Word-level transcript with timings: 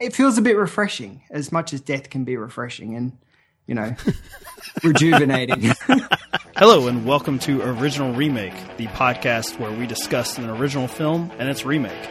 it 0.00 0.14
feels 0.14 0.38
a 0.38 0.42
bit 0.42 0.56
refreshing, 0.56 1.22
as 1.30 1.50
much 1.50 1.72
as 1.72 1.80
death 1.80 2.08
can 2.08 2.22
be 2.22 2.36
refreshing 2.36 2.94
and 2.94 3.18
you 3.66 3.74
know 3.74 3.96
rejuvenating. 4.84 5.72
Hello, 6.56 6.86
and 6.86 7.04
welcome 7.04 7.40
to 7.40 7.62
Original 7.62 8.12
Remake, 8.12 8.54
the 8.76 8.86
podcast 8.88 9.58
where 9.58 9.72
we 9.72 9.86
discuss 9.88 10.38
an 10.38 10.48
original 10.50 10.86
film 10.86 11.32
and 11.38 11.48
its 11.48 11.64
remake. 11.64 12.08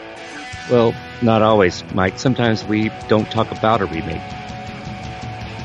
Well, 0.70 0.94
not 1.22 1.42
always, 1.42 1.82
Mike. 1.94 2.20
Sometimes 2.20 2.66
we 2.66 2.90
don't 3.08 3.30
talk 3.32 3.52
about 3.52 3.82
a 3.82 3.86
remake. 3.86 4.22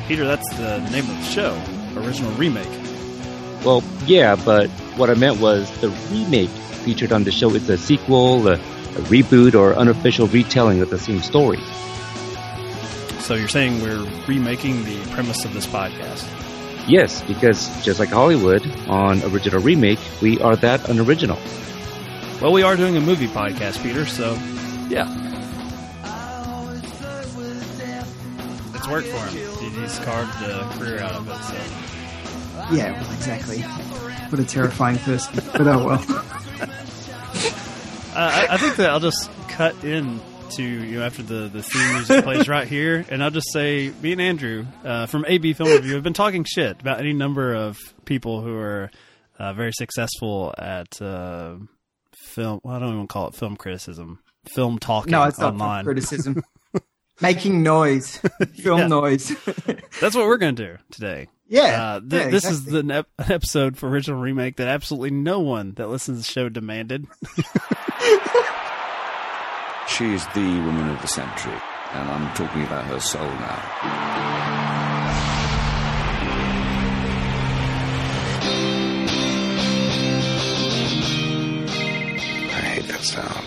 Peter, 0.07 0.25
that's 0.25 0.49
the 0.57 0.79
name 0.91 1.09
of 1.11 1.17
the 1.17 1.25
show, 1.25 1.61
Original 1.97 2.31
Remake. 2.33 2.69
Well, 3.65 3.83
yeah, 4.07 4.37
but 4.37 4.69
what 4.97 5.11
I 5.11 5.15
meant 5.15 5.41
was 5.41 5.69
the 5.81 5.89
remake 6.11 6.51
featured 6.85 7.13
on 7.13 7.25
the 7.25 7.33
show 7.33 7.51
is 7.51 7.69
a 7.69 7.79
sequel, 7.79 8.47
a, 8.47 8.55
a 8.55 9.03
reboot, 9.09 9.55
or 9.55 9.75
unofficial 9.75 10.29
retelling 10.29 10.81
of 10.83 10.91
the 10.91 10.99
same 10.99 11.21
story. 11.21 11.59
So 13.23 13.35
you're 13.35 13.47
saying 13.47 13.81
we're 13.83 14.05
remaking 14.27 14.85
the 14.85 15.01
premise 15.13 15.45
of 15.45 15.55
this 15.55 15.65
podcast? 15.65 16.27
Yes, 16.89 17.23
because 17.23 17.85
just 17.85 18.01
like 18.01 18.09
Hollywood, 18.09 18.67
on 18.89 19.23
Original 19.23 19.61
Remake, 19.63 20.01
we 20.21 20.41
are 20.41 20.57
that 20.57 20.89
unoriginal. 20.89 21.39
Well, 22.41 22.53
we 22.53 22.65
are 22.65 22.75
doing 22.77 22.97
a 22.97 23.01
movie 23.01 23.29
podcast, 23.29 23.81
Peter, 23.81 24.07
so 24.07 24.33
yeah. 24.89 25.07
It's 28.75 28.89
worked 28.89 29.07
for 29.07 29.25
him. 29.37 29.81
He's 29.81 29.99
carved 30.01 30.43
a 30.43 30.69
career 30.77 30.99
out 30.99 31.15
of 31.15 31.29
it, 31.29 31.43
so. 31.45 32.75
yeah, 32.75 33.01
well, 33.01 33.13
exactly. 33.13 33.61
What 33.61 34.41
a 34.41 34.45
terrifying 34.45 34.99
person. 34.99 35.45
But 35.53 35.69
oh 35.69 35.87
well. 35.87 36.27
Uh, 38.15 38.47
I, 38.47 38.55
I 38.55 38.57
think 38.59 38.77
that 38.77 38.91
I'll 38.91 39.01
just 39.01 39.31
cut 39.49 39.85
in 39.85 40.21
to 40.57 40.63
you 40.63 40.99
know 40.99 41.05
after 41.05 41.23
the 41.23 41.49
the 41.49 41.63
theme 41.63 41.93
music 41.95 42.25
plays 42.25 42.49
right 42.49 42.67
here, 42.69 43.05
and 43.11 43.23
I'll 43.23 43.31
just 43.31 43.53
say 43.53 43.93
me 44.03 44.13
and 44.13 44.21
Andrew 44.21 44.67
uh, 44.85 45.07
from 45.07 45.25
AB 45.27 45.53
Film 45.55 45.71
Review 45.71 45.95
have 45.95 46.03
been 46.03 46.13
talking 46.13 46.45
shit 46.45 46.81
about 46.81 47.01
any 47.01 47.13
number 47.13 47.55
of 47.55 47.79
people 48.05 48.41
who 48.43 48.57
are 48.57 48.91
uh, 49.39 49.53
very 49.55 49.73
successful 49.73 50.55
at 50.59 51.01
uh, 51.03 51.57
film. 52.15 52.61
Well, 52.63 52.77
I 52.77 52.79
don't 52.79 52.93
even 52.95 53.07
call 53.09 53.29
it 53.29 53.35
film 53.35 53.57
criticism, 53.57 54.19
film 54.47 54.79
talking 54.79 55.11
No, 55.13 55.25
it's 55.25 55.39
not 55.39 55.53
online. 55.55 55.85
criticism. 55.85 56.43
Making 57.21 57.63
noise, 57.63 58.19
film 58.57 58.89
noise. 58.89 59.29
That's 60.01 60.17
what 60.17 60.27
we're 60.27 60.39
going 60.39 60.57
to 60.57 60.67
do 60.67 60.79
today. 60.91 61.29
yeah, 61.47 61.95
Uh, 61.97 62.01
th- 62.01 62.13
yeah, 62.25 62.31
this 62.31 62.45
is 62.47 62.65
the 62.65 63.07
episode 63.29 63.77
for 63.77 63.89
original 63.89 64.21
remake 64.21 64.57
that 64.57 64.67
absolutely 64.67 65.11
no 65.13 65.39
one 65.39 65.75
that 65.75 65.89
listens 65.89 66.17
to 66.19 66.23
the 66.27 66.33
show 66.33 66.49
demanded. 66.49 67.07
She 69.89 70.15
is 70.15 70.27
the 70.29 70.41
woman 70.41 70.89
of 70.91 71.01
the 71.03 71.07
century, 71.09 71.61
and 71.93 72.09
I'm 72.09 72.35
talking 72.35 72.63
about 72.63 72.85
her 72.87 73.01
soul 73.01 73.27
now. 73.27 73.63
I 82.55 82.61
hate 82.75 82.89
that 82.89 83.03
sound. 83.03 83.47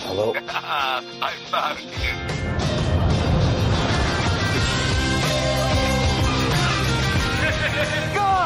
Hello? 0.00 0.34
I 0.48 1.32
found 1.50 1.78
you. 1.80 2.42
God, 8.14 8.41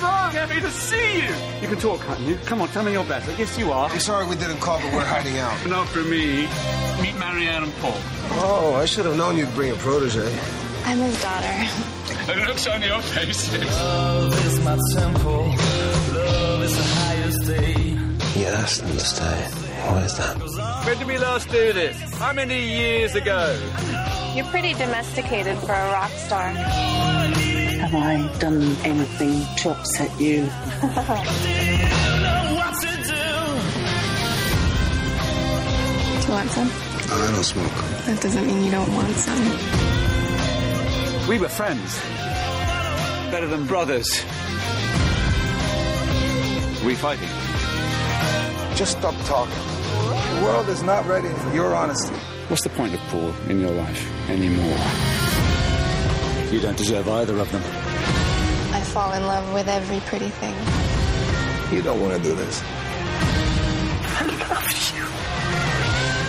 I 0.00 0.26
am 0.26 0.32
so 0.32 0.38
happy 0.38 0.60
to 0.60 0.70
see 0.70 1.22
you. 1.22 1.34
You 1.60 1.68
can 1.68 1.78
talk, 1.78 2.00
can't 2.02 2.20
you? 2.20 2.36
Come 2.46 2.60
on, 2.60 2.68
tell 2.68 2.84
me 2.84 2.92
you're 2.92 3.04
better. 3.04 3.32
Yes, 3.32 3.58
you 3.58 3.72
are. 3.72 3.88
I'm 3.90 3.98
sorry 4.00 4.26
we 4.26 4.36
didn't 4.36 4.60
call, 4.60 4.78
but 4.80 4.92
we're 4.92 5.04
hiding 5.04 5.38
out. 5.38 5.66
Not 5.66 5.88
for 5.88 6.02
me. 6.02 6.42
Meet 7.02 7.16
Marianne 7.18 7.64
and 7.64 7.74
Paul. 7.76 7.94
Oh, 8.40 8.74
I 8.80 8.84
should 8.84 9.06
have 9.06 9.16
known 9.16 9.36
you'd 9.36 9.52
bring 9.54 9.72
a 9.72 9.76
protege. 9.76 10.32
I'm 10.84 10.98
his 10.98 11.20
daughter. 11.20 11.54
The 12.26 12.34
looks 12.46 12.66
on 12.66 12.82
your 12.82 13.00
faces. 13.00 13.64
Love 13.64 14.46
is 14.46 14.64
not 14.64 14.78
simple. 14.92 15.46
Love 16.14 16.62
is 16.62 17.48
He 18.34 18.46
asked 18.46 18.84
me 18.84 18.92
to 18.92 19.00
stay. 19.00 19.40
Why 19.88 20.02
is 20.04 20.16
that? 20.18 20.36
When 20.86 20.98
did 20.98 21.06
we 21.06 21.18
last 21.18 21.48
do 21.50 21.72
this? 21.72 21.96
How 22.14 22.32
many 22.32 22.68
years 22.68 23.14
ago? 23.14 23.58
You're 24.34 24.46
pretty 24.46 24.74
domesticated 24.74 25.58
for 25.58 25.72
a 25.72 25.92
rock 25.92 26.10
star. 26.12 26.52
Have 27.88 28.02
I 28.02 28.38
done 28.38 28.76
anything 28.84 29.46
to 29.56 29.70
upset 29.70 30.10
you? 30.20 30.40
Do 30.40 30.44
you 36.26 36.32
want 36.34 36.50
some? 36.50 36.68
I 36.68 37.32
don't 37.32 37.42
smoke. 37.42 37.72
That 38.04 38.18
doesn't 38.20 38.46
mean 38.46 38.62
you 38.62 38.70
don't 38.70 38.94
want 38.94 39.14
some. 39.16 39.40
We 41.30 41.38
were 41.38 41.48
friends. 41.48 41.98
Better 43.30 43.46
than 43.46 43.64
brothers. 43.66 44.10
We 46.84 46.94
fighting? 46.94 47.30
Just 48.76 48.98
stop 48.98 49.14
talking. 49.24 49.54
The 50.36 50.42
world 50.44 50.68
is 50.68 50.82
not 50.82 51.06
ready 51.06 51.30
for 51.30 51.54
your 51.54 51.74
honesty. 51.74 52.14
What's 52.48 52.64
the 52.64 52.68
point 52.68 52.92
of 52.92 53.00
Paul 53.08 53.32
in 53.48 53.60
your 53.60 53.70
life 53.70 54.28
anymore? 54.28 55.27
You 56.50 56.60
don't 56.60 56.78
deserve 56.78 57.06
either 57.08 57.38
of 57.38 57.52
them. 57.52 57.62
I 58.72 58.80
fall 58.80 59.12
in 59.12 59.22
love 59.26 59.52
with 59.52 59.68
every 59.68 60.00
pretty 60.00 60.30
thing. 60.30 60.54
You 61.70 61.82
don't 61.82 62.00
want 62.00 62.16
to 62.16 62.22
do 62.22 62.34
this. 62.34 62.62
I 62.64 64.24
love 64.48 64.72
you. 64.96 65.04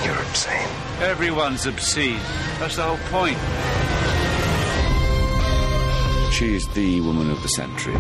You're 0.06 0.22
insane. 0.28 0.68
Everyone's 1.02 1.66
obscene. 1.66 2.20
That's 2.60 2.76
the 2.76 2.84
whole 2.84 2.98
point. 3.10 3.38
She 6.34 6.56
is 6.56 6.68
the 6.70 7.00
woman 7.02 7.30
of 7.32 7.42
the 7.42 7.48
century. 7.50 7.94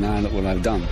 Now 0.00 0.20
look 0.20 0.32
what 0.32 0.46
I've 0.46 0.62
done. 0.62 0.86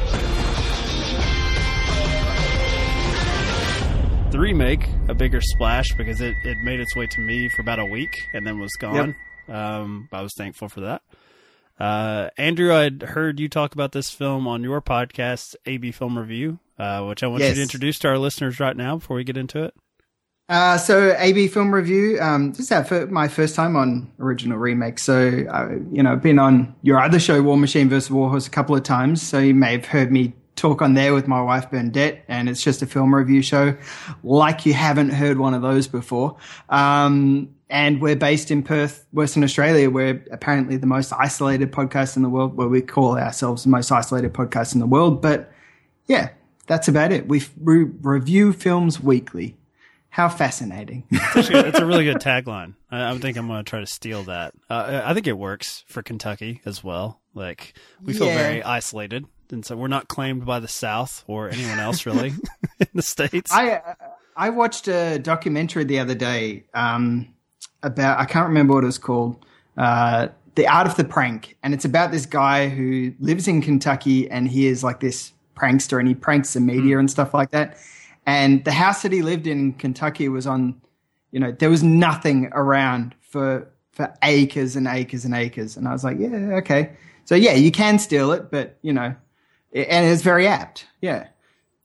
The 4.35 4.41
remake 4.41 4.89
a 5.09 5.15
bigger 5.15 5.41
splash 5.41 5.95
because 5.97 6.21
it, 6.21 6.35
it 6.43 6.59
made 6.65 6.81
its 6.81 6.97
way 6.97 7.07
to 7.07 7.21
me 7.21 7.49
for 7.49 7.63
about 7.63 7.79
a 7.79 7.85
week 7.85 8.27
and 8.33 8.45
then 8.45 8.59
was 8.59 8.73
gone. 8.81 9.15
Um, 9.49 10.09
I 10.11 10.23
was 10.23 10.35
thankful 10.37 10.69
for 10.69 10.81
that. 10.81 11.03
Uh, 11.79 12.31
Andrew, 12.37 12.75
I'd 12.75 13.03
heard 13.03 13.39
you 13.39 13.49
talk 13.49 13.75
about 13.75 13.93
this 13.93 14.11
film 14.11 14.49
on 14.49 14.65
your 14.65 14.83
podcast, 14.83 15.55
AB 15.67 15.93
Film 15.93 16.19
Review, 16.19 16.59
uh, 16.81 17.05
which 17.05 17.23
I 17.23 17.29
want 17.29 17.45
you 17.45 17.55
to 17.55 17.63
introduce 17.63 18.01
to 18.01 18.09
our 18.09 18.19
listeners 18.19 18.59
right 18.59 18.77
now 18.77 18.97
before 18.97 19.17
we 19.17 19.23
get 19.23 19.37
into 19.37 19.63
it. 19.63 19.75
Uh, 20.49 20.79
so 20.79 21.15
AB 21.17 21.47
Film 21.47 21.73
Review. 21.73 22.19
Um, 22.21 22.55
this 22.55 22.73
is 22.73 23.11
my 23.11 23.29
first 23.29 23.55
time 23.55 23.77
on 23.77 24.11
original 24.19 24.59
remake. 24.59 24.99
So 24.99 25.29
you 25.93 26.03
know, 26.03 26.11
I've 26.11 26.23
been 26.23 26.41
on 26.41 26.75
your 26.83 27.01
other 27.01 27.21
show, 27.21 27.41
War 27.41 27.57
Machine 27.57 27.89
vs 27.89 28.11
Warhorse, 28.11 28.49
a 28.49 28.51
couple 28.51 28.75
of 28.75 28.83
times. 28.83 29.23
So 29.23 29.39
you 29.39 29.55
may 29.55 29.73
have 29.73 29.87
heard 29.87 30.11
me 30.11 30.35
talk 30.57 30.83
on 30.83 30.95
there 30.95 31.13
with 31.15 31.27
my 31.29 31.41
wife 31.43 31.71
Bernadette, 31.71 32.25
and 32.29 32.49
it's 32.49 32.63
just 32.63 32.83
a 32.83 32.87
film 32.87 33.15
review 33.15 33.43
show, 33.43 33.77
like 34.23 34.65
you 34.67 34.73
haven't 34.75 35.11
heard 35.11 35.39
one 35.39 35.55
of 35.55 35.63
those 35.63 35.89
before. 35.89 36.37
Um, 36.69 37.51
and 37.71 38.01
we're 38.01 38.17
based 38.17 38.51
in 38.51 38.63
Perth, 38.63 39.07
Western 39.13 39.43
Australia. 39.43 39.91
We're 39.91 40.25
apparently 40.31 40.77
the 40.77 40.87
most 40.87 41.13
isolated 41.13 41.73
podcast 41.73 42.17
in 42.17 42.23
the 42.23 42.29
world. 42.29 42.57
Well, 42.57 42.69
we 42.69 42.83
call 42.83 43.19
ourselves 43.19 43.65
the 43.65 43.71
most 43.71 43.91
isolated 43.91 44.33
podcast 44.33 44.75
in 44.75 44.81
the 44.81 44.87
world, 44.87 45.21
but 45.23 45.51
yeah, 46.07 46.31
that's 46.67 46.87
about 46.89 47.11
it. 47.13 47.27
We 47.27 47.43
re- 47.61 47.91
review 48.03 48.53
films 48.53 49.01
weekly. 49.01 49.57
How 50.11 50.29
fascinating. 50.29 51.05
Actually, 51.13 51.61
it's 51.69 51.81
a 51.81 51.87
really 51.87 52.05
good 52.05 52.19
tagline. 52.19 52.75
I, 52.89 53.11
I 53.11 53.19
think 53.19 53.37
I'm 53.37 53.49
going 53.49 53.65
to 53.65 53.69
try 53.69 53.81
to 53.81 53.87
steal 53.87 54.23
that. 54.25 54.55
Uh, 54.71 55.01
I 55.05 55.13
think 55.13 55.27
it 55.27 55.37
works 55.37 55.83
for 55.89 56.05
Kentucky 56.05 56.61
as 56.65 56.85
well. 56.85 57.21
Like 57.35 57.75
we 58.01 58.13
feel 58.13 58.29
Yeah. 58.29 58.37
very 58.39 58.63
isolated, 58.63 59.27
and 59.53 59.65
so 59.65 59.77
we're 59.77 59.89
not 59.89 60.09
claimed 60.09 60.45
by 60.45 60.61
the 60.61 60.69
South 60.69 61.25
or 61.27 61.49
anyone 61.49 61.79
else 61.79 62.07
really 62.07 62.29
in 62.81 62.89
the 62.95 63.03
states. 63.03 63.53
I 63.53 63.81
I 64.37 64.51
watched 64.51 64.89
a 64.89 65.19
documentary 65.19 65.85
the 65.85 65.99
other 65.99 66.15
day 66.15 66.65
um, 66.75 67.33
about 67.83 68.19
I 68.19 68.25
can't 68.25 68.49
remember 68.49 68.75
what 68.75 68.85
it 68.85 68.87
was 68.87 68.99
called, 68.99 69.45
uh, 69.77 70.29
the 70.55 70.67
art 70.67 70.87
of 70.87 70.97
the 70.97 71.05
prank, 71.05 71.57
and 71.63 71.75
it's 71.75 71.85
about 71.85 72.11
this 72.11 72.27
guy 72.27 72.69
who 72.69 73.13
lives 73.21 73.49
in 73.49 73.63
Kentucky 73.63 74.31
and 74.31 74.49
he 74.49 74.67
is 74.67 74.85
like 74.85 75.01
this 75.01 75.33
prankster 75.57 75.99
and 75.99 76.09
he 76.09 76.15
pranks 76.15 76.55
the 76.55 76.61
media 76.61 76.99
and 76.99 77.11
stuff 77.11 77.33
like 77.33 77.51
that. 77.51 77.77
And 78.27 78.65
the 78.65 78.73
house 78.73 79.03
that 79.03 79.13
he 79.13 79.23
lived 79.23 79.47
in 79.47 79.59
in 79.59 79.73
Kentucky 79.75 80.29
was 80.29 80.47
on, 80.47 80.81
you 81.31 81.41
know, 81.41 81.53
there 81.53 81.71
was 81.71 81.83
nothing 81.83 82.49
around 82.53 83.15
for 83.21 83.71
for 83.93 84.13
acres 84.23 84.75
and 84.75 84.89
acres 84.89 85.25
and 85.25 85.35
acres, 85.35 85.77
and 85.77 85.87
I 85.87 85.93
was 85.93 86.03
like, 86.03 86.19
yeah, 86.19 86.57
okay, 86.59 86.91
so 87.25 87.35
yeah, 87.35 87.53
you 87.53 87.71
can 87.71 87.99
steal 87.99 88.33
it, 88.33 88.51
but 88.51 88.77
you 88.83 88.93
know, 88.93 89.15
and 89.75 90.07
it's 90.07 90.23
very 90.23 90.47
apt, 90.47 90.87
yeah. 91.01 91.29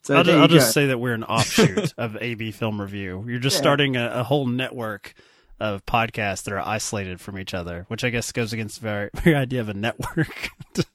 So 0.03 0.15
I'll, 0.15 0.23
there 0.23 0.33
ju- 0.33 0.37
you 0.37 0.41
I'll 0.43 0.47
just 0.47 0.71
say 0.73 0.87
that 0.87 0.97
we're 0.99 1.13
an 1.13 1.23
offshoot 1.25 1.93
of 1.97 2.17
AB 2.21 2.51
Film 2.51 2.79
Review. 2.81 3.25
You're 3.27 3.39
just 3.39 3.55
Yeah. 3.57 3.61
starting 3.61 3.95
a, 3.97 4.09
a 4.15 4.23
whole 4.23 4.45
network 4.47 5.13
of 5.59 5.85
podcasts 5.85 6.43
that 6.43 6.53
are 6.53 6.61
isolated 6.65 7.19
from 7.19 7.37
each 7.37 7.53
other, 7.53 7.85
which 7.89 8.03
I 8.05 8.09
guess 8.09 8.31
goes 8.31 8.53
against 8.53 8.75
the 8.75 8.81
very, 8.81 9.09
very 9.15 9.35
idea 9.35 9.59
of 9.61 9.67
a 9.69 9.73
network 9.73 10.49
to, 10.75 10.85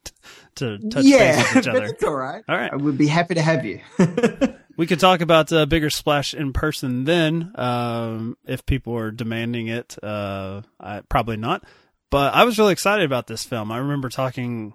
to 0.56 0.78
touch 0.88 1.04
yeah, 1.04 1.36
base 1.42 1.54
with 1.54 1.64
each 1.64 1.68
other. 1.68 1.84
it's 1.84 2.02
all 2.02 2.14
right. 2.14 2.42
All 2.48 2.56
right. 2.56 2.72
I 2.72 2.76
would 2.76 2.96
be 2.96 3.06
happy 3.06 3.34
to 3.34 3.42
have 3.42 3.64
you. 3.66 3.80
we 4.78 4.86
could 4.86 5.00
talk 5.00 5.20
about 5.20 5.52
a 5.52 5.66
bigger 5.66 5.90
splash 5.90 6.32
in 6.32 6.54
person 6.54 7.04
then, 7.04 7.52
um, 7.56 8.38
if 8.46 8.64
people 8.64 8.96
are 8.96 9.10
demanding 9.10 9.68
it. 9.68 9.96
Uh, 10.02 10.62
I, 10.80 11.02
probably 11.10 11.36
not. 11.36 11.62
But 12.10 12.32
I 12.34 12.44
was 12.44 12.58
really 12.58 12.72
excited 12.72 13.04
about 13.04 13.26
this 13.26 13.44
film. 13.44 13.70
I 13.70 13.78
remember 13.78 14.08
talking 14.08 14.72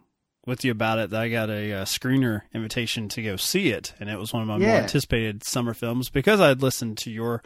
with 0.50 0.66
you 0.66 0.72
about 0.72 1.00
it 1.00 1.12
that 1.12 1.22
I 1.22 1.30
got 1.30 1.50
a, 1.50 1.72
a 1.72 1.84
screener 1.84 2.42
invitation 2.54 3.08
to 3.10 3.22
go 3.22 3.36
see 3.38 3.70
it, 3.70 3.94
and 4.00 4.10
it 4.10 4.20
was 4.20 4.34
one 4.34 4.42
of 4.42 4.48
my 4.50 4.58
Yeah. 4.58 4.68
more 4.74 4.82
anticipated 4.82 5.44
summer 5.44 5.74
films 5.74 6.10
because 6.10 6.42
I 6.42 6.50
had 6.50 6.62
listened 6.62 6.98
to 7.00 7.12
your 7.12 7.42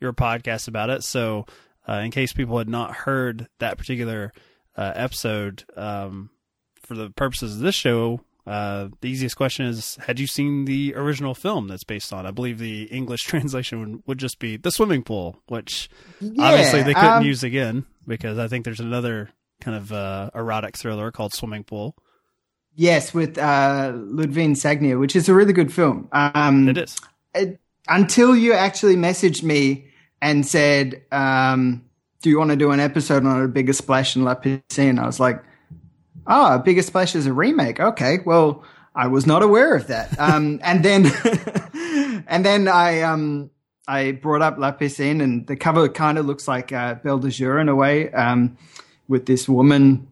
your 0.00 0.12
podcast 0.12 0.66
about 0.68 0.90
it. 0.90 1.04
So, 1.04 1.46
uh, 1.88 1.94
in 2.04 2.10
case 2.10 2.32
people 2.32 2.58
had 2.58 2.68
not 2.68 2.92
heard 2.94 3.48
that 3.60 3.78
particular 3.78 4.32
uh, 4.76 4.92
episode, 4.96 5.64
um, 5.76 6.30
for 6.82 6.94
the 6.94 7.08
purposes 7.10 7.54
of 7.56 7.60
this 7.60 7.74
show, 7.74 8.20
uh, 8.46 8.88
the 9.00 9.08
easiest 9.08 9.36
question 9.36 9.66
is: 9.66 9.96
Had 10.06 10.18
you 10.20 10.26
seen 10.26 10.64
the 10.66 10.94
original 10.96 11.34
film 11.34 11.68
that's 11.68 11.84
based 11.84 12.12
on? 12.12 12.26
I 12.26 12.30
believe 12.30 12.58
the 12.58 12.84
English 12.84 13.22
translation 13.32 13.80
would, 13.80 14.02
would 14.06 14.18
just 14.18 14.38
be 14.38 14.56
the 14.56 14.70
swimming 14.70 15.02
pool, 15.02 15.40
which 15.48 15.88
obviously 16.38 16.82
they 16.82 16.94
couldn't 16.94 17.10
um, 17.22 17.24
use 17.24 17.42
again 17.42 17.84
because 18.06 18.38
I 18.38 18.48
think 18.48 18.64
there's 18.64 18.80
another 18.80 19.30
kind 19.60 19.76
of 19.76 19.92
uh, 19.92 20.30
erotic 20.34 20.76
thriller 20.76 21.10
called 21.10 21.32
Swimming 21.32 21.64
Pool. 21.64 21.96
Yes, 22.78 23.14
with 23.14 23.38
uh, 23.38 23.92
Ludivine 23.94 24.54
Sagnier, 24.54 25.00
which 25.00 25.16
is 25.16 25.28
a 25.30 25.34
really 25.34 25.54
good 25.54 25.72
film. 25.72 26.08
Um, 26.12 26.68
It 26.68 26.76
is. 26.78 26.96
it- 27.34 27.58
until 27.88 28.36
you 28.36 28.52
actually 28.52 28.96
messaged 28.96 29.42
me 29.42 29.86
and 30.20 30.44
said, 30.44 31.02
um, 31.12 31.82
"Do 32.20 32.28
you 32.28 32.36
want 32.38 32.50
to 32.50 32.56
do 32.56 32.72
an 32.72 32.80
episode 32.80 33.24
on 33.24 33.42
a 33.42 33.48
bigger 33.48 33.72
splash 33.72 34.14
in 34.16 34.24
La 34.24 34.34
Piscine?" 34.34 34.98
I 34.98 35.06
was 35.06 35.20
like, 35.20 35.42
"Ah, 36.26 36.56
a 36.56 36.58
bigger 36.58 36.82
splash 36.82 37.14
is 37.14 37.26
a 37.26 37.32
remake. 37.32 37.78
Okay, 37.80 38.18
well, 38.26 38.62
I 38.94 39.06
was 39.06 39.24
not 39.26 39.42
aware 39.42 39.74
of 39.74 39.86
that." 39.86 40.18
Um, 40.18 40.58
and 40.64 40.84
then, 40.84 41.06
and 42.26 42.44
then 42.44 42.66
I 42.68 43.02
um, 43.02 43.50
I 43.88 44.12
brought 44.12 44.42
up 44.42 44.58
La 44.58 44.72
Piscine, 44.72 45.22
and 45.22 45.46
the 45.46 45.56
cover 45.56 45.88
kind 45.88 46.18
of 46.18 46.26
looks 46.26 46.46
like 46.48 46.72
uh, 46.72 46.96
Belle 46.96 47.18
de 47.20 47.30
Jour 47.30 47.58
in 47.60 47.68
a 47.68 47.74
way, 47.76 48.10
um, 48.12 48.58
with 49.08 49.24
this 49.26 49.48
woman 49.48 50.08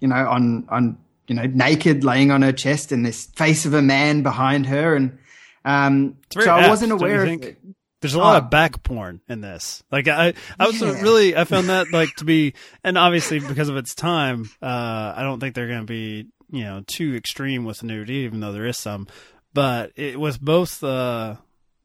you 0.00 0.08
know, 0.08 0.26
on 0.28 0.64
on 0.70 0.98
you 1.26 1.34
know, 1.34 1.44
naked, 1.46 2.04
laying 2.04 2.30
on 2.30 2.42
her 2.42 2.52
chest, 2.52 2.92
and 2.92 3.04
this 3.04 3.26
face 3.26 3.64
of 3.66 3.74
a 3.74 3.82
man 3.82 4.22
behind 4.22 4.66
her, 4.66 4.94
and 4.96 5.18
um, 5.64 6.16
so 6.32 6.50
I 6.50 6.60
apt, 6.60 6.68
wasn't 6.68 6.92
aware 6.92 7.22
of 7.24 7.28
it. 7.42 7.58
There's 8.00 8.12
a 8.14 8.18
lot 8.18 8.34
Oh. 8.34 8.38
of 8.44 8.50
back 8.50 8.82
porn 8.82 9.22
in 9.30 9.40
this. 9.40 9.82
Like 9.90 10.08
I, 10.08 10.34
I 10.60 10.66
was 10.66 10.78
Yeah. 10.80 11.00
really, 11.00 11.34
I 11.34 11.44
found 11.44 11.70
that 11.70 11.90
like 11.90 12.14
to 12.16 12.26
be, 12.26 12.52
and 12.82 12.98
obviously 12.98 13.38
because 13.40 13.70
of 13.70 13.76
its 13.78 13.94
time, 13.94 14.50
uh, 14.60 15.14
I 15.16 15.22
don't 15.22 15.40
think 15.40 15.54
they're 15.54 15.68
going 15.68 15.80
to 15.80 15.86
be, 15.86 16.26
you 16.50 16.64
know, 16.64 16.82
too 16.86 17.14
extreme 17.14 17.64
with 17.64 17.82
nudity, 17.82 18.16
even 18.26 18.40
though 18.40 18.52
there 18.52 18.66
is 18.66 18.76
some. 18.76 19.06
But 19.54 19.92
it 19.96 20.20
with 20.20 20.38
both, 20.38 20.84
uh, 20.84 21.36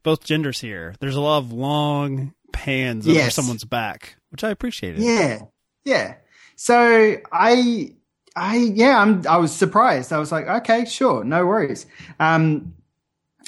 both 0.02 0.22
genders 0.24 0.60
here, 0.60 0.94
there's 1.00 1.16
a 1.16 1.20
lot 1.22 1.38
of 1.38 1.52
long 1.54 2.34
pans 2.52 3.08
over 3.08 3.30
someone's 3.30 3.64
back, 3.64 4.16
which 4.30 4.44
I 4.44 4.50
appreciated. 4.50 5.00
Yeah, 5.00 5.38
yeah. 5.86 6.16
So 6.56 7.16
I, 7.32 7.92
I, 8.36 8.56
yeah, 8.56 8.98
I'm. 8.98 9.26
I 9.28 9.36
was 9.38 9.52
surprised. 9.52 10.12
I 10.12 10.18
was 10.18 10.30
like, 10.30 10.46
okay, 10.46 10.84
sure, 10.84 11.24
no 11.24 11.46
worries. 11.46 11.86
Um, 12.18 12.74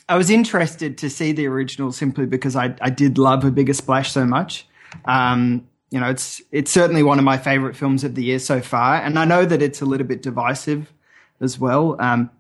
I 0.09 0.17
was 0.17 0.29
interested 0.29 0.99
to 0.99 1.09
see 1.09 1.33
the 1.33 1.47
original 1.47 1.93
simply 1.93 2.27
because 2.27 2.57
I, 2.57 2.75
I 2.81 2.91
did 2.91 3.17
love 3.17 3.45
a 3.45 3.51
bigger 3.51 3.73
splash 3.73 4.13
so 4.13 4.25
much. 4.25 4.67
Um, 5.05 5.69
you 5.91 6.01
know, 6.01 6.09
it's 6.09 6.43
it's 6.51 6.71
certainly 6.71 7.03
one 7.03 7.19
of 7.19 7.25
my 7.25 7.39
favorite 7.39 7.77
films 7.77 8.03
of 8.03 8.15
the 8.15 8.25
year 8.25 8.39
so 8.39 8.61
far, 8.61 8.97
and 8.97 9.19
I 9.19 9.25
know 9.25 9.45
that 9.45 9.63
it's 9.63 9.81
a 9.81 9.87
little 9.87 10.07
bit 10.07 10.23
divisive 10.23 10.93
as 11.41 11.59
well. 11.59 11.97
Um, 12.01 12.31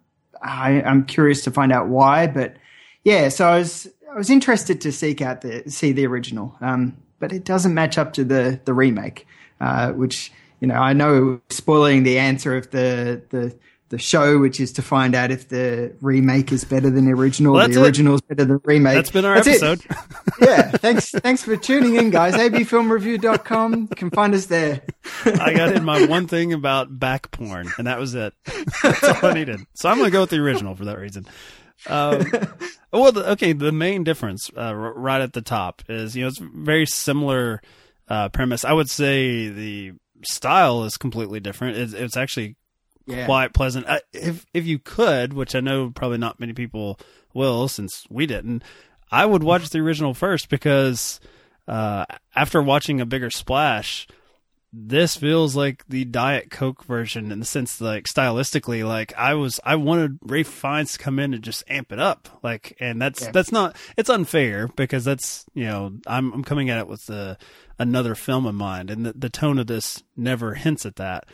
I, 0.42 0.82
I'm 0.82 1.04
curious 1.04 1.42
to 1.44 1.50
find 1.50 1.72
out 1.72 1.88
why, 1.88 2.26
but 2.26 2.56
yeah, 3.04 3.28
so 3.28 3.46
I 3.46 3.58
was 3.58 3.88
I 4.10 4.16
was 4.16 4.30
interested 4.30 4.80
to 4.80 4.92
seek 4.92 5.20
out 5.20 5.42
the 5.42 5.62
see 5.68 5.92
the 5.92 6.06
original, 6.06 6.56
um, 6.60 6.96
but 7.18 7.32
it 7.32 7.44
doesn't 7.44 7.74
match 7.74 7.98
up 7.98 8.12
to 8.14 8.24
the 8.24 8.60
the 8.64 8.74
remake, 8.74 9.26
uh, 9.60 9.92
which 9.92 10.32
you 10.62 10.68
know 10.68 10.76
I 10.76 10.92
know 10.92 11.40
spoiling 11.50 12.04
the 12.04 12.18
answer 12.18 12.56
of 12.56 12.70
the 12.70 13.20
the 13.30 13.58
the 13.88 13.98
show, 13.98 14.38
which 14.38 14.58
is 14.58 14.72
to 14.72 14.80
find 14.80 15.14
out 15.14 15.30
if 15.30 15.48
the 15.48 15.94
remake 16.00 16.50
is 16.50 16.64
better 16.64 16.88
than 16.88 17.04
the 17.04 17.12
original, 17.12 17.52
Well, 17.52 17.68
the 17.68 17.82
original 17.82 18.14
is 18.14 18.22
better 18.22 18.46
than 18.46 18.56
the 18.56 18.62
remake. 18.64 18.94
That's 18.94 19.10
been 19.10 19.26
our 19.26 19.34
That's 19.34 19.48
episode. 19.48 19.82
yeah, 20.40 20.70
thanks 20.70 21.10
thanks 21.10 21.42
for 21.44 21.58
tuning 21.58 21.96
in, 21.96 22.08
guys. 22.08 22.32
abfilmreview.com. 22.32 23.88
You 23.90 23.96
can 23.96 24.10
find 24.10 24.34
us 24.34 24.46
there. 24.46 24.80
I 25.26 25.52
got 25.52 25.74
in 25.74 25.84
my 25.84 26.06
one 26.06 26.26
thing 26.26 26.54
about 26.54 26.98
back 26.98 27.30
porn, 27.32 27.70
and 27.76 27.86
that 27.86 27.98
was 27.98 28.14
it. 28.14 28.32
That's 28.82 29.02
all 29.04 29.30
I 29.30 29.34
needed. 29.34 29.60
So 29.74 29.90
I'm 29.90 29.98
going 29.98 30.06
to 30.06 30.12
go 30.12 30.22
with 30.22 30.30
the 30.30 30.38
original 30.38 30.74
for 30.74 30.86
that 30.86 30.98
reason. 30.98 31.26
Um, 31.86 32.24
well, 32.92 33.12
the, 33.12 33.30
okay, 33.32 33.52
the 33.52 33.72
main 33.72 34.04
difference 34.04 34.50
uh, 34.56 34.60
r- 34.60 34.94
right 34.94 35.20
at 35.20 35.32
the 35.34 35.42
top 35.42 35.82
is, 35.88 36.16
you 36.16 36.22
know, 36.22 36.28
it's 36.28 36.38
very 36.38 36.86
similar 36.86 37.60
uh, 38.08 38.28
premise. 38.30 38.64
I 38.64 38.72
would 38.72 38.88
say 38.88 39.48
the 39.48 39.92
style 40.24 40.84
is 40.84 40.96
completely 40.96 41.40
different. 41.40 41.76
It's, 41.76 41.92
it's 41.92 42.16
actually 42.16 42.56
Yeah. 43.06 43.26
quite 43.26 43.52
pleasant. 43.52 43.86
Uh, 43.86 44.00
if 44.12 44.46
if 44.54 44.64
you 44.66 44.78
could, 44.78 45.32
which 45.32 45.54
I 45.54 45.60
know 45.60 45.90
probably 45.90 46.18
not 46.18 46.38
many 46.40 46.52
people 46.52 46.98
will, 47.34 47.68
since 47.68 48.04
we 48.10 48.26
didn't, 48.26 48.62
I 49.10 49.26
would 49.26 49.42
watch 49.42 49.68
the 49.70 49.80
original 49.80 50.14
first 50.14 50.48
because 50.48 51.20
uh, 51.68 52.04
after 52.34 52.62
watching 52.62 53.00
a 53.00 53.06
bigger 53.06 53.30
splash, 53.30 54.06
this 54.72 55.16
feels 55.16 55.54
like 55.54 55.84
the 55.86 56.04
Diet 56.06 56.50
Coke 56.50 56.84
version 56.84 57.30
in 57.30 57.40
the 57.40 57.44
sense 57.44 57.78
like 57.80 58.04
stylistically, 58.06 58.86
like 58.88 59.12
I 59.18 59.34
was, 59.34 59.60
I 59.64 59.76
wanted 59.76 60.18
Ralph 60.22 60.46
Fiennes 60.46 60.92
to 60.92 60.98
come 60.98 61.18
in 61.18 61.34
and 61.34 61.42
just 61.44 61.62
amp 61.68 61.92
it 61.92 61.98
up, 61.98 62.28
like, 62.42 62.74
and 62.80 63.00
that's 63.02 63.20
Yeah. 63.22 63.32
that's 63.32 63.52
not, 63.52 63.76
it's 63.98 64.08
unfair 64.08 64.68
because 64.68 65.04
that's 65.04 65.44
you 65.54 65.64
know 65.66 65.92
I'm 66.06 66.32
I'm 66.32 66.42
coming 66.44 66.70
at 66.70 66.78
it 66.78 66.88
with 66.88 67.04
the 67.06 67.36
another 67.88 68.14
film 68.14 68.46
in 68.46 68.54
mind, 68.54 68.90
and 68.90 69.04
the, 69.06 69.12
the 69.12 69.28
tone 69.28 69.58
of 69.58 69.66
this 69.66 70.02
never 70.16 70.54
hints 70.54 70.86
at 70.86 70.96
that. 70.96 71.24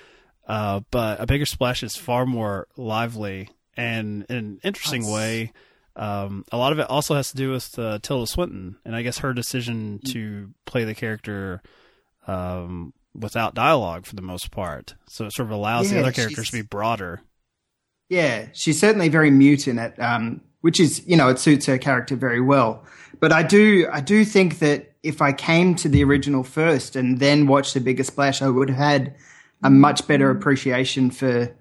Uh, 0.46 0.80
but 0.90 1.20
a 1.20 1.26
bigger 1.26 1.44
splash 1.46 1.82
is 1.82 1.94
far 1.96 2.24
more 2.26 2.66
lively 2.76 3.50
and 3.76 4.24
in 4.28 4.36
an 4.36 4.60
interesting 4.64 5.02
That's- 5.02 5.14
way. 5.14 5.52
Um, 5.94 6.44
a 6.52 6.56
lot 6.56 6.70
of 6.72 6.78
it 6.78 6.88
also 6.88 7.16
has 7.16 7.32
to 7.32 7.36
do 7.36 7.50
with 7.50 7.76
uh, 7.76 7.98
Tilda 8.00 8.28
Swinton, 8.28 8.76
and 8.84 8.94
I 8.94 9.02
guess 9.02 9.18
her 9.18 9.32
decision 9.34 9.98
to 10.12 10.50
play 10.64 10.84
the 10.84 10.94
character 10.94 11.60
um, 12.28 12.92
without 13.14 13.54
dialogue 13.54 14.06
for 14.06 14.14
the 14.14 14.22
most 14.22 14.52
part. 14.52 14.94
So 15.08 15.26
it 15.26 15.32
sort 15.32 15.48
of 15.48 15.52
allows 15.52 15.90
the 15.90 15.98
other 15.98 16.12
characters 16.12 16.46
she's- 16.46 16.50
to 16.50 16.56
be 16.58 16.62
broader. 16.62 17.22
Yeah, 18.08 18.46
she's 18.54 18.78
certainly 18.78 19.08
very 19.08 19.30
mute 19.30 19.66
in 19.68 19.78
it, 19.78 20.00
um, 20.00 20.40
which 20.60 20.80
is 20.80 21.02
you 21.06 21.16
know 21.16 21.28
it 21.28 21.38
suits 21.38 21.66
her 21.66 21.78
character 21.78 22.16
very 22.16 22.40
well. 22.40 22.84
But 23.20 23.32
I 23.32 23.42
do 23.42 23.88
I 23.92 24.00
do 24.00 24.24
think 24.24 24.58
that 24.60 24.92
if 25.02 25.22
I 25.22 25.32
came 25.32 25.74
to 25.76 25.88
the 25.88 26.04
original 26.04 26.42
first 26.44 26.96
and 26.96 27.18
then 27.18 27.46
watched 27.46 27.74
the 27.74 27.80
bigger 27.80 28.04
splash, 28.04 28.42
I 28.42 28.48
would 28.48 28.68
have 28.70 28.78
had 28.78 29.14
a 29.62 29.70
much 29.70 30.06
better 30.06 30.30
appreciation 30.30 31.10
for 31.10 31.54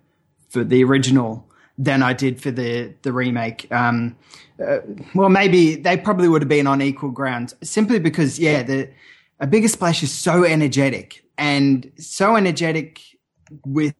for 0.50 0.64
the 0.64 0.84
original 0.84 1.48
than 1.78 2.02
I 2.02 2.14
did 2.14 2.42
for 2.42 2.52
the 2.52 2.94
the 3.02 3.14
remake. 3.14 3.72
Um, 3.72 4.16
uh, 4.66 4.80
well, 5.14 5.30
maybe 5.30 5.76
they 5.76 5.98
probably 5.98 6.28
would 6.28 6.42
have 6.42 6.50
been 6.50 6.68
on 6.68 6.82
equal 6.82 7.12
grounds, 7.12 7.56
simply 7.62 8.00
because 8.00 8.40
yeah, 8.40 8.64
the 8.64 8.90
a 9.40 9.48
bigger 9.48 9.68
splash 9.68 10.02
is 10.02 10.12
so 10.12 10.44
energetic 10.44 11.24
and 11.38 11.92
so 11.98 12.36
energetic 12.36 13.02
with 13.66 13.96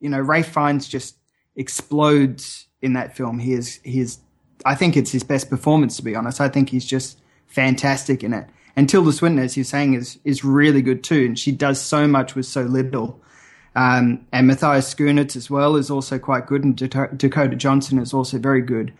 you 0.00 0.08
know 0.08 0.20
Ralph 0.20 0.48
Fiennes 0.48 0.88
just 0.88 1.16
explodes 1.56 2.66
in 2.82 2.94
that 2.94 3.16
film. 3.16 3.38
He 3.38 3.52
is 3.52 3.80
he 3.84 4.00
is 4.00 4.18
I 4.64 4.74
think 4.74 4.96
it's 4.96 5.12
his 5.12 5.22
best 5.22 5.50
performance 5.50 5.96
to 5.96 6.02
be 6.02 6.14
honest. 6.14 6.40
I 6.40 6.48
think 6.48 6.70
he's 6.70 6.84
just 6.84 7.20
fantastic 7.46 8.22
in 8.22 8.32
it. 8.32 8.46
And 8.76 8.88
Tilda 8.88 9.12
Swinton, 9.12 9.42
as 9.44 9.56
you're 9.56 9.64
saying, 9.64 9.94
is 9.94 10.18
is 10.24 10.44
really 10.44 10.82
good 10.82 11.02
too, 11.02 11.26
and 11.26 11.38
she 11.38 11.52
does 11.52 11.80
so 11.80 12.06
much 12.06 12.34
with 12.34 12.46
so 12.46 12.62
little. 12.62 13.20
Um, 13.76 14.26
and 14.32 14.46
Matthias 14.46 14.92
Schoenaerts 14.94 15.36
as 15.36 15.48
well 15.48 15.76
is 15.76 15.90
also 15.90 16.18
quite 16.18 16.46
good, 16.46 16.64
and 16.64 16.76
Dakota 16.76 17.14
Dakota 17.16 17.56
Johnson 17.56 17.98
is 17.98 18.12
also 18.12 18.38
very 18.38 18.62
good. 18.62 18.92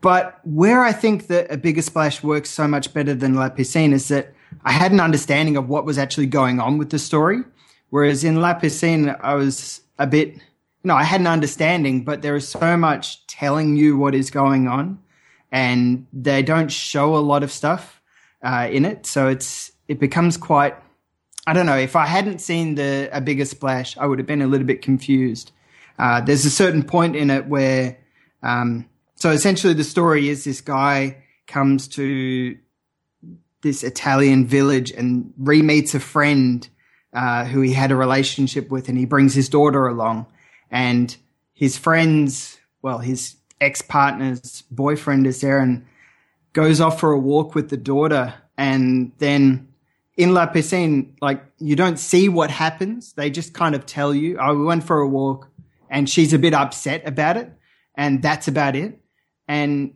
But 0.00 0.38
where 0.44 0.82
I 0.82 0.92
think 0.92 1.28
that 1.28 1.50
a 1.50 1.56
bigger 1.56 1.80
splash 1.80 2.22
works 2.22 2.50
so 2.50 2.68
much 2.68 2.92
better 2.92 3.14
than 3.14 3.34
La 3.34 3.48
Piscine 3.48 3.92
is 3.92 4.08
that 4.08 4.34
I 4.62 4.72
had 4.72 4.92
an 4.92 5.00
understanding 5.00 5.56
of 5.56 5.68
what 5.68 5.86
was 5.86 5.96
actually 5.96 6.26
going 6.26 6.60
on 6.60 6.76
with 6.76 6.90
the 6.90 6.98
story. 6.98 7.40
Whereas 7.88 8.22
in 8.22 8.40
La 8.40 8.54
Piscine, 8.54 9.18
I 9.20 9.34
was 9.34 9.80
a 9.98 10.06
bit, 10.06 10.36
know, 10.88 10.96
I 10.96 11.04
had 11.04 11.20
an 11.20 11.26
understanding, 11.26 12.04
but 12.04 12.22
there 12.22 12.36
is 12.36 12.46
so 12.46 12.76
much 12.76 13.26
telling 13.26 13.76
you 13.76 13.96
what 13.96 14.14
is 14.14 14.30
going 14.30 14.68
on 14.68 14.98
and 15.50 16.06
they 16.12 16.42
don't 16.42 16.70
show 16.70 17.16
a 17.16 17.18
lot 17.18 17.42
of 17.42 17.50
stuff 17.50 18.02
uh, 18.42 18.68
in 18.70 18.84
it. 18.84 19.06
So 19.06 19.28
it's, 19.28 19.72
it 19.88 19.98
becomes 20.00 20.36
quite, 20.36 20.74
I 21.46 21.52
don't 21.52 21.66
know, 21.66 21.78
if 21.78 21.96
I 21.96 22.06
hadn't 22.06 22.40
seen 22.40 22.74
the, 22.74 23.08
a 23.12 23.20
bigger 23.20 23.44
splash, 23.44 23.96
I 23.96 24.06
would 24.06 24.18
have 24.18 24.26
been 24.26 24.42
a 24.42 24.46
little 24.46 24.66
bit 24.66 24.82
confused. 24.82 25.52
Uh, 25.98 26.20
there's 26.20 26.44
a 26.44 26.50
certain 26.50 26.82
point 26.82 27.16
in 27.16 27.30
it 27.30 27.46
where, 27.46 27.98
um, 28.42 28.88
so 29.14 29.30
essentially 29.30 29.74
the 29.74 29.84
story 29.84 30.28
is 30.28 30.44
this 30.44 30.60
guy 30.60 31.22
comes 31.46 31.88
to 31.88 32.58
this 33.62 33.82
Italian 33.82 34.46
village 34.46 34.90
and 34.90 35.32
re-meets 35.38 35.94
a 35.94 36.00
friend 36.00 36.68
uh, 37.14 37.44
who 37.44 37.60
he 37.60 37.72
had 37.72 37.90
a 37.90 37.96
relationship 37.96 38.70
with, 38.70 38.88
and 38.88 38.98
he 38.98 39.06
brings 39.06 39.34
his 39.34 39.48
daughter 39.48 39.86
along. 39.86 40.26
And 40.74 41.16
his 41.54 41.78
friend's, 41.78 42.58
well, 42.82 42.98
his 42.98 43.36
ex-partner's 43.60 44.62
boyfriend 44.70 45.26
is 45.26 45.40
there, 45.40 45.60
and 45.60 45.86
goes 46.52 46.80
off 46.80 46.98
for 46.98 47.12
a 47.12 47.18
walk 47.18 47.54
with 47.54 47.70
the 47.70 47.76
daughter, 47.76 48.34
and 48.58 49.12
then 49.18 49.68
in 50.16 50.34
La 50.34 50.46
Piscine, 50.46 51.12
like 51.20 51.44
you 51.58 51.76
don't 51.76 51.98
see 51.98 52.28
what 52.28 52.50
happens. 52.50 53.12
They 53.12 53.30
just 53.30 53.54
kind 53.54 53.74
of 53.74 53.86
tell 53.86 54.12
you, 54.12 54.36
"Oh, 54.40 54.56
we 54.56 54.64
went 54.64 54.84
for 54.84 54.98
a 54.98 55.08
walk," 55.08 55.48
and 55.88 56.10
she's 56.10 56.32
a 56.32 56.38
bit 56.38 56.54
upset 56.54 57.06
about 57.06 57.36
it, 57.36 57.52
and 57.94 58.20
that's 58.20 58.48
about 58.48 58.74
it. 58.74 59.00
And 59.46 59.94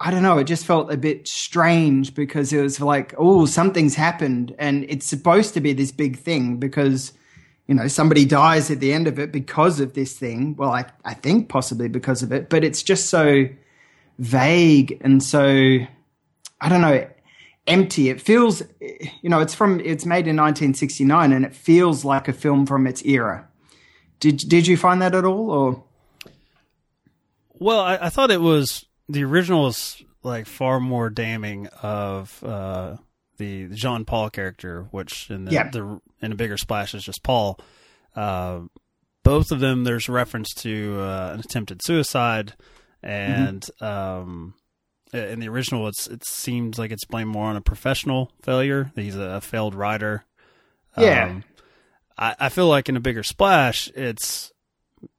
I 0.00 0.10
don't 0.10 0.22
know, 0.22 0.38
it 0.38 0.44
just 0.44 0.66
felt 0.66 0.92
a 0.92 0.96
bit 0.98 1.28
strange 1.28 2.14
because 2.14 2.52
it 2.52 2.60
was 2.60 2.80
like, 2.80 3.14
oh, 3.16 3.46
something's 3.46 3.94
happened, 3.94 4.54
and 4.58 4.84
it's 4.88 5.06
supposed 5.06 5.54
to 5.54 5.60
be 5.60 5.72
this 5.72 5.92
big 5.92 6.18
thing 6.18 6.58
because 6.58 7.12
you 7.66 7.74
know 7.74 7.88
somebody 7.88 8.24
dies 8.24 8.70
at 8.70 8.80
the 8.80 8.92
end 8.92 9.06
of 9.06 9.18
it 9.18 9.32
because 9.32 9.80
of 9.80 9.94
this 9.94 10.16
thing. 10.16 10.56
Well, 10.56 10.70
I 10.70 10.86
I 11.04 11.14
think 11.14 11.48
possibly 11.48 11.88
because 11.88 12.22
of 12.22 12.32
it, 12.32 12.48
but 12.48 12.64
it's 12.64 12.82
just 12.82 13.08
so 13.08 13.46
vague 14.18 14.98
and 15.00 15.22
so 15.22 15.44
I 16.60 16.68
don't 16.68 16.80
know 16.80 17.06
empty. 17.66 18.08
It 18.08 18.20
feels, 18.20 18.62
you 18.80 19.30
know, 19.30 19.40
it's 19.40 19.54
from 19.54 19.80
it's 19.80 20.06
made 20.06 20.26
in 20.26 20.36
1969, 20.36 21.32
and 21.32 21.44
it 21.44 21.54
feels 21.54 22.04
like 22.04 22.28
a 22.28 22.32
film 22.32 22.66
from 22.66 22.86
its 22.86 23.04
era. 23.04 23.48
Did 24.20 24.38
did 24.48 24.66
you 24.66 24.76
find 24.76 25.00
that 25.02 25.14
at 25.14 25.24
all, 25.24 25.50
or? 25.50 25.84
Well, 27.52 27.80
I, 27.80 27.98
I 28.02 28.08
thought 28.08 28.30
it 28.30 28.40
was 28.40 28.84
the 29.08 29.24
original 29.24 29.64
was 29.64 30.02
like 30.22 30.46
far 30.46 30.80
more 30.80 31.10
damning 31.10 31.68
of 31.82 32.42
uh, 32.42 32.96
the 33.38 33.68
Jean 33.68 34.04
Paul 34.04 34.30
character, 34.30 34.86
which 34.90 35.30
in 35.30 35.44
the, 35.46 35.52
Yeah. 35.52 35.68
the 35.70 36.00
in 36.20 36.32
a 36.32 36.36
bigger 36.36 36.56
splash 36.56 36.94
is 36.94 37.04
just 37.04 37.22
Paul. 37.22 37.58
Uh, 38.14 38.60
both 39.22 39.50
of 39.50 39.60
them, 39.60 39.84
there's 39.84 40.08
reference 40.08 40.52
to 40.58 40.98
uh, 41.00 41.30
an 41.34 41.40
attempted 41.40 41.80
suicide, 41.82 42.54
and 43.02 43.66
um, 43.80 44.54
in 45.12 45.40
the 45.40 45.48
original, 45.48 45.88
it's 45.88 46.06
it 46.06 46.24
seems 46.26 46.78
like 46.78 46.90
it's 46.92 47.04
blamed 47.06 47.30
more 47.30 47.46
on 47.46 47.56
a 47.56 47.60
professional 47.60 48.30
failure. 48.42 48.92
He's 48.94 49.16
a 49.16 49.40
failed 49.40 49.74
writer. 49.74 50.24
Yeah. 50.98 51.26
Um, 51.26 51.44
I, 52.16 52.36
I 52.38 52.48
feel 52.50 52.68
like 52.68 52.88
in 52.88 52.96
a 52.96 53.00
bigger 53.00 53.22
splash, 53.24 53.88
it's 53.96 54.52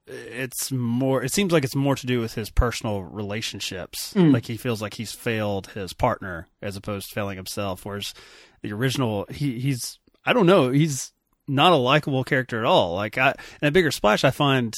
it's 0.07 0.71
more. 0.71 1.23
It 1.23 1.31
seems 1.33 1.51
like 1.51 1.63
it's 1.63 1.75
more 1.75 1.95
to 1.95 2.05
do 2.07 2.19
with 2.19 2.35
his 2.35 2.49
personal 2.49 3.01
relationships. 3.03 4.13
Mm. 4.13 4.33
Like 4.33 4.45
he 4.45 4.57
feels 4.57 4.81
like 4.81 4.95
he's 4.95 5.11
failed 5.13 5.67
his 5.67 5.93
partner 5.93 6.47
as 6.61 6.75
opposed 6.75 7.09
to 7.09 7.15
failing 7.15 7.37
himself. 7.37 7.85
Whereas 7.85 8.13
the 8.61 8.71
original, 8.73 9.25
he 9.29 9.59
he's 9.59 9.99
I 10.25 10.33
don't 10.33 10.45
know, 10.45 10.69
he's 10.69 11.11
not 11.47 11.73
a 11.73 11.77
likable 11.77 12.23
character 12.23 12.59
at 12.59 12.65
all. 12.65 12.93
Like 12.95 13.17
I 13.17 13.33
in 13.61 13.67
a 13.67 13.71
bigger 13.71 13.91
splash, 13.91 14.23
I 14.23 14.31
find 14.31 14.73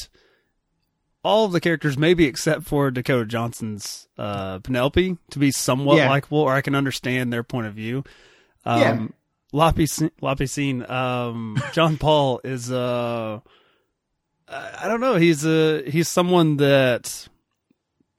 all 1.23 1.45
of 1.45 1.51
the 1.51 1.59
characters, 1.59 1.97
maybe 1.97 2.25
except 2.25 2.63
for 2.63 2.89
Dakota 2.89 3.25
Johnson's 3.25 4.07
uh, 4.17 4.59
Penelope, 4.59 5.17
to 5.31 5.39
be 5.39 5.51
somewhat 5.51 5.97
Yeah. 5.97 6.09
likable, 6.09 6.39
or 6.39 6.53
I 6.53 6.61
can 6.61 6.73
understand 6.75 7.33
their 7.33 7.43
point 7.43 7.67
of 7.67 7.73
view. 7.73 8.03
Um, 8.63 8.81
Yeah. 8.81 9.07
Lapis, 9.51 10.03
La 10.21 10.35
Piscine, 10.35 10.89
um, 10.89 11.57
John 11.73 11.97
Paul 11.97 12.39
is, 12.43 12.71
uh, 12.71 13.39
I 14.49 14.87
don't 14.87 15.01
know. 15.01 15.15
He's 15.15 15.45
a, 15.45 15.83
he's 15.89 16.07
someone 16.07 16.57
that 16.57 17.27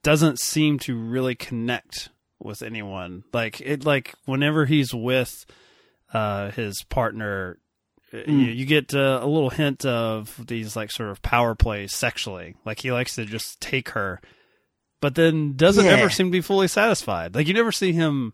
doesn't 0.03 0.39
seem 0.39 0.79
to 0.79 0.95
really 0.97 1.35
connect 1.35 2.09
with 2.39 2.61
anyone. 2.61 3.23
Like 3.33 3.59
it, 3.61 3.83
like 3.85 4.13
whenever 4.25 4.65
he's 4.65 4.93
with, 4.93 5.45
uh, 6.13 6.51
his 6.51 6.83
partner, 6.83 7.57
uh, 8.13 8.17
you, 8.27 8.37
you 8.37 8.65
get 8.65 8.93
uh, 8.93 9.19
a 9.21 9.27
little 9.27 9.49
hint 9.49 9.85
of 9.85 10.35
these 10.47 10.75
like 10.75 10.91
sort 10.91 11.09
of 11.09 11.21
power 11.21 11.55
plays 11.55 11.93
sexually. 11.93 12.55
Like 12.65 12.79
he 12.79 12.91
likes 12.91 13.15
to 13.15 13.25
just 13.25 13.59
take 13.59 13.89
her, 13.89 14.21
but 15.01 15.15
then 15.15 15.55
doesn't 15.55 15.85
Yeah. 15.85 15.91
ever 15.91 16.09
seem 16.09 16.27
to 16.27 16.31
be 16.31 16.41
fully 16.41 16.67
satisfied. 16.67 17.35
Like 17.35 17.47
you 17.47 17.53
never 17.53 17.71
see 17.71 17.91
him 17.91 18.33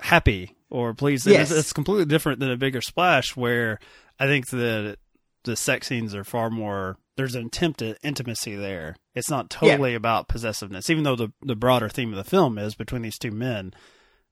happy 0.00 0.56
or 0.70 0.94
pleased. 0.94 1.26
Yes. 1.26 1.50
It's, 1.50 1.60
it's 1.60 1.72
completely 1.72 2.04
different 2.06 2.38
than 2.40 2.50
a 2.50 2.56
bigger 2.56 2.80
splash 2.80 3.36
where 3.36 3.78
I 4.18 4.26
think 4.26 4.48
that 4.50 4.98
the 5.44 5.56
sex 5.56 5.86
scenes 5.88 6.14
are 6.14 6.24
far 6.24 6.50
more. 6.50 6.98
There's 7.16 7.34
an 7.34 7.46
attempt 7.46 7.80
at 7.82 7.98
intimacy 8.02 8.56
there. 8.56 8.96
It's 9.14 9.30
not 9.30 9.48
totally 9.50 9.94
about 9.94 10.28
possessiveness, 10.28 10.90
even 10.90 11.02
though 11.04 11.16
the 11.16 11.32
the 11.42 11.56
broader 11.56 11.88
theme 11.88 12.10
of 12.12 12.16
the 12.16 12.28
film 12.28 12.58
is 12.58 12.74
between 12.74 13.02
these 13.02 13.18
two 13.18 13.30
men. 13.30 13.72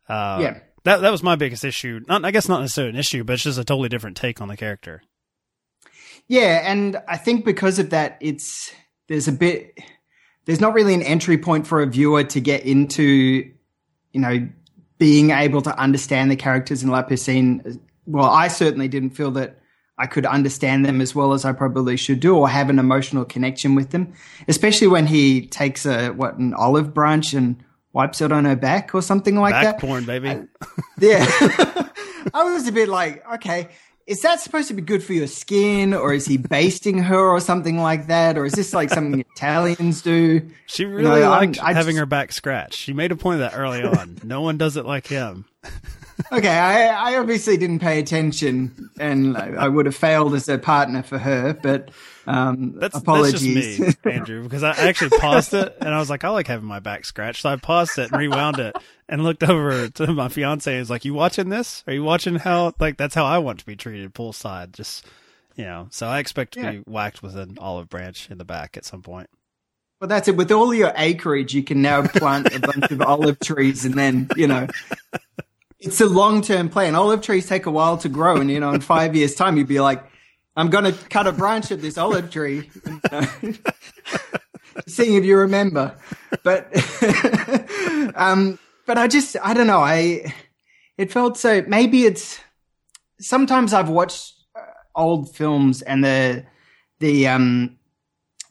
Uh, 0.09 0.39
Yeah. 0.43 0.59
that 0.85 1.01
that 1.01 1.11
was 1.11 1.23
my 1.23 1.35
biggest 1.37 1.65
issue. 1.65 2.01
Not, 2.09 2.25
I 2.25 2.31
guess 2.31 2.49
not 2.49 2.61
necessarily 2.61 2.91
an 2.93 2.99
issue, 3.01 3.25
but 3.25 3.35
it's 3.35 3.43
just 3.45 3.59
a 3.59 3.65
totally 3.65 3.89
different 3.89 4.17
take 4.19 4.41
on 4.43 4.49
the 4.49 4.57
character. 4.57 5.03
Yeah, 6.29 6.63
and 6.71 6.97
I 7.09 7.17
think 7.17 7.45
because 7.45 7.79
of 7.79 7.91
that, 7.91 8.19
it's 8.21 8.73
there's 9.09 9.29
a 9.29 9.33
bit 9.33 9.79
there's 10.47 10.61
not 10.61 10.75
really 10.75 10.95
an 10.95 11.03
entry 11.03 11.39
point 11.39 11.67
for 11.67 11.83
a 11.83 11.87
viewer 11.87 12.25
to 12.25 12.41
get 12.41 12.65
into, 12.65 13.03
you 14.13 14.21
know, 14.21 14.49
being 14.99 15.31
able 15.31 15.63
to 15.63 15.79
understand 15.79 16.31
the 16.31 16.37
characters 16.37 16.83
in 16.83 16.91
La 16.91 17.03
Piscine. 17.03 17.81
Well, 18.07 18.29
I 18.29 18.49
certainly 18.49 18.89
didn't 18.89 19.11
feel 19.11 19.31
that 19.33 19.59
I 19.97 20.07
could 20.07 20.27
understand 20.27 20.85
them 20.85 21.01
as 21.01 21.15
well 21.15 21.33
as 21.35 21.45
I 21.45 21.53
probably 21.53 21.97
should 21.97 22.21
do, 22.21 22.37
or 22.37 22.49
have 22.49 22.69
an 22.71 22.79
emotional 22.79 23.25
connection 23.25 23.75
with 23.75 23.91
them. 23.91 24.13
Especially 24.49 24.89
when 24.89 25.07
he 25.07 25.47
takes 25.47 25.87
a 25.87 26.09
what 26.11 26.37
an 26.39 26.53
olive 26.55 26.93
branch 26.93 27.33
and 27.33 27.63
wipes 27.93 28.21
it 28.21 28.33
on 28.33 28.45
her 28.45 28.57
back 28.57 28.93
or 28.95 29.01
something 29.03 29.37
like 29.37 29.53
Back 29.53 29.63
that. 29.65 29.79
porn, 29.81 30.05
baby. 30.05 30.43
Yeah. 30.99 31.25
I 32.35 32.43
was 32.43 32.67
a 32.67 32.73
bit 32.73 32.89
like, 32.89 33.25
okay, 33.35 33.69
is 34.07 34.21
that 34.23 34.41
supposed 34.41 34.67
to 34.69 34.75
be 34.75 34.83
good 34.83 35.03
for 35.03 35.13
your 35.13 35.29
skin 35.29 35.95
or 35.95 36.13
is 36.13 36.27
he 36.27 36.37
basting 36.39 36.99
her 36.99 37.19
or 37.31 37.39
something 37.39 37.79
like 37.79 38.09
that? 38.09 38.37
Or 38.37 38.45
is 38.45 38.53
this 38.55 38.75
like 38.75 38.91
something 38.91 39.21
Italians 39.37 40.03
do? 40.03 40.51
She 40.67 40.85
really 40.87 41.05
know, 41.21 41.31
I'm- 41.33 41.53
liked 41.53 41.63
I 41.63 41.73
having 41.73 41.93
just- 41.95 42.01
her 42.01 42.07
back 42.07 42.33
scratched. 42.33 42.75
She 42.79 42.93
made 42.93 43.13
a 43.13 43.17
point 43.17 43.41
of 43.41 43.51
that 43.53 43.57
early 43.57 43.85
on. 43.85 44.19
no 44.25 44.41
one 44.41 44.59
does 44.59 44.77
it 44.77 44.85
like 44.85 45.07
him. 45.07 45.45
Okay, 46.33 46.49
I, 46.49 47.13
I 47.15 47.19
obviously 47.19 47.57
didn't 47.57 47.79
pay 47.81 47.99
attention 47.99 48.91
and 48.99 49.37
I, 49.37 49.49
I 49.51 49.69
would 49.69 49.87
have 49.87 49.95
failed 49.97 50.35
as 50.35 50.49
a 50.49 50.59
partner 50.59 51.03
for 51.03 51.19
her, 51.19 51.53
but 51.55 51.91
um, 52.27 52.73
That's, 52.79 52.97
apologies. 52.97 53.79
that's 53.79 54.05
me, 54.05 54.13
Andrew, 54.13 54.43
because 54.43 54.63
I 54.63 54.71
actually 54.71 55.11
paused 55.19 55.53
it 55.55 55.77
and 55.81 55.89
I 55.91 55.99
was 55.99 56.09
like, 56.11 56.25
I 56.25 56.31
like 56.31 56.47
having 56.47 56.67
my 56.67 56.81
back 56.81 57.05
scratched. 57.05 57.43
So 57.43 57.51
I 57.51 57.57
paused 57.57 57.99
it 57.99 58.11
and 58.11 58.19
rewound 58.21 58.59
it 58.59 58.75
and 59.09 59.23
looked 59.23 59.43
over 59.43 59.89
to 59.89 60.13
my 60.13 60.29
fiance 60.29 60.71
and 60.73 60.81
was 60.81 60.91
like, 60.91 61.05
You 61.05 61.15
watching 61.15 61.49
this? 61.51 61.85
Are 61.87 61.93
you 61.93 62.03
watching 62.03 62.37
how, 62.37 62.73
like, 62.81 62.97
that's 62.97 63.15
how 63.15 63.25
I 63.27 63.39
want 63.39 63.59
to 63.61 63.67
be 63.67 63.77
treated 63.77 64.15
poolside? 64.15 64.73
Just, 64.73 65.07
you 65.57 65.65
know, 65.65 65.89
so 65.91 66.07
I 66.09 66.19
expect 66.19 66.55
to 66.55 66.61
Yeah. 66.61 66.71
be 66.73 66.79
whacked 66.79 67.23
with 67.23 67.37
an 67.37 67.59
olive 67.61 67.89
branch 67.89 68.31
in 68.31 68.39
the 68.39 68.45
back 68.45 68.77
at 68.77 68.85
some 68.85 69.03
point. 69.03 69.29
Well, 70.01 70.09
that's 70.09 70.29
it. 70.29 70.37
With 70.37 70.51
all 70.51 70.75
your 70.75 70.93
acreage, 70.97 71.55
you 71.55 71.63
can 71.63 71.81
now 71.81 72.07
plant 72.07 72.55
a 72.55 72.61
bunch 72.61 72.91
of 72.91 73.01
olive 73.07 73.39
trees, 73.39 73.85
and 73.85 73.95
then 73.95 74.29
you 74.37 74.47
know, 74.49 74.67
it's 75.87 76.01
a 76.01 76.07
long-term 76.07 76.71
plan. 76.71 76.95
Olive 76.95 77.21
trees 77.21 77.47
take 77.47 77.67
a 77.67 77.71
while 77.71 77.99
to 77.99 78.09
grow, 78.09 78.37
and 78.37 78.51
you 78.51 78.61
know, 78.61 78.73
in 78.73 78.81
five 78.81 79.15
years' 79.15 79.35
time, 79.35 79.57
you'd 79.57 79.69
be 79.69 79.81
like, 79.81 80.03
"I'm 80.57 80.71
going 80.71 80.85
to 80.85 80.93
cut 81.09 81.27
a 81.27 81.33
branch 81.33 81.71
of 81.71 81.83
this 81.83 81.99
olive 81.99 82.31
tree." 82.31 82.71
Seeing 84.87 85.15
if 85.15 85.25
you 85.25 85.37
remember, 85.39 85.97
but 86.43 86.67
um, 88.17 88.59
but 88.87 88.99
I 88.99 89.07
just 89.07 89.37
I 89.43 89.55
don't 89.55 89.67
know. 89.67 89.81
I 89.81 90.35
it 90.99 91.13
felt 91.13 91.37
so. 91.37 91.63
Maybe 91.69 92.05
it's 92.05 92.41
sometimes 93.21 93.73
I've 93.73 93.89
watched 93.89 94.35
uh, 94.57 94.61
old 94.97 95.35
films 95.35 95.83
and 95.83 96.03
the 96.03 96.45
the 96.99 97.29
um 97.29 97.79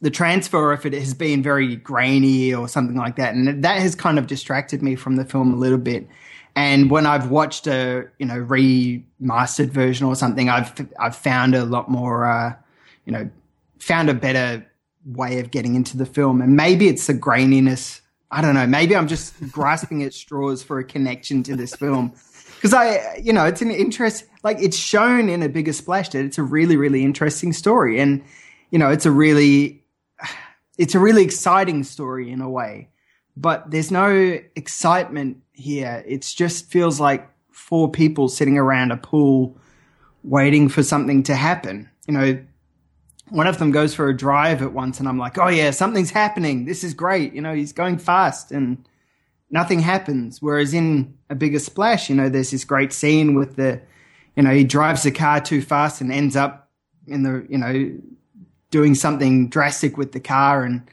the 0.02 0.10
transfer 0.10 0.74
of 0.74 0.86
it 0.86 0.94
has 0.94 1.14
been 1.14 1.42
very 1.42 1.76
grainy 1.78 2.54
or 2.54 2.68
something 2.68 2.98
like 2.98 3.16
that, 3.16 3.36
and 3.36 3.64
that 3.64 3.82
has 3.82 3.96
kind 3.96 4.20
of 4.20 4.28
distracted 4.28 4.82
me 4.82 4.96
from 4.96 5.16
the 5.16 5.26
film 5.26 5.54
a 5.54 5.58
little 5.58 5.78
bit. 5.78 6.08
And 6.56 6.92
when 6.92 7.06
I've 7.06 7.30
watched 7.30 7.68
a 7.68 8.08
you 8.20 8.26
know 8.26 8.36
remastered 8.36 9.70
version 9.70 10.06
or 10.06 10.16
something, 10.16 10.50
I've 10.50 10.74
I've 11.00 11.16
found 11.16 11.56
a 11.56 11.66
lot 11.66 11.90
more 11.90 12.26
uh, 12.26 12.56
you 13.06 13.12
know 13.12 13.30
found 13.80 14.10
a 14.10 14.14
better 14.14 14.66
way 15.06 15.40
of 15.40 15.52
getting 15.52 15.76
into 15.76 15.98
the 15.98 16.06
film, 16.06 16.42
and 16.42 16.56
maybe 16.56 16.88
it's 16.88 17.08
the 17.08 17.14
graininess. 17.14 18.02
I 18.32 18.42
don't 18.42 18.56
know. 18.56 18.68
Maybe 18.68 18.96
I'm 18.96 19.08
just 19.08 19.34
grasping 19.52 20.04
at 20.04 20.14
straws 20.14 20.64
for 20.64 20.80
a 20.80 20.84
connection 20.84 21.44
to 21.44 21.56
this 21.56 21.76
film 21.76 22.14
because 22.56 22.74
I, 22.74 23.20
you 23.22 23.34
know, 23.34 23.46
it's 23.46 23.62
an 23.62 23.72
interest. 23.72 24.26
Like 24.44 24.58
it's 24.62 24.78
shown 24.78 25.30
in 25.30 25.44
a 25.44 25.50
bigger 25.50 25.74
splash 25.74 26.10
that 26.10 26.24
it's 26.24 26.38
a 26.38 26.44
really, 26.44 26.78
really 26.78 27.04
interesting 27.04 27.52
story, 27.52 28.00
and 28.00 28.24
you 28.72 28.80
know, 28.80 28.90
it's 28.90 29.06
a 29.06 29.12
really, 29.12 29.84
it's 30.78 30.96
a 30.96 31.00
really 31.00 31.24
exciting 31.24 31.84
story 31.84 32.32
in 32.32 32.42
a 32.42 32.50
way. 32.50 32.90
But 33.36 33.72
there's 33.72 33.92
no 33.92 34.40
excitement 34.56 35.38
here. 35.54 36.04
It 36.08 36.22
just 36.22 36.70
feels 36.70 37.00
like 37.00 37.28
four 37.52 37.90
people 37.90 38.30
sitting 38.30 38.58
around 38.58 38.92
a 38.92 38.98
pool, 38.98 39.58
waiting 40.24 40.70
for 40.70 40.84
something 40.84 41.24
to 41.24 41.36
happen. 41.36 41.90
You 42.08 42.14
know, 42.14 42.46
one 43.30 43.48
of 43.48 43.58
them 43.58 43.72
goes 43.72 43.96
for 43.96 44.08
a 44.08 44.16
drive 44.16 44.62
at 44.62 44.74
once, 44.74 45.00
and 45.00 45.10
I'm 45.10 45.18
like, 45.18 45.38
oh 45.40 45.48
yeah, 45.48 45.72
something's 45.72 46.12
happening. 46.12 46.66
This 46.66 46.84
is 46.84 46.94
great. 46.94 47.34
You 47.34 47.42
know, 47.42 47.56
he's 47.56 47.74
going 47.74 47.98
fast, 47.98 48.52
and 48.52 48.88
nothing 49.50 49.80
happens. 49.80 50.42
Whereas 50.42 50.74
in 50.74 51.18
a 51.30 51.36
bigger 51.36 51.60
splash, 51.60 52.10
you 52.10 52.16
know, 52.16 52.30
there's 52.30 52.52
this 52.52 52.64
great 52.64 52.94
scene 52.94 53.34
with 53.34 53.56
the, 53.56 53.82
you 54.36 54.44
know, 54.44 54.52
he 54.52 54.64
drives 54.64 55.04
the 55.04 55.12
car 55.12 55.40
too 55.42 55.62
fast 55.62 56.02
and 56.02 56.12
ends 56.12 56.36
up 56.36 56.70
in 57.08 57.24
the, 57.24 57.46
you 57.50 57.58
know, 57.58 58.00
doing 58.70 58.94
something 58.94 59.50
drastic 59.50 59.98
with 59.98 60.12
the 60.12 60.20
car 60.20 60.64
and, 60.64 60.88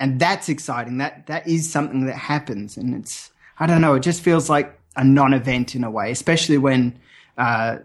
and 0.00 0.18
that's 0.18 0.48
exciting. 0.48 0.98
That, 0.98 1.26
that 1.26 1.46
is 1.46 1.70
something 1.70 2.06
that 2.06 2.16
happens. 2.16 2.76
And 2.76 2.94
it's, 2.94 3.30
I 3.58 3.66
don't 3.66 3.82
know. 3.82 3.94
It 3.94 4.00
just 4.00 4.22
feels 4.22 4.48
like 4.48 4.80
a 4.96 5.04
non-event 5.04 5.76
in 5.76 5.84
a 5.84 5.90
way, 5.90 6.10
especially 6.10 6.58
when 6.58 6.98
uh, 7.36 7.78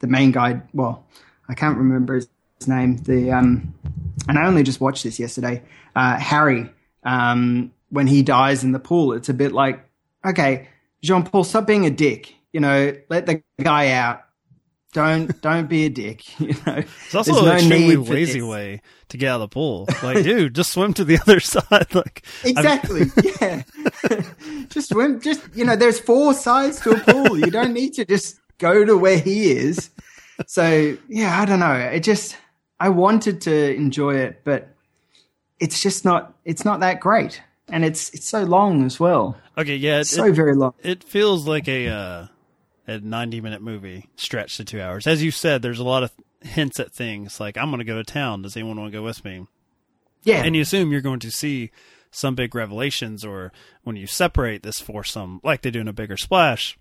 the 0.00 0.08
main 0.08 0.32
guy. 0.32 0.62
Well, 0.74 1.06
I 1.48 1.54
can't 1.54 1.78
remember 1.78 2.14
his 2.16 2.28
name. 2.66 2.96
The 2.98 3.30
um, 3.30 3.72
and 4.28 4.38
I 4.38 4.46
only 4.46 4.64
just 4.64 4.80
watched 4.80 5.04
this 5.04 5.18
yesterday. 5.18 5.62
Uh, 5.94 6.18
Harry, 6.18 6.70
um, 7.04 7.72
when 7.88 8.06
he 8.06 8.22
dies 8.22 8.64
in 8.64 8.72
the 8.72 8.78
pool, 8.78 9.12
it's 9.12 9.28
a 9.28 9.34
bit 9.34 9.52
like, 9.52 9.84
okay, 10.24 10.68
Jean 11.02 11.22
Paul, 11.22 11.44
stop 11.44 11.66
being 11.66 11.86
a 11.86 11.90
dick. 11.90 12.34
You 12.52 12.60
know, 12.60 12.96
let 13.08 13.26
the 13.26 13.42
guy 13.62 13.92
out. 13.92 14.22
Don't 14.92 15.40
don't 15.40 15.68
be 15.68 15.84
a 15.84 15.88
dick. 15.88 16.24
You 16.40 16.54
know, 16.66 16.82
it's 17.04 17.14
also 17.14 17.32
There's 17.32 17.62
an 17.62 17.68
no 17.68 17.76
extremely 17.76 17.96
lazy 17.96 18.42
way 18.42 18.82
to 19.08 19.16
get 19.16 19.28
out 19.28 19.36
of 19.36 19.50
the 19.50 19.54
pool. 19.54 19.88
Like, 20.02 20.24
dude, 20.24 20.54
just 20.54 20.72
swim 20.72 20.94
to 20.94 21.04
the 21.04 21.18
other 21.22 21.38
side. 21.40 21.86
Like, 21.94 22.24
exactly, 22.44 23.06
yeah. 23.40 23.62
just 24.68 24.88
swim. 24.88 25.20
Just 25.20 25.42
you 25.54 25.64
know, 25.64 25.76
there's 25.76 26.00
four 26.00 26.34
sides 26.34 26.80
to 26.80 26.90
a 26.90 26.98
pool. 26.98 27.38
You 27.38 27.50
don't 27.50 27.72
need 27.72 27.94
to 27.94 28.04
just 28.04 28.40
go 28.58 28.84
to 28.84 28.96
where 28.96 29.18
he 29.18 29.52
is. 29.52 29.90
So 30.46 30.96
yeah, 31.08 31.40
I 31.40 31.44
don't 31.44 31.60
know. 31.60 31.74
It 31.74 32.00
just 32.00 32.36
I 32.80 32.88
wanted 32.88 33.40
to 33.42 33.74
enjoy 33.74 34.16
it, 34.16 34.40
but 34.44 34.74
it's 35.60 35.82
just 35.82 36.04
not. 36.04 36.34
It's 36.44 36.64
not 36.64 36.80
that 36.80 36.98
great, 37.00 37.42
and 37.68 37.84
it's 37.84 38.10
it's 38.10 38.28
so 38.28 38.42
long 38.42 38.84
as 38.84 38.98
well. 38.98 39.36
Okay, 39.56 39.76
yeah, 39.76 40.00
it's 40.00 40.12
it, 40.12 40.16
so 40.16 40.32
very 40.32 40.56
long. 40.56 40.74
It 40.82 41.04
feels 41.04 41.46
like 41.46 41.68
a. 41.68 41.88
Uh 41.88 42.26
a 42.90 43.00
90 43.00 43.40
minute 43.40 43.62
movie 43.62 44.08
stretched 44.16 44.56
to 44.56 44.64
two 44.64 44.80
hours. 44.80 45.06
As 45.06 45.22
you 45.22 45.30
said, 45.30 45.62
there's 45.62 45.78
a 45.78 45.84
lot 45.84 46.02
of 46.02 46.12
hints 46.42 46.80
at 46.80 46.92
things 46.92 47.38
like, 47.38 47.56
I'm 47.56 47.70
going 47.70 47.78
to 47.78 47.84
go 47.84 47.96
to 47.96 48.04
town. 48.04 48.42
Does 48.42 48.56
anyone 48.56 48.78
want 48.78 48.92
to 48.92 48.98
go 48.98 49.04
with 49.04 49.24
me? 49.24 49.46
Yeah. 50.22 50.42
And 50.42 50.54
you 50.54 50.62
assume 50.62 50.90
you're 50.90 51.00
going 51.00 51.20
to 51.20 51.30
see 51.30 51.70
some 52.10 52.34
big 52.34 52.54
revelations 52.54 53.24
or 53.24 53.52
when 53.84 53.96
you 53.96 54.06
separate 54.06 54.62
this 54.62 54.80
foursome, 54.80 55.40
like 55.44 55.62
they 55.62 55.70
do 55.70 55.80
in 55.80 55.88
a 55.88 55.92
bigger 55.92 56.16
splash, 56.16 56.76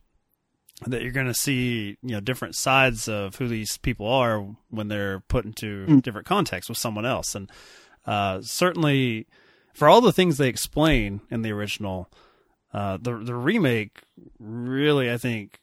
that 0.88 1.04
you're 1.04 1.12
going 1.12 1.28
to 1.28 1.34
see, 1.34 1.98
you 2.02 2.12
know, 2.12 2.20
different 2.20 2.56
sides 2.56 3.08
of 3.08 3.36
who 3.36 3.48
these 3.48 3.78
people 3.78 4.08
are 4.08 4.46
when 4.70 4.88
they're 4.88 5.20
put 5.20 5.46
into 5.46 5.86
mm. 5.86 6.02
different 6.02 6.26
contexts 6.26 6.70
with 6.70 6.78
someone 6.78 7.06
else. 7.06 7.36
And, 7.36 7.52
uh, 8.06 8.42
certainly 8.42 9.28
for 9.74 9.88
all 9.88 10.02
the 10.02 10.14
things 10.14 10.38
they 10.38 10.48
explain 10.48 11.22
in 11.30 11.44
the 11.44 11.52
original, 11.52 12.10
uh, 12.74 12.98
the, 12.98 13.18
the 13.18 13.36
remake 13.36 14.02
really, 14.40 15.12
I 15.12 15.18
think, 15.18 15.60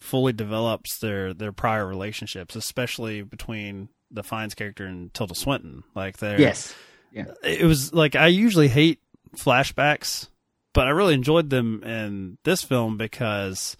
fully 0.00 0.32
develops 0.32 0.98
their 0.98 1.32
their 1.32 1.52
prior 1.52 1.86
relationships, 1.86 2.56
especially 2.56 3.22
between 3.22 3.88
the 4.10 4.22
Fiennes 4.22 4.54
character 4.54 4.86
and 4.86 5.12
Tilda 5.14 5.34
Swinton. 5.34 5.84
Like 5.94 6.18
they 6.18 6.38
yes, 6.38 6.74
yeah. 7.12 7.26
It 7.44 7.64
was 7.64 7.92
like 7.92 8.16
I 8.16 8.26
usually 8.26 8.68
hate 8.68 9.00
flashbacks, 9.36 10.28
but 10.72 10.86
I 10.86 10.90
really 10.90 11.14
enjoyed 11.14 11.50
them 11.50 11.82
in 11.84 12.38
this 12.44 12.62
film 12.62 12.96
because 12.96 13.76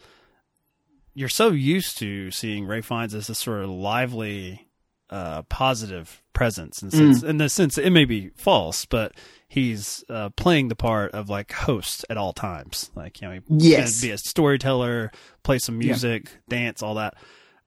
you're 1.15 1.29
so 1.29 1.51
used 1.51 1.99
to 1.99 2.31
seeing 2.31 2.67
Ralph 2.67 2.87
Fiennes 2.87 3.15
as 3.15 3.27
this 3.27 3.39
sort 3.39 3.65
of 3.65 3.71
lively, 3.71 4.69
uh, 5.09 5.43
positive 5.43 6.23
presence, 6.33 6.83
and 6.83 6.93
mm. 6.93 7.25
in 7.25 7.39
the 7.39 7.49
sense 7.49 7.79
it 7.79 7.91
may 7.91 8.05
be 8.05 8.31
false, 8.37 8.85
but 8.85 9.13
he's 9.51 10.05
uh, 10.09 10.31
playing 10.31 10.69
the 10.69 10.77
part 10.77 11.11
of 11.11 11.29
like 11.29 11.53
host 11.53 12.07
at 12.09 12.17
all 12.17 12.33
times. 12.33 12.91
Like 12.95 13.21
you 13.21 13.29
know, 13.29 13.35
he's 13.35 13.43
yes. 13.69 14.01
be 14.01 14.13
a 14.13 14.19
storyteller, 14.19 15.11
play 15.43 15.59
some 15.59 15.77
music, 15.77 16.31
yeah. 16.31 16.39
dance, 16.49 16.83
all 16.83 16.95
that. 16.95 17.15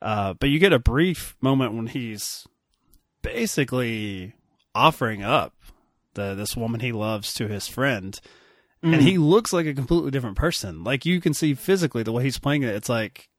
Uh, 0.01 0.33
but 0.33 0.49
you 0.49 0.59
get 0.59 0.73
a 0.73 0.79
brief 0.79 1.35
moment 1.41 1.73
when 1.73 1.87
he's 1.87 2.47
basically 3.21 4.33
offering 4.73 5.23
up 5.23 5.53
the 6.13 6.33
this 6.33 6.55
woman 6.55 6.79
he 6.79 6.93
loves 6.93 7.33
to 7.35 7.47
his 7.47 7.67
friend, 7.67 8.19
mm. 8.81 8.93
and 8.93 9.01
he 9.01 9.17
looks 9.17 9.51
like 9.51 9.65
a 9.65 9.73
completely 9.73 10.09
different 10.09 10.37
person. 10.37 10.83
Like 10.83 11.05
you 11.05 11.19
can 11.19 11.33
see 11.33 11.53
physically 11.53 12.01
the 12.01 12.13
way 12.13 12.23
he's 12.23 12.39
playing 12.39 12.63
it. 12.63 12.75
It's 12.75 12.89
like 12.89 13.29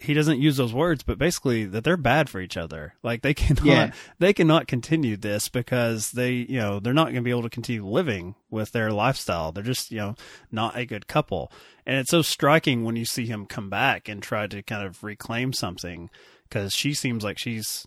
he 0.00 0.14
doesn't 0.14 0.40
use 0.40 0.56
those 0.56 0.72
words, 0.72 1.02
but 1.02 1.18
basically 1.18 1.66
that 1.66 1.84
they're 1.84 1.98
bad 1.98 2.30
for 2.30 2.40
each 2.40 2.56
other. 2.56 2.94
Like 3.02 3.20
they 3.20 3.34
cannot, 3.34 3.64
yeah. 3.64 3.92
they 4.18 4.32
cannot 4.32 4.66
continue 4.66 5.16
this 5.16 5.50
because 5.50 6.12
they, 6.12 6.32
you 6.32 6.58
know, 6.58 6.80
they're 6.80 6.94
not 6.94 7.06
going 7.06 7.16
to 7.16 7.22
be 7.22 7.30
able 7.30 7.42
to 7.42 7.50
continue 7.50 7.86
living 7.86 8.34
with 8.48 8.72
their 8.72 8.90
lifestyle. 8.92 9.52
They're 9.52 9.62
just, 9.62 9.90
you 9.90 9.98
know, 9.98 10.14
not 10.50 10.76
a 10.76 10.86
good 10.86 11.06
couple. 11.06 11.52
And 11.84 11.98
it's 11.98 12.10
so 12.10 12.22
striking 12.22 12.82
when 12.82 12.96
you 12.96 13.04
see 13.04 13.26
him 13.26 13.44
come 13.44 13.68
back 13.68 14.08
and 14.08 14.22
try 14.22 14.46
to 14.46 14.62
kind 14.62 14.86
of 14.86 15.04
reclaim 15.04 15.52
something 15.52 16.08
because 16.48 16.72
she 16.72 16.94
seems 16.94 17.22
like 17.22 17.38
she's 17.38 17.86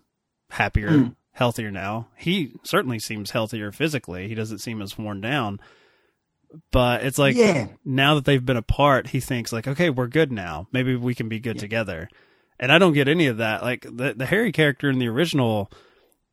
happier, 0.52 0.90
mm. 0.90 1.16
healthier 1.32 1.72
now. 1.72 2.10
He 2.16 2.54
certainly 2.64 3.00
seems 3.00 3.32
healthier 3.32 3.72
physically. 3.72 4.28
He 4.28 4.36
doesn't 4.36 4.60
seem 4.60 4.84
as 4.84 5.00
worn 5.00 5.20
down 5.20 5.60
but 6.72 7.04
it's 7.04 7.18
like 7.18 7.36
yeah. 7.36 7.68
now 7.86 8.16
that 8.16 8.26
they've 8.26 8.46
been 8.46 8.58
apart, 8.58 9.08
he 9.08 9.20
thinks 9.20 9.52
like, 9.52 9.68
okay, 9.68 9.90
we're 9.90 10.08
good 10.08 10.32
now. 10.32 10.68
Maybe 10.72 10.96
we 10.96 11.16
can 11.16 11.30
be 11.30 11.40
good 11.40 11.58
yeah. 11.58 11.62
together. 11.62 12.10
And 12.60 12.72
I 12.72 12.78
don't 12.78 12.94
get 12.94 13.08
any 13.08 13.28
of 13.28 13.38
that. 13.38 13.64
Like 13.64 13.82
the 13.82 14.14
the 14.16 14.26
Harry 14.26 14.52
character 14.52 14.90
in 14.90 15.00
the 15.00 15.08
original, 15.08 15.72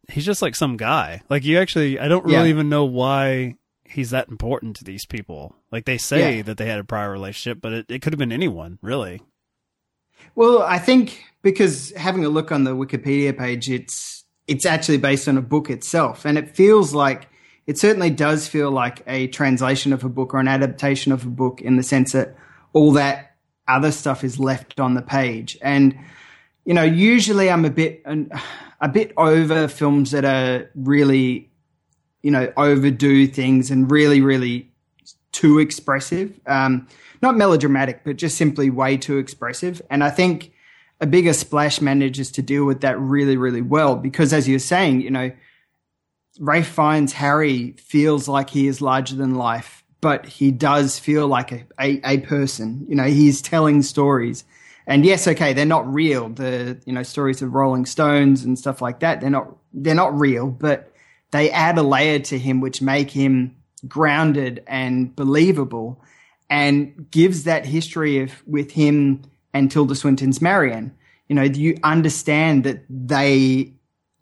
he's 0.09 0.27
just 0.27 0.43
like 0.43 0.55
some 0.55 0.77
guy. 0.77 1.23
Like 1.29 1.45
you 1.45 1.59
actually, 1.59 1.99
I 1.99 2.09
don't 2.09 2.25
really 2.25 2.49
yeah. 2.49 2.55
even 2.55 2.69
know 2.69 2.85
why 2.85 3.57
he's 3.85 4.11
that 4.11 4.29
important 4.29 4.77
to 4.77 4.85
these 4.85 5.07
people. 5.07 5.57
Like 5.73 5.85
they 5.85 5.99
say 5.99 6.43
that 6.43 6.57
they 6.57 6.67
had 6.67 6.79
a 6.79 6.85
prior 6.85 7.11
relationship, 7.11 7.61
but 7.61 7.73
it, 7.73 7.87
it 7.89 8.03
could 8.03 8.13
have 8.13 8.19
been 8.19 8.33
anyone, 8.33 8.79
really. 8.83 9.23
Well, 10.35 10.63
I 10.63 10.79
think 10.79 11.25
because 11.43 11.93
having 11.97 12.25
a 12.25 12.29
look 12.29 12.53
on 12.53 12.65
the 12.65 12.77
Wikipedia 12.77 13.37
page, 13.37 13.71
it's 13.71 14.25
it's 14.47 14.67
actually 14.67 14.99
based 14.99 15.29
on 15.29 15.39
a 15.39 15.43
book 15.43 15.71
itself, 15.71 16.25
and 16.25 16.37
it 16.37 16.55
feels 16.55 16.93
like 16.93 17.30
it 17.71 17.79
certainly 17.79 18.11
does 18.11 18.49
feel 18.49 18.69
like 18.73 19.01
a 19.07 19.29
translation 19.29 19.93
of 19.93 20.03
a 20.03 20.09
book 20.09 20.35
or 20.35 20.41
an 20.41 20.49
adaptation 20.49 21.13
of 21.13 21.25
a 21.25 21.29
book 21.29 21.61
in 21.61 21.77
the 21.77 21.85
sense 21.85 22.11
that 22.11 22.35
all 22.73 22.91
that 22.91 23.37
other 23.69 23.93
stuff 23.93 24.25
is 24.25 24.41
left 24.41 24.81
on 24.81 24.95
the 24.95 25.03
page. 25.03 25.57
And, 25.63 25.97
you 26.65 26.75
know, 26.75 26.83
usually 26.83 27.49
I'm 27.49 27.65
a 27.65 27.71
bit, 27.71 28.03
a 28.81 28.89
bit 28.89 29.13
over 29.17 29.69
films 29.69 30.11
that 30.11 30.25
are 30.25 30.69
really, 30.75 31.49
you 32.25 32.33
know, 32.33 32.53
overdo 32.57 33.29
things 33.29 33.71
and 33.71 33.89
really, 33.89 34.21
really 34.21 34.69
too 35.31 35.61
expressive. 35.61 36.41
Um, 36.47 36.89
not 37.23 37.37
melodramatic, 37.37 38.03
but 38.03 38.17
just 38.17 38.37
simply 38.37 38.69
way 38.69 38.97
too 38.97 39.19
expressive. 39.19 39.81
And 39.91 40.03
I 40.03 40.11
think 40.11 40.51
a 41.01 41.07
bigger 41.07 41.35
splash 41.35 41.81
manages 41.81 42.33
to 42.33 42.43
deal 42.43 42.65
with 42.65 42.81
that 42.81 42.99
really, 42.99 43.37
really 43.37 43.63
well 43.63 43.95
because 43.95 44.33
as 44.33 44.49
you're 44.49 44.59
saying, 44.59 45.03
you 45.03 45.11
know, 45.13 45.31
Ralph 46.40 46.66
Fiennes 46.66 47.12
Harry 47.12 47.72
feels 47.72 48.26
like 48.26 48.48
he 48.48 48.66
is 48.66 48.81
larger 48.81 49.14
than 49.14 49.35
life, 49.35 49.85
but 50.00 50.24
he 50.24 50.50
does 50.50 50.98
feel 50.98 51.29
like 51.29 51.53
a, 51.53 51.66
a, 51.79 52.00
a, 52.03 52.18
person. 52.20 52.87
You 52.88 52.96
know, 52.96 53.05
he's 53.05 53.42
telling 53.42 53.83
stories. 53.83 54.44
And 54.87 55.05
yes, 55.05 55.29
okay, 55.29 55.53
they're 55.53 55.66
not 55.66 55.92
real. 55.92 56.31
The, 56.31 56.81
you 56.87 56.94
know, 56.94 57.03
stories 57.03 57.42
of 57.42 57.53
Rolling 57.53 57.85
Stones 57.85 58.42
and 58.42 58.59
stuff 58.59 58.81
like 58.81 59.00
that, 59.00 59.20
they're 59.20 59.29
not, 59.29 59.55
they're 59.74 59.94
not 59.94 60.18
real, 60.18 60.46
but 60.46 60.90
they 61.31 61.50
add 61.50 61.76
a 61.76 61.83
layer 61.83 62.18
to 62.18 62.38
him 62.38 62.61
which 62.61 62.81
make 62.81 63.11
him 63.11 63.57
grounded 63.87 64.64
and 64.66 65.14
believable 65.14 66.03
and 66.48 67.11
gives 67.11 67.44
that 67.44 67.66
history 67.66 68.18
of, 68.20 68.42
with 68.46 68.70
him 68.70 69.22
and 69.53 69.70
Tilda 69.70 69.94
Swinton's 69.94 70.40
Marianne. 70.40 70.96
You 71.29 71.37
know, 71.37 71.42
you 71.42 71.76
understand 71.85 72.64
that 72.64 72.83
they 72.88 73.74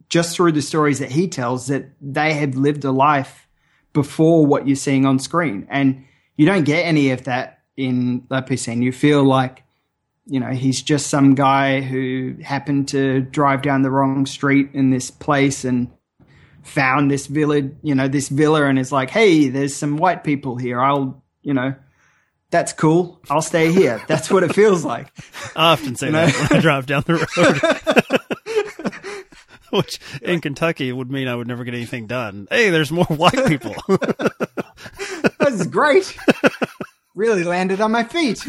just 0.09 0.35
through 0.35 0.53
the 0.53 0.63
stories 0.63 0.99
that 0.99 1.11
he 1.11 1.29
tells 1.29 1.67
that 1.67 1.87
they 2.01 2.35
have 2.35 2.57
lived 2.57 2.85
a 2.85 2.91
life 2.91 3.47
before 3.93 4.47
what 4.47 4.67
you're 4.67 4.77
seeing 4.77 5.05
on 5.05 5.19
screen. 5.19 5.67
And 5.71 6.05
you 6.37 6.47
don't 6.47 6.65
get 6.65 6.83
any 6.83 7.11
of 7.11 7.25
that 7.25 7.61
in 7.77 8.27
La 8.31 8.43
Piscine. 8.43 8.83
You 8.83 8.93
feel 8.93 9.25
like, 9.25 9.65
you 10.27 10.41
know, 10.41 10.51
he's 10.51 10.83
just 10.83 11.09
some 11.09 11.35
guy 11.35 11.81
who 11.81 12.37
happened 12.43 12.89
to 12.89 13.21
drive 13.21 13.63
down 13.63 13.83
the 13.83 13.91
wrong 13.91 14.27
street 14.27 14.71
in 14.73 14.91
this 14.91 15.11
place 15.11 15.65
and 15.65 15.91
found 16.63 17.11
this 17.11 17.27
village, 17.27 17.75
you 17.83 17.95
know, 17.95 18.09
this 18.09 18.29
villa 18.29 18.65
and 18.67 18.79
is 18.79 18.93
like, 18.93 19.11
hey, 19.11 19.49
there's 19.49 19.75
some 19.75 19.97
white 19.97 20.25
people 20.25 20.57
here. 20.57 20.81
I'll, 20.81 21.23
you 21.43 21.55
know, 21.55 21.75
that's 22.51 22.73
cool. 22.73 23.21
I'll 23.29 23.43
stay 23.43 23.73
here. 23.73 24.03
That's 24.07 24.31
what 24.31 24.43
it 24.43 24.55
feels 24.55 24.85
like. 24.85 25.09
I 25.57 25.73
often 25.73 25.97
say 25.97 26.07
you 26.07 26.13
know? 26.13 26.27
that 26.27 26.51
when 26.51 26.59
I 26.59 26.63
drive 26.63 26.87
down 26.87 27.05
the 27.07 27.15
road. 27.15 28.38
which 29.73 29.99
in 30.23 30.41
Kentucky 30.41 30.93
would 30.93 31.11
mean 31.11 31.29
I 31.29 31.35
would 31.35 31.47
never 31.47 31.65
get 31.65 31.75
anything 31.75 32.07
done. 32.07 32.49
Hey, 32.51 32.71
there's 32.71 32.93
more 32.93 33.05
white 33.09 33.47
people. 33.47 33.75
this 35.41 35.61
is 35.61 35.67
great. 35.67 36.17
Really 37.15 37.45
landed 37.45 37.81
on 37.81 37.93
my 37.93 38.05
feet. 38.05 38.45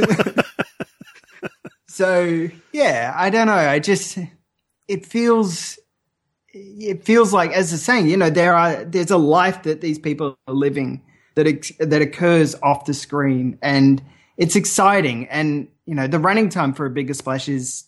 so 1.87 2.47
yeah, 2.71 3.13
I 3.15 3.29
don't 3.29 3.47
know. 3.47 3.53
I 3.53 3.79
just 3.79 4.17
it 4.87 5.05
feels 5.05 5.79
it 6.53 7.03
feels 7.03 7.33
like 7.33 7.51
as 7.51 7.71
a 7.73 7.77
saying, 7.77 8.09
you 8.09 8.17
know, 8.17 8.29
there 8.29 8.55
are 8.55 8.83
there's 8.85 9.11
a 9.11 9.17
life 9.17 9.63
that 9.63 9.81
these 9.81 9.99
people 9.99 10.37
are 10.47 10.53
living 10.53 11.01
that 11.35 11.47
ex- 11.47 11.71
that 11.79 12.01
occurs 12.01 12.55
off 12.61 12.85
the 12.85 12.93
screen, 12.93 13.57
and 13.61 14.03
it's 14.37 14.55
exciting. 14.55 15.27
And 15.29 15.67
you 15.85 15.95
know, 15.95 16.07
the 16.07 16.19
running 16.19 16.49
time 16.49 16.73
for 16.73 16.85
a 16.85 16.89
bigger 16.89 17.13
splash 17.13 17.47
is 17.47 17.85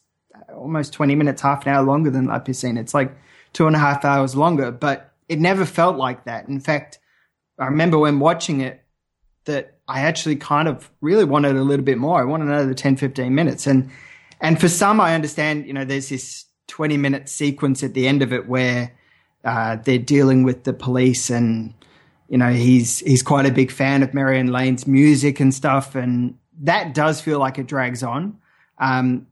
almost 0.55 0.93
20 0.93 1.15
minutes, 1.15 1.41
half 1.41 1.65
an 1.65 1.73
hour 1.73 1.83
longer 1.83 2.09
than 2.09 2.27
La 2.27 2.39
Piscine. 2.39 2.77
It's 2.77 2.93
like 2.93 3.15
two 3.53 3.67
and 3.67 3.75
a 3.75 3.79
half 3.79 4.05
hours 4.05 4.35
longer, 4.35 4.71
but 4.71 5.13
it 5.27 5.39
never 5.39 5.65
felt 5.65 5.97
like 5.97 6.25
that. 6.25 6.47
In 6.47 6.59
fact, 6.59 6.99
I 7.57 7.65
remember 7.65 7.97
when 7.97 8.19
watching 8.19 8.61
it, 8.61 8.83
that 9.45 9.77
I 9.87 10.01
actually 10.01 10.35
kind 10.35 10.67
of 10.67 10.91
really 11.01 11.23
wanted 11.23 11.55
a 11.55 11.63
little 11.63 11.85
bit 11.85 11.97
more. 11.97 12.19
I 12.21 12.25
wanted 12.25 12.47
another 12.47 12.73
10, 12.73 12.95
15 12.97 13.33
minutes. 13.33 13.65
And, 13.65 13.89
and 14.39 14.59
for 14.59 14.67
some, 14.67 15.01
I 15.01 15.15
understand, 15.15 15.65
you 15.65 15.73
know, 15.73 15.85
there's 15.85 16.09
this 16.09 16.45
20 16.67 16.97
minute 16.97 17.27
sequence 17.27 17.83
at 17.83 17.93
the 17.93 18.07
end 18.07 18.21
of 18.21 18.31
it 18.33 18.47
where, 18.47 18.93
uh, 19.43 19.77
they're 19.77 19.97
dealing 19.97 20.43
with 20.43 20.63
the 20.63 20.73
police 20.73 21.29
and, 21.29 21.73
you 22.29 22.37
know, 22.37 22.51
he's, 22.51 22.99
he's 22.99 23.23
quite 23.23 23.45
a 23.45 23.51
big 23.51 23.71
fan 23.71 24.03
of 24.03 24.13
Marianne 24.13 24.51
Lane's 24.51 24.85
music 24.85 25.39
and 25.39 25.53
stuff. 25.53 25.95
And 25.95 26.37
that 26.61 26.93
does 26.93 27.19
feel 27.19 27.39
like 27.39 27.57
it 27.57 27.67
drags 27.67 28.03
on. 28.03 28.37
Um, 28.77 29.27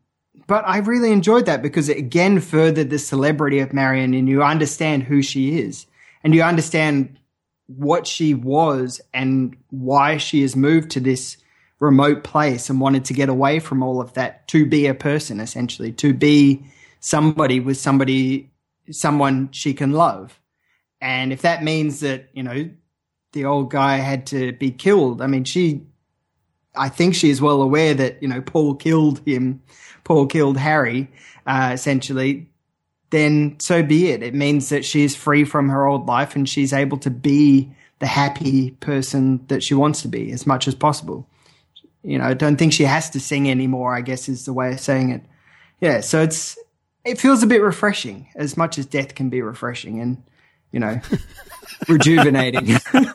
but 0.49 0.67
I 0.67 0.79
really 0.79 1.11
enjoyed 1.11 1.45
that 1.45 1.61
because 1.61 1.89
it 1.89 1.97
again 1.97 2.39
furthered 2.39 2.89
the 2.89 2.97
celebrity 2.97 3.59
of 3.59 3.71
Marianne 3.71 4.15
and 4.15 4.27
you 4.27 4.41
understand 4.41 5.03
who 5.03 5.21
she 5.21 5.59
is 5.59 5.85
and 6.23 6.33
you 6.33 6.41
understand 6.41 7.19
what 7.67 8.07
she 8.07 8.33
was 8.33 8.99
and 9.13 9.55
why 9.69 10.17
she 10.17 10.41
has 10.41 10.55
moved 10.55 10.89
to 10.89 10.99
this 10.99 11.37
remote 11.79 12.23
place 12.23 12.67
and 12.67 12.81
wanted 12.81 13.05
to 13.05 13.13
get 13.13 13.29
away 13.29 13.59
from 13.59 13.83
all 13.83 14.01
of 14.01 14.13
that 14.15 14.47
to 14.47 14.65
be 14.65 14.87
a 14.87 14.95
person 14.95 15.39
essentially 15.39 15.91
to 15.93 16.15
be 16.15 16.65
somebody 16.99 17.59
with 17.59 17.77
somebody 17.77 18.51
someone 18.89 19.51
she 19.51 19.75
can 19.75 19.91
love. 19.91 20.39
And 20.99 21.31
if 21.31 21.43
that 21.43 21.63
means 21.63 21.99
that 21.99 22.29
you 22.33 22.41
know 22.41 22.71
the 23.33 23.45
old 23.45 23.69
guy 23.69 23.97
had 23.97 24.25
to 24.25 24.53
be 24.53 24.71
killed 24.71 25.21
i 25.21 25.27
mean 25.27 25.43
she 25.43 25.85
i 26.79 26.89
think 26.89 27.13
she 27.13 27.29
is 27.29 27.41
well 27.41 27.61
aware 27.61 27.93
that 27.93 28.21
you 28.21 28.27
know 28.27 28.41
paul 28.41 28.73
killed 28.75 29.21
him 29.25 29.61
paul 30.03 30.25
killed 30.25 30.57
harry 30.57 31.07
uh, 31.45 31.71
essentially 31.73 32.49
then 33.09 33.59
so 33.59 33.81
be 33.81 34.09
it. 34.11 34.21
It 34.21 34.33
means 34.33 34.69
that 34.69 34.85
she 34.85 35.03
is 35.03 35.15
free 35.15 35.43
from 35.43 35.69
her 35.69 35.85
old 35.85 36.05
life 36.05 36.35
and 36.35 36.47
she's 36.47 36.73
able 36.73 36.97
to 36.99 37.09
be 37.09 37.71
the 37.99 38.05
happy 38.07 38.71
person 38.71 39.45
that 39.47 39.63
she 39.63 39.73
wants 39.73 40.01
to 40.03 40.07
be 40.07 40.31
as 40.31 40.45
much 40.45 40.67
as 40.67 40.75
possible. 40.75 41.27
You 42.03 42.19
know, 42.19 42.25
I 42.25 42.33
don't 42.33 42.57
think 42.57 42.71
she 42.71 42.83
has 42.83 43.09
to 43.11 43.19
sing 43.19 43.49
anymore, 43.49 43.95
I 43.95 44.01
guess 44.01 44.29
is 44.29 44.45
the 44.45 44.53
way 44.53 44.73
of 44.73 44.79
saying 44.79 45.09
it. 45.09 45.23
Yeah, 45.81 46.01
so 46.01 46.21
it's 46.21 46.57
it 47.03 47.19
feels 47.19 47.41
a 47.41 47.47
bit 47.47 47.61
refreshing 47.61 48.27
as 48.35 48.55
much 48.55 48.77
as 48.77 48.85
death 48.85 49.15
can 49.15 49.29
be 49.29 49.41
refreshing 49.41 49.99
and, 49.99 50.21
you 50.71 50.79
know, 50.79 51.01
rejuvenating. 51.87 52.77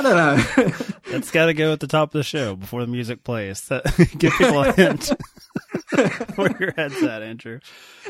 I 0.00 0.02
don't 0.02 0.16
know. 0.16 0.72
That's 1.10 1.30
got 1.30 1.46
to 1.46 1.54
go 1.54 1.72
at 1.72 1.80
the 1.80 1.86
top 1.86 2.10
of 2.10 2.18
the 2.18 2.22
show 2.22 2.56
before 2.56 2.80
the 2.80 2.90
music 2.90 3.22
plays. 3.22 3.68
Give 4.18 4.32
people 4.32 4.62
a 4.62 4.72
hint 4.72 5.12
where 6.36 6.56
your 6.58 6.72
head's 6.72 7.02
at, 7.02 7.22
Andrew. 7.22 7.60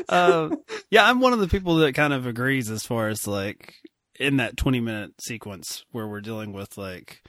Uh, 0.07 0.55
yeah, 0.89 1.09
I'm 1.09 1.19
one 1.19 1.33
of 1.33 1.39
the 1.39 1.49
people 1.49 1.75
that 1.77 1.93
kind 1.93 2.13
of 2.13 2.25
agrees 2.25 2.69
as 2.69 2.85
far 2.85 3.09
as 3.09 3.27
like 3.27 3.75
in 4.19 4.37
that 4.37 4.55
20 4.55 4.79
minute 4.79 5.21
sequence 5.21 5.83
where 5.91 6.07
we're 6.07 6.21
dealing 6.21 6.53
with 6.53 6.77
like, 6.77 7.23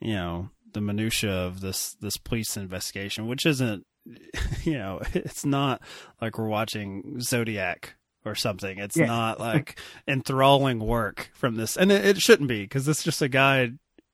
you 0.00 0.14
know, 0.14 0.50
the 0.72 0.80
minutia 0.80 1.30
of 1.30 1.60
this 1.60 1.94
this 2.00 2.16
police 2.16 2.56
investigation, 2.56 3.28
which 3.28 3.46
isn't, 3.46 3.86
you 4.64 4.78
know, 4.78 5.00
it's 5.14 5.44
not 5.44 5.80
like 6.20 6.38
we're 6.38 6.48
watching 6.48 7.20
Zodiac 7.20 7.94
or 8.24 8.34
something. 8.34 8.78
It's 8.78 8.96
yeah. 8.96 9.06
not 9.06 9.38
like 9.38 9.78
enthralling 10.08 10.80
work 10.80 11.30
from 11.34 11.56
this, 11.56 11.76
and 11.76 11.92
it, 11.92 12.04
it 12.04 12.18
shouldn't 12.18 12.48
be 12.48 12.62
because 12.62 12.88
it's 12.88 13.04
just 13.04 13.22
a 13.22 13.28
guy 13.28 13.72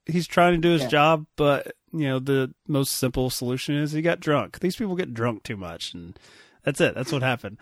he's 0.09 0.27
trying 0.27 0.55
to 0.55 0.59
do 0.59 0.73
his 0.73 0.83
yeah. 0.83 0.89
job, 0.89 1.27
but 1.37 1.73
you 1.93 2.07
know 2.07 2.19
the 2.19 2.53
most 2.67 2.95
simple 2.95 3.31
solution 3.31 3.77
is 3.77 3.93
he 3.93 4.03
got 4.03 4.21
drunk. 4.21 4.61
These 4.61 4.77
people 4.77 4.97
get 4.97 5.15
drunk 5.15 5.43
too 5.43 5.57
much, 5.57 5.95
and 5.95 6.19
that's 6.65 6.81
it. 6.81 6.95
That's 6.95 7.13
what 7.13 7.23
happened. 7.23 7.59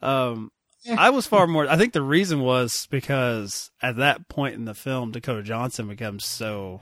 Um, 0.00 0.50
I 0.98 1.10
was 1.10 1.26
far 1.26 1.46
more. 1.46 1.68
I 1.68 1.76
think 1.76 1.92
the 1.92 2.02
reason 2.02 2.40
was 2.40 2.88
because 2.90 3.70
at 3.80 3.96
that 3.96 4.28
point 4.28 4.56
in 4.56 4.64
the 4.64 4.74
film, 4.74 5.12
Dakota 5.12 5.42
Johnson 5.42 5.88
becomes 5.88 6.24
so 6.24 6.80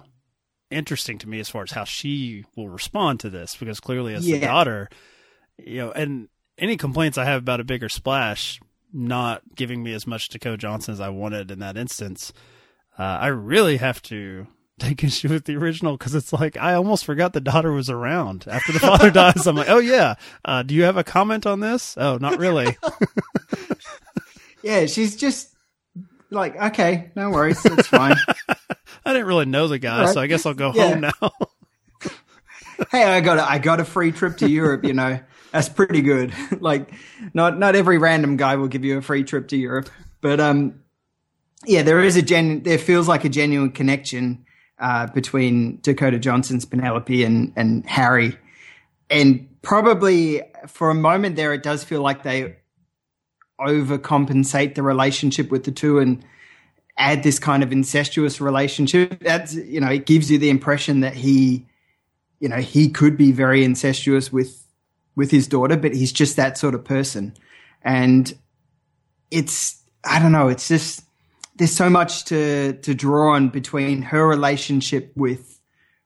interesting 0.70 1.18
to 1.18 1.28
me 1.28 1.40
as 1.40 1.50
far 1.50 1.64
as 1.64 1.72
how 1.72 1.84
she 1.84 2.44
will 2.56 2.68
respond 2.68 3.20
to 3.20 3.30
this. 3.30 3.56
Because 3.56 3.80
clearly, 3.80 4.14
as 4.14 4.26
yeah. 4.26 4.38
the 4.38 4.46
daughter, 4.46 4.88
you 5.58 5.78
know, 5.78 5.92
and 5.92 6.28
any 6.56 6.76
complaints 6.76 7.18
I 7.18 7.24
have 7.24 7.42
about 7.42 7.60
a 7.60 7.64
bigger 7.64 7.88
splash 7.88 8.60
not 8.92 9.42
giving 9.54 9.82
me 9.82 9.92
as 9.92 10.06
much 10.06 10.28
Dakota 10.28 10.56
Johnson 10.56 10.92
as 10.92 11.00
I 11.00 11.10
wanted 11.10 11.50
in 11.50 11.60
that 11.60 11.76
instance, 11.76 12.32
uh, 12.98 13.02
I 13.02 13.28
really 13.28 13.76
have 13.76 14.02
to 14.02 14.46
take 14.80 15.04
issue 15.04 15.28
with 15.28 15.44
the 15.44 15.56
original 15.56 15.96
because 15.96 16.14
it's 16.14 16.32
like 16.32 16.56
I 16.56 16.74
almost 16.74 17.04
forgot 17.04 17.32
the 17.32 17.40
daughter 17.40 17.72
was 17.72 17.90
around 17.90 18.46
after 18.48 18.72
the 18.72 18.80
father 18.80 19.10
dies. 19.12 19.46
I'm 19.46 19.56
like, 19.56 19.68
oh 19.68 19.78
yeah, 19.78 20.14
uh, 20.44 20.62
do 20.62 20.74
you 20.74 20.84
have 20.84 20.96
a 20.96 21.04
comment 21.04 21.46
on 21.46 21.60
this? 21.60 21.96
Oh, 21.96 22.16
not 22.16 22.38
really. 22.38 22.76
yeah, 24.62 24.86
she's 24.86 25.16
just 25.16 25.54
like, 26.30 26.56
okay, 26.56 27.10
no 27.14 27.30
worries, 27.30 27.64
it's 27.64 27.88
fine. 27.88 28.16
I 29.04 29.12
didn't 29.12 29.26
really 29.26 29.46
know 29.46 29.68
the 29.68 29.78
guy, 29.78 30.04
right. 30.04 30.14
so 30.14 30.20
I 30.20 30.26
guess 30.26 30.46
I'll 30.46 30.54
go 30.54 30.72
yeah. 30.74 30.88
home 30.88 31.00
now. 31.00 31.30
hey, 32.90 33.04
I 33.04 33.20
got 33.20 33.38
a, 33.38 33.48
I 33.48 33.58
got 33.58 33.80
a 33.80 33.84
free 33.84 34.12
trip 34.12 34.38
to 34.38 34.48
Europe. 34.48 34.84
You 34.84 34.94
know, 34.94 35.20
that's 35.52 35.68
pretty 35.68 36.02
good. 36.02 36.32
like, 36.60 36.92
not 37.34 37.58
not 37.58 37.76
every 37.76 37.98
random 37.98 38.36
guy 38.36 38.56
will 38.56 38.68
give 38.68 38.84
you 38.84 38.98
a 38.98 39.02
free 39.02 39.24
trip 39.24 39.48
to 39.48 39.56
Europe, 39.56 39.88
but 40.20 40.40
um, 40.40 40.80
yeah, 41.66 41.82
there 41.82 42.00
is 42.00 42.16
a 42.16 42.22
gen. 42.22 42.62
There 42.62 42.78
feels 42.78 43.08
like 43.08 43.24
a 43.24 43.28
genuine 43.28 43.72
connection 43.72 44.44
uh, 44.80 45.06
between 45.08 45.78
Dakota 45.82 46.18
Johnson's 46.18 46.64
Penelope 46.64 47.22
and, 47.22 47.52
and 47.54 47.86
Harry. 47.86 48.36
And 49.10 49.48
probably 49.62 50.42
for 50.66 50.90
a 50.90 50.94
moment 50.94 51.36
there, 51.36 51.52
it 51.52 51.62
does 51.62 51.84
feel 51.84 52.02
like 52.02 52.22
they 52.22 52.56
overcompensate 53.60 54.74
the 54.74 54.82
relationship 54.82 55.50
with 55.50 55.64
the 55.64 55.70
two 55.72 55.98
and 55.98 56.24
add 56.96 57.22
this 57.22 57.38
kind 57.38 57.62
of 57.62 57.72
incestuous 57.72 58.40
relationship. 58.40 59.20
That's, 59.20 59.54
you 59.54 59.80
know, 59.80 59.90
it 59.90 60.06
gives 60.06 60.30
you 60.30 60.38
the 60.38 60.50
impression 60.50 61.00
that 61.00 61.14
he, 61.14 61.66
you 62.38 62.48
know, 62.48 62.56
he 62.56 62.88
could 62.88 63.16
be 63.16 63.32
very 63.32 63.64
incestuous 63.64 64.32
with, 64.32 64.66
with 65.14 65.30
his 65.30 65.46
daughter, 65.46 65.76
but 65.76 65.94
he's 65.94 66.12
just 66.12 66.36
that 66.36 66.56
sort 66.56 66.74
of 66.74 66.84
person. 66.84 67.34
And 67.82 68.32
it's, 69.30 69.82
I 70.04 70.18
don't 70.18 70.32
know, 70.32 70.48
it's 70.48 70.68
just, 70.68 71.02
there's 71.60 71.76
so 71.76 71.90
much 71.90 72.24
to 72.24 72.72
to 72.72 72.94
draw 72.94 73.34
on 73.34 73.50
between 73.50 74.00
her 74.00 74.26
relationship 74.26 75.12
with 75.14 75.60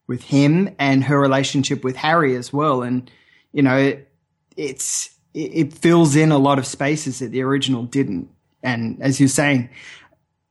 with 0.08 0.20
him 0.20 0.74
and 0.80 1.04
her 1.04 1.18
relationship 1.18 1.84
with 1.84 1.94
Harry 1.94 2.34
as 2.34 2.52
well. 2.52 2.82
And 2.82 3.08
you 3.52 3.62
know, 3.62 3.76
it, 3.76 4.12
it's 4.56 5.10
it, 5.32 5.72
fills 5.72 6.16
in 6.16 6.32
a 6.32 6.38
lot 6.38 6.58
of 6.58 6.66
spaces 6.66 7.20
that 7.20 7.30
the 7.30 7.42
original 7.42 7.84
didn't. 7.84 8.30
And 8.64 9.00
as 9.00 9.20
you're 9.20 9.28
saying, 9.28 9.70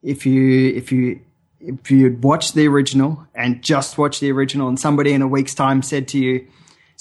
if 0.01 0.25
you 0.25 0.69
if 0.73 0.89
you 0.93 1.19
if 1.59 1.91
you'd 1.91 2.23
watched 2.23 2.53
the 2.53 2.65
original 2.69 3.27
and 3.35 3.61
just 3.61 3.97
watched 3.97 4.21
the 4.21 4.31
original, 4.31 4.69
and 4.69 4.79
somebody 4.79 5.11
in 5.11 5.21
a 5.21 5.27
week's 5.27 5.53
time 5.53 5.81
said 5.81 6.07
to 6.09 6.17
you, 6.17 6.47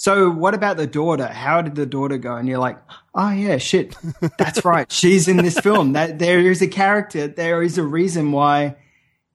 so 0.03 0.29
what 0.29 0.53
about 0.53 0.75
the 0.75 0.85
daughter? 0.85 1.27
How 1.27 1.61
did 1.61 1.75
the 1.75 1.85
daughter 1.85 2.17
go? 2.17 2.35
And 2.35 2.45
you're 2.45 2.57
like, 2.57 2.77
oh 3.15 3.31
yeah, 3.31 3.55
shit, 3.55 3.95
that's 4.37 4.65
right. 4.65 4.91
She's 4.91 5.29
in 5.29 5.37
this 5.37 5.57
film. 5.57 5.93
That 5.93 6.19
there 6.19 6.41
is 6.41 6.61
a 6.61 6.67
character. 6.67 7.29
There 7.29 7.63
is 7.63 7.77
a 7.77 7.83
reason 7.83 8.33
why, 8.33 8.75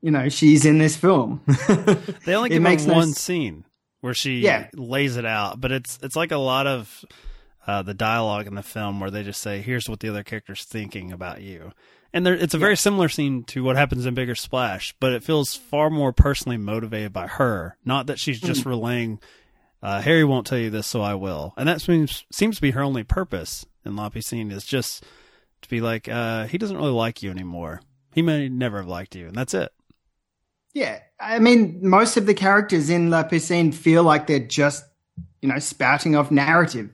you 0.02 0.10
know, 0.10 0.28
she's 0.28 0.66
in 0.66 0.76
this 0.76 0.94
film. 0.94 1.40
they 2.26 2.34
only 2.34 2.50
give 2.50 2.60
makes 2.60 2.84
one 2.84 3.08
no... 3.08 3.14
scene 3.14 3.64
where 4.02 4.12
she 4.12 4.40
yeah. 4.40 4.68
lays 4.74 5.16
it 5.16 5.24
out, 5.24 5.58
but 5.58 5.72
it's 5.72 5.98
it's 6.02 6.16
like 6.16 6.32
a 6.32 6.36
lot 6.36 6.66
of 6.66 7.02
uh, 7.66 7.80
the 7.80 7.94
dialogue 7.94 8.46
in 8.46 8.54
the 8.54 8.62
film 8.62 9.00
where 9.00 9.10
they 9.10 9.22
just 9.22 9.40
say, 9.40 9.62
"Here's 9.62 9.88
what 9.88 10.00
the 10.00 10.10
other 10.10 10.22
character's 10.22 10.64
thinking 10.64 11.12
about 11.12 11.40
you." 11.40 11.72
And 12.12 12.26
there, 12.26 12.34
it's 12.34 12.52
a 12.52 12.58
very 12.58 12.76
similar 12.76 13.08
scene 13.08 13.42
to 13.44 13.64
what 13.64 13.76
happens 13.76 14.04
in 14.04 14.12
Bigger 14.12 14.34
Splash, 14.34 14.94
but 15.00 15.14
it 15.14 15.24
feels 15.24 15.54
far 15.54 15.88
more 15.88 16.12
personally 16.12 16.58
motivated 16.58 17.14
by 17.14 17.26
her. 17.26 17.78
Not 17.86 18.06
that 18.08 18.18
she's 18.18 18.38
just 18.38 18.64
mm. 18.64 18.66
relaying 18.66 19.20
uh, 19.82 20.00
Harry 20.00 20.24
won't 20.24 20.46
tell 20.46 20.58
you 20.58 20.70
this, 20.70 20.86
so 20.86 21.00
I 21.00 21.14
will. 21.14 21.54
And 21.56 21.68
that 21.68 21.80
seems 21.80 22.24
seems 22.32 22.56
to 22.56 22.62
be 22.62 22.72
her 22.72 22.82
only 22.82 23.04
purpose 23.04 23.64
in 23.84 23.96
La 23.96 24.10
Piscine 24.10 24.52
is 24.52 24.64
just 24.64 25.04
to 25.62 25.68
be 25.68 25.80
like, 25.80 26.08
uh, 26.08 26.46
he 26.46 26.58
doesn't 26.58 26.76
really 26.76 26.90
like 26.90 27.22
you 27.22 27.30
anymore. 27.30 27.80
He 28.12 28.22
may 28.22 28.48
never 28.48 28.78
have 28.78 28.88
liked 28.88 29.14
you, 29.14 29.26
and 29.26 29.36
that's 29.36 29.54
it. 29.54 29.72
Yeah, 30.74 31.00
I 31.20 31.38
mean, 31.38 31.78
most 31.82 32.16
of 32.16 32.26
the 32.26 32.34
characters 32.34 32.90
in 32.90 33.10
La 33.10 33.24
Piscine 33.24 33.72
feel 33.72 34.02
like 34.02 34.26
they're 34.26 34.38
just, 34.38 34.84
you 35.40 35.48
know, 35.48 35.58
spouting 35.58 36.16
off 36.16 36.30
narrative. 36.30 36.90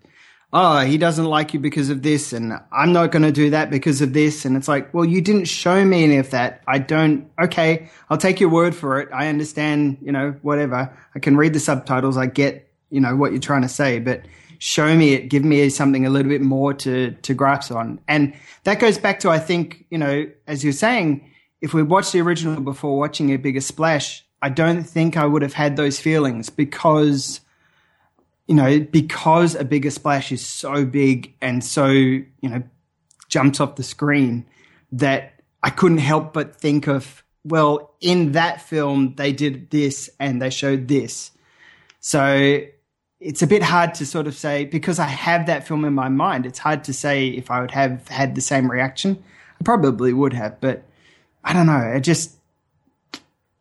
Oh, 0.53 0.81
he 0.81 0.99
doesn't 0.99 1.25
like 1.25 1.53
you 1.53 1.59
because 1.59 1.90
of 1.90 2.03
this, 2.03 2.33
and 2.33 2.53
I'm 2.70 2.92
not 2.92 3.11
going 3.11 3.25
to 3.25 3.33
do 3.33 3.51
that 3.51 3.70
because 3.70 4.01
of 4.01 4.12
this. 4.12 4.44
And 4.44 4.57
it's 4.57 4.68
like, 4.68 4.94
well, 4.94 5.05
you 5.05 5.20
didn't 5.20 5.47
show 5.47 5.85
me 5.85 6.05
any 6.05 6.18
of 6.18 6.31
that. 6.31 6.62
I 6.68 6.79
don't. 6.79 7.29
Okay, 7.42 7.90
I'll 8.09 8.18
take 8.18 8.38
your 8.38 8.51
word 8.51 8.75
for 8.75 9.01
it. 9.01 9.09
I 9.12 9.27
understand. 9.29 9.99
You 10.01 10.12
know, 10.12 10.37
whatever. 10.42 10.97
I 11.14 11.18
can 11.18 11.37
read 11.37 11.55
the 11.55 11.61
subtitles. 11.61 12.16
I 12.16 12.27
get 12.27 12.70
you 12.94 13.00
know 13.00 13.16
what 13.16 13.33
you're 13.33 13.40
trying 13.40 13.62
to 13.62 13.68
say, 13.68 13.98
but 13.98 14.22
show 14.59 14.96
me 14.96 15.14
it, 15.14 15.28
give 15.28 15.44
me 15.44 15.68
something 15.68 16.07
a 16.07 16.11
little 16.11 16.30
bit 16.30 16.40
more 16.40 16.72
to 16.74 17.11
to 17.11 17.35
grasp 17.35 17.72
on. 17.72 18.00
And 18.07 18.35
that 18.62 18.78
goes 18.78 18.98
back 18.98 19.20
to 19.20 19.30
I 19.30 19.38
think 19.38 19.85
you 19.90 19.98
know 19.98 20.26
as 20.46 20.62
you're 20.62 20.72
saying, 20.72 21.28
if 21.61 21.74
we 21.74 21.83
watched 21.83 22.12
the 22.12 22.20
original 22.20 22.61
before 22.61 22.98
watching 22.98 23.30
a 23.33 23.37
bigger 23.37 23.61
splash, 23.61 24.24
I 24.40 24.48
don't 24.48 24.85
think 24.85 25.16
I 25.16 25.26
would 25.26 25.42
have 25.42 25.54
had 25.54 25.76
those 25.76 25.98
feelings 25.98 26.50
because 26.50 27.40
you 28.46 28.54
know 28.54 28.78
because 28.78 29.57
a 29.57 29.64
bigger 29.64 29.90
splash 29.90 30.30
is 30.30 30.46
so 30.46 30.85
big 30.85 31.35
and 31.42 31.64
so 31.64 31.88
you 31.88 32.28
know 32.42 32.62
jumps 33.28 33.59
off 33.59 33.74
the 33.74 33.83
screen 33.83 34.46
that 34.92 35.40
I 35.64 35.70
couldn't 35.70 35.98
help 35.98 36.33
but 36.33 36.54
think 36.54 36.87
of 36.87 37.24
well, 37.44 37.94
in 38.00 38.33
that 38.33 38.62
film, 38.62 39.14
they 39.16 39.33
did 39.33 39.70
this 39.70 40.09
and 40.18 40.40
they 40.40 40.50
showed 40.50 40.88
this. 40.88 41.30
So 42.00 42.62
it's 43.25 43.41
a 43.41 43.47
bit 43.47 43.63
hard 43.63 43.95
to 43.95 44.05
sort 44.05 44.27
of 44.27 44.37
say 44.37 44.67
because 44.67 44.99
I 44.99 45.07
have 45.07 45.47
that 45.47 45.67
film 45.67 45.87
in 45.87 45.95
my 45.95 46.11
mind. 46.11 46.45
It's 46.45 46.59
hard 46.59 46.85
to 46.85 46.93
say 46.93 47.29
if 47.29 47.51
I 47.51 47.63
would 47.63 47.71
have 47.71 48.07
had 48.09 48.35
the 48.35 48.43
same 48.43 48.71
reaction. 48.71 49.23
I 49.59 49.65
probably 49.65 50.13
would 50.13 50.35
have, 50.35 50.61
but 50.61 50.85
I 51.43 51.55
don't 51.55 51.67
know. 51.67 51.81
It 51.81 52.01
just 52.01 52.37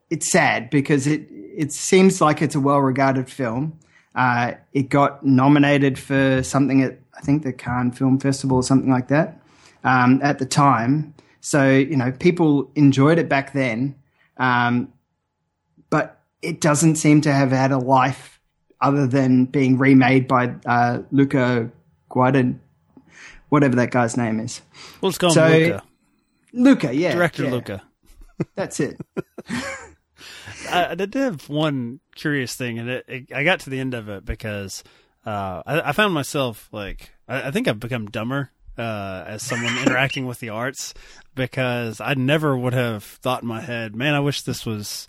it's 0.10 0.30
sad 0.30 0.69
because 0.69 1.08
it 1.08 1.28
it 1.32 1.71
seems 1.71 2.19
like 2.19 2.41
it's 2.41 2.56
a 2.56 2.60
well 2.60 2.80
regarded 2.80 3.30
film. 3.30 3.80
Uh, 4.13 4.56
it 4.73 4.89
got 4.89 5.26
nominated 5.26 5.97
for 5.97 6.43
something 6.43 6.84
at 6.84 6.99
I 7.17 7.21
think 7.21 7.43
the 7.43 7.54
Cannes 7.54 7.93
Film 7.93 8.19
Festival 8.19 8.58
or 8.58 8.63
something 8.63 8.91
like 8.91 9.08
that 9.08 9.41
um, 9.86 10.19
at 10.21 10.39
the 10.39 10.45
time. 10.45 11.13
So 11.39 11.71
you 11.71 11.95
know 11.95 12.12
people 12.12 12.69
enjoyed 12.76 13.17
it 13.17 13.30
back 13.30 13.54
then, 13.54 13.95
um, 14.36 14.91
but 15.89 16.21
it 16.41 16.60
doesn't 16.60 16.97
seem 16.97 17.21
to 17.21 17.32
have 17.32 17.52
had 17.52 17.71
a 17.71 17.78
life 17.78 18.32
other 18.83 19.07
than 19.07 19.45
being 19.45 19.77
remade 19.79 20.27
by 20.27 20.53
uh, 20.65 20.99
Luca 21.11 21.71
Guadagnino, 22.11 22.59
whatever 23.49 23.75
that 23.77 23.89
guy's 23.91 24.15
name 24.17 24.39
is. 24.39 24.61
Well, 25.01 25.09
let's 25.09 25.17
call 25.17 25.29
him 25.29 25.33
So- 25.33 25.47
Luca. 25.47 25.83
Luca, 26.55 26.93
yeah, 26.95 27.13
Director 27.15 27.45
yeah, 27.45 27.51
Luca. 27.51 27.83
That's 28.55 28.79
it. 28.79 29.01
I, 30.69 30.91
I 30.91 30.95
did 30.95 31.13
have 31.15 31.49
one 31.49 31.99
curious 32.15 32.55
thing, 32.55 32.77
and 32.79 32.89
it, 32.89 33.05
it, 33.07 33.33
I 33.33 33.43
got 33.43 33.61
to 33.61 33.69
the 33.69 33.79
end 33.79 33.93
of 33.93 34.07
it 34.09 34.23
because 34.23 34.83
uh, 35.25 35.63
I, 35.65 35.89
I 35.89 35.91
found 35.93 36.13
myself 36.13 36.69
like 36.71 37.11
I, 37.27 37.47
I 37.47 37.51
think 37.51 37.67
I've 37.67 37.79
become 37.79 38.05
dumber 38.05 38.51
uh, 38.77 39.23
as 39.27 39.41
someone 39.43 39.77
interacting 39.85 40.25
with 40.25 40.39
the 40.39 40.49
arts 40.49 40.93
because 41.35 41.99
I 41.99 42.13
never 42.13 42.55
would 42.55 42.73
have 42.73 43.03
thought 43.03 43.41
in 43.41 43.47
my 43.47 43.61
head, 43.61 43.95
man, 43.95 44.13
I 44.13 44.19
wish 44.19 44.43
this 44.43 44.65
was 44.65 45.07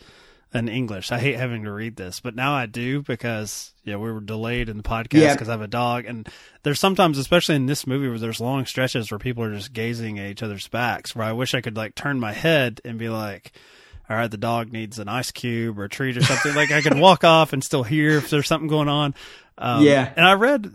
in 0.55 0.69
English. 0.69 1.11
I 1.13 1.19
hate 1.19 1.37
having 1.37 1.65
to 1.65 1.73
read 1.73 1.97
this, 1.97 2.21
but 2.21 2.35
now 2.37 2.55
I 2.55 2.67
do 2.67 3.03
because 3.03 3.73
yeah, 3.85 3.97
we 3.97 4.11
were 4.13 4.21
delayed 4.21 4.69
in 4.69 4.77
the 4.77 4.83
podcast 4.83 5.21
Yeah. 5.21 5.33
because 5.35 5.49
I 5.49 5.53
have 5.53 5.61
a 5.61 5.67
dog, 5.67 6.05
and 6.07 6.29
there's 6.63 6.81
sometimes, 6.81 7.19
especially 7.19 7.57
in 7.57 7.67
this 7.67 7.87
movie, 7.87 8.09
where 8.09 8.19
there's 8.19 8.41
long 8.41 8.65
stretches 8.65 9.11
where 9.11 9.19
people 9.19 9.43
are 9.45 9.53
just 9.55 9.73
gazing 9.73 10.19
at 10.19 10.31
each 10.31 10.43
other's 10.43 10.69
backs, 10.69 11.15
where 11.15 11.27
I 11.27 11.33
wish 11.33 11.55
I 11.55 11.61
could 11.61 11.77
like 11.77 11.95
turn 11.95 12.19
my 12.21 12.33
head 12.33 12.81
and 12.85 12.99
be 12.99 13.09
like. 13.09 13.53
All 14.07 14.15
right, 14.15 14.31
the 14.31 14.37
dog 14.37 14.71
needs 14.71 14.99
an 14.99 15.09
ice 15.09 15.31
cube 15.31 15.79
or 15.79 15.85
a 15.85 15.89
treat 15.89 16.19
or 16.19 16.23
something. 16.23 16.55
like 16.55 16.71
I 16.71 16.83
could 16.83 16.99
walk 16.99 17.25
off 17.25 17.55
and 17.55 17.65
still 17.65 17.83
hear 17.85 18.19
if 18.19 18.29
there's 18.29 18.47
something 18.47 18.69
going 18.69 18.87
on. 18.91 19.15
Um, 19.57 19.83
Yeah. 19.83 20.13
And 20.15 20.27
I 20.27 20.35
read 20.35 20.71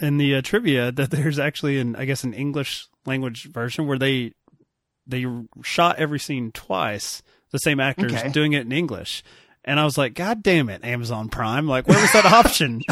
in 0.00 0.16
the 0.16 0.36
uh, 0.36 0.40
trivia 0.40 0.90
that 0.90 1.10
there's 1.10 1.38
actually 1.38 1.78
an, 1.80 1.96
I 1.96 2.06
guess, 2.06 2.24
an 2.24 2.32
English 2.32 2.86
language 3.04 3.44
version 3.52 3.86
where 3.86 3.98
they 3.98 4.32
they 5.06 5.26
shot 5.62 5.98
every 5.98 6.18
scene 6.18 6.50
twice, 6.50 7.22
the 7.52 7.58
same 7.58 7.78
actors 7.80 8.12
Okay. 8.12 8.28
doing 8.30 8.52
it 8.54 8.66
in 8.66 8.72
English. 8.72 9.22
And 9.64 9.78
I 9.78 9.84
was 9.84 9.96
like, 9.96 10.14
God 10.14 10.42
damn 10.42 10.68
it, 10.68 10.84
Amazon 10.84 11.28
Prime! 11.28 11.68
Like, 11.68 11.86
where 11.86 12.00
was 12.00 12.12
that 12.12 12.24
option? 12.32 12.82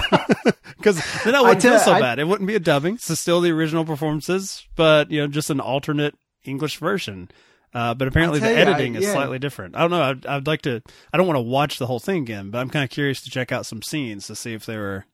Because 0.77 0.97
then 1.25 1.35
I 1.35 1.43
wouldn't 1.43 1.61
tell- 1.61 1.73
feel 1.77 1.85
so 1.85 1.93
I- 1.93 2.01
bad. 2.01 2.19
It 2.19 2.27
wouldn't 2.27 2.47
be 2.47 2.55
a 2.55 2.61
dubbing. 2.61 2.95
It's 2.95 3.21
still 3.21 3.43
the 3.43 3.51
original 3.51 3.85
performances, 3.85 4.67
but 4.77 5.11
you 5.11 5.21
know, 5.21 5.27
just 5.27 5.51
an 5.51 5.61
alternate 5.61 6.15
English 6.45 6.79
version. 6.79 7.29
Uh, 7.75 7.93
but 7.95 8.09
apparently 8.09 8.41
the 8.41 8.49
you, 8.49 8.55
I- 8.55 8.59
editing 8.61 8.95
is 8.95 9.07
slightly 9.11 9.39
different. 9.39 9.77
I 9.77 9.81
don't 9.81 9.91
know. 9.91 10.03
I'd, 10.03 10.25
I'd 10.27 10.47
like 10.47 10.63
to. 10.63 10.81
I 11.13 11.19
don't 11.19 11.27
want 11.27 11.37
to 11.37 11.43
watch 11.43 11.79
the 11.79 11.87
whole 11.87 11.99
thing 12.01 12.23
again, 12.23 12.51
but 12.51 12.59
I'm 12.61 12.71
kind 12.71 12.83
of 12.83 12.89
curious 12.91 13.21
to 13.23 13.31
check 13.31 13.53
out 13.53 13.67
some 13.67 13.83
scenes 13.83 14.27
to 14.29 14.35
see 14.35 14.55
if 14.55 14.65
they 14.65 14.77
were 14.79 15.05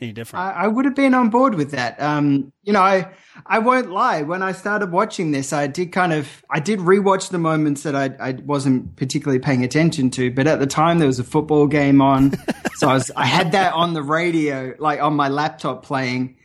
any 0.00 0.12
different. 0.12 0.44
I, 0.44 0.64
I 0.64 0.66
would 0.68 0.84
have 0.84 0.94
been 0.94 1.14
on 1.14 1.28
board 1.30 1.54
with 1.54 1.72
that. 1.72 2.00
Um, 2.00 2.52
you 2.62 2.72
know, 2.72 2.80
I 2.80 3.08
I 3.46 3.58
won't 3.58 3.90
lie. 3.90 4.22
When 4.22 4.42
I 4.42 4.52
started 4.52 4.92
watching 4.92 5.32
this, 5.32 5.52
I 5.52 5.66
did 5.66 5.92
kind 5.92 6.12
of 6.12 6.44
I 6.50 6.60
did 6.60 6.78
rewatch 6.80 7.30
the 7.30 7.38
moments 7.38 7.82
that 7.82 7.96
I 7.96 8.10
I 8.20 8.32
wasn't 8.44 8.96
particularly 8.96 9.38
paying 9.40 9.64
attention 9.64 10.10
to. 10.10 10.30
But 10.30 10.46
at 10.46 10.60
the 10.60 10.66
time, 10.66 10.98
there 10.98 11.08
was 11.08 11.18
a 11.18 11.24
football 11.24 11.66
game 11.66 12.00
on, 12.00 12.32
so 12.76 12.88
I 12.88 12.94
was 12.94 13.10
I 13.16 13.26
had 13.26 13.52
that 13.52 13.72
on 13.72 13.94
the 13.94 14.02
radio, 14.02 14.74
like 14.78 15.00
on 15.00 15.14
my 15.14 15.28
laptop 15.28 15.84
playing. 15.84 16.36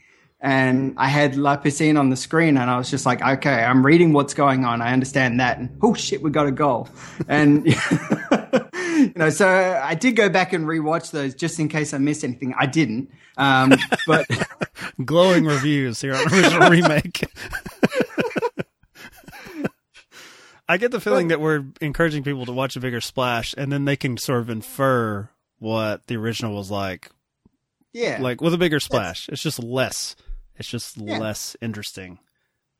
And 0.44 0.94
I 0.98 1.08
had 1.08 1.36
La 1.36 1.56
Piscine 1.56 1.98
on 1.98 2.10
the 2.10 2.16
screen, 2.16 2.58
and 2.58 2.68
I 2.70 2.76
was 2.76 2.90
just 2.90 3.06
like, 3.06 3.22
okay, 3.22 3.64
I'm 3.64 3.84
reading 3.84 4.12
what's 4.12 4.34
going 4.34 4.66
on. 4.66 4.82
I 4.82 4.92
understand 4.92 5.40
that. 5.40 5.56
And 5.56 5.74
oh 5.80 5.94
shit, 5.94 6.20
we 6.22 6.30
got 6.30 6.46
a 6.46 6.52
goal. 6.52 6.86
And, 7.26 7.66
you 8.74 9.12
know, 9.16 9.30
so 9.30 9.48
I 9.48 9.94
did 9.94 10.16
go 10.16 10.28
back 10.28 10.52
and 10.52 10.66
rewatch 10.66 11.12
those 11.12 11.34
just 11.34 11.58
in 11.58 11.68
case 11.68 11.94
I 11.94 11.98
missed 11.98 12.24
anything. 12.24 12.54
I 12.58 12.66
didn't. 12.66 13.10
Um, 13.38 13.72
but 14.06 14.26
Glowing 15.04 15.46
reviews 15.46 16.02
here 16.02 16.14
on 16.14 16.30
original 16.30 16.68
remake. 16.70 17.24
I 20.68 20.76
get 20.76 20.90
the 20.90 21.00
feeling 21.00 21.28
that 21.28 21.40
we're 21.40 21.64
encouraging 21.80 22.22
people 22.22 22.44
to 22.44 22.52
watch 22.52 22.76
a 22.76 22.80
bigger 22.80 23.00
splash, 23.00 23.54
and 23.56 23.72
then 23.72 23.86
they 23.86 23.96
can 23.96 24.18
sort 24.18 24.40
of 24.40 24.50
infer 24.50 25.30
what 25.58 26.06
the 26.06 26.16
original 26.16 26.54
was 26.54 26.70
like 26.70 27.10
yeah. 27.94 28.18
like 28.20 28.42
with 28.42 28.52
a 28.52 28.58
bigger 28.58 28.80
splash. 28.80 29.30
It's 29.30 29.42
just 29.42 29.62
less. 29.62 30.16
It's 30.56 30.68
just 30.68 30.96
Yeah. 30.96 31.18
less 31.18 31.56
interesting. 31.60 32.18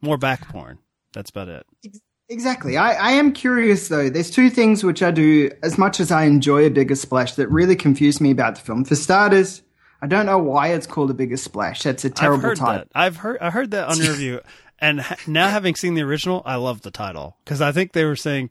More 0.01 0.19
back 0.19 0.49
porn. 0.49 0.79
That's 1.13 1.31
about 1.31 1.49
it. 1.49 1.67
Exactly. 2.29 2.77
I, 2.77 2.95
I 2.95 3.11
am 3.13 3.33
curious 3.33 3.89
though. 3.89 4.09
There's 4.09 4.31
two 4.31 4.49
things 4.51 4.83
which 4.83 5.03
I 5.03 5.11
do 5.11 5.51
as 5.63 5.77
much 5.77 6.01
as 6.01 6.11
I 6.11 6.25
enjoy 6.25 6.65
a 6.67 6.71
bigger 6.71 6.95
splash 6.95 7.35
that 7.35 7.49
really 7.51 7.77
confuse 7.77 8.21
me 8.21 8.31
about 8.31 8.55
the 8.57 8.61
film. 8.63 8.85
For 8.85 8.95
starters, 8.97 9.63
I 10.01 10.07
don't 10.07 10.27
know 10.27 10.39
why 10.39 10.69
it's 10.69 10.87
called 10.87 11.11
a 11.11 11.15
bigger 11.15 11.37
splash. 11.37 11.83
That's 11.83 12.05
a 12.05 12.09
I've 12.09 12.15
terrible 12.15 12.43
heard 12.43 12.57
title. 12.59 12.75
that. 12.79 12.89
I've 12.95 13.17
heard. 13.17 13.39
I 13.41 13.51
heard 13.51 13.71
that 13.73 13.89
on 13.89 13.99
your 13.99 14.11
review, 14.13 14.41
and 14.79 15.01
ha- 15.01 15.17
now 15.27 15.49
having 15.49 15.75
seen 15.75 15.95
the 15.95 16.03
original, 16.03 16.43
I 16.47 16.57
love 16.57 16.81
the 16.83 16.91
title 16.91 17.37
because 17.45 17.61
I 17.61 17.73
think 17.73 17.93
they 17.93 18.05
were 18.05 18.17
saying 18.17 18.51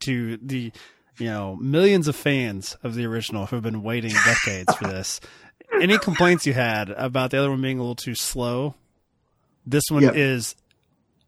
to 0.00 0.36
the 0.38 0.72
you 1.18 1.26
know 1.26 1.56
millions 1.56 2.08
of 2.08 2.16
fans 2.16 2.76
of 2.82 2.94
the 2.96 3.04
original 3.06 3.46
who 3.46 3.56
have 3.56 3.62
been 3.62 3.82
waiting 3.82 4.12
decades 4.24 4.74
for 4.76 4.84
this. 4.88 5.20
Any 5.80 5.98
complaints 5.98 6.46
you 6.46 6.52
had 6.52 6.90
about 6.90 7.30
the 7.30 7.38
other 7.38 7.50
one 7.50 7.60
being 7.62 7.78
a 7.78 7.82
little 7.82 7.94
too 7.94 8.14
slow? 8.14 8.74
This 9.66 9.84
one 9.90 10.02
Yep. 10.02 10.14
is 10.16 10.54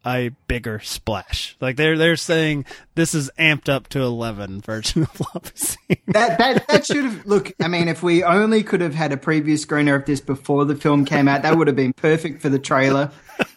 a 0.05 0.29
bigger 0.47 0.79
splash. 0.81 1.55
Like 1.59 1.77
they're 1.77 1.97
they're 1.97 2.15
saying 2.15 2.65
this 2.93 3.15
is 3.15 3.31
amped 3.39 3.69
up 3.69 3.87
to 3.89 4.01
eleven 4.01 4.61
version 4.61 5.01
of 5.03 5.19
La 5.19 5.39
Piscine. 5.41 5.97
That 6.07 6.37
that 6.37 6.67
that 6.67 6.85
should 6.85 7.03
have 7.05 7.25
look. 7.25 7.51
I 7.59 7.67
mean, 7.67 7.87
if 7.87 8.03
we 8.03 8.23
only 8.23 8.61
could 8.61 8.81
have 8.81 8.93
had 8.93 9.11
a 9.11 9.17
preview 9.17 9.53
screener 9.55 9.95
of 9.95 10.05
this 10.05 10.21
before 10.21 10.65
the 10.65 10.75
film 10.75 11.05
came 11.05 11.27
out, 11.27 11.41
that 11.41 11.57
would 11.57 11.67
have 11.67 11.75
been 11.75 11.93
perfect 11.93 12.41
for 12.41 12.49
the 12.49 12.59
trailer. 12.59 13.09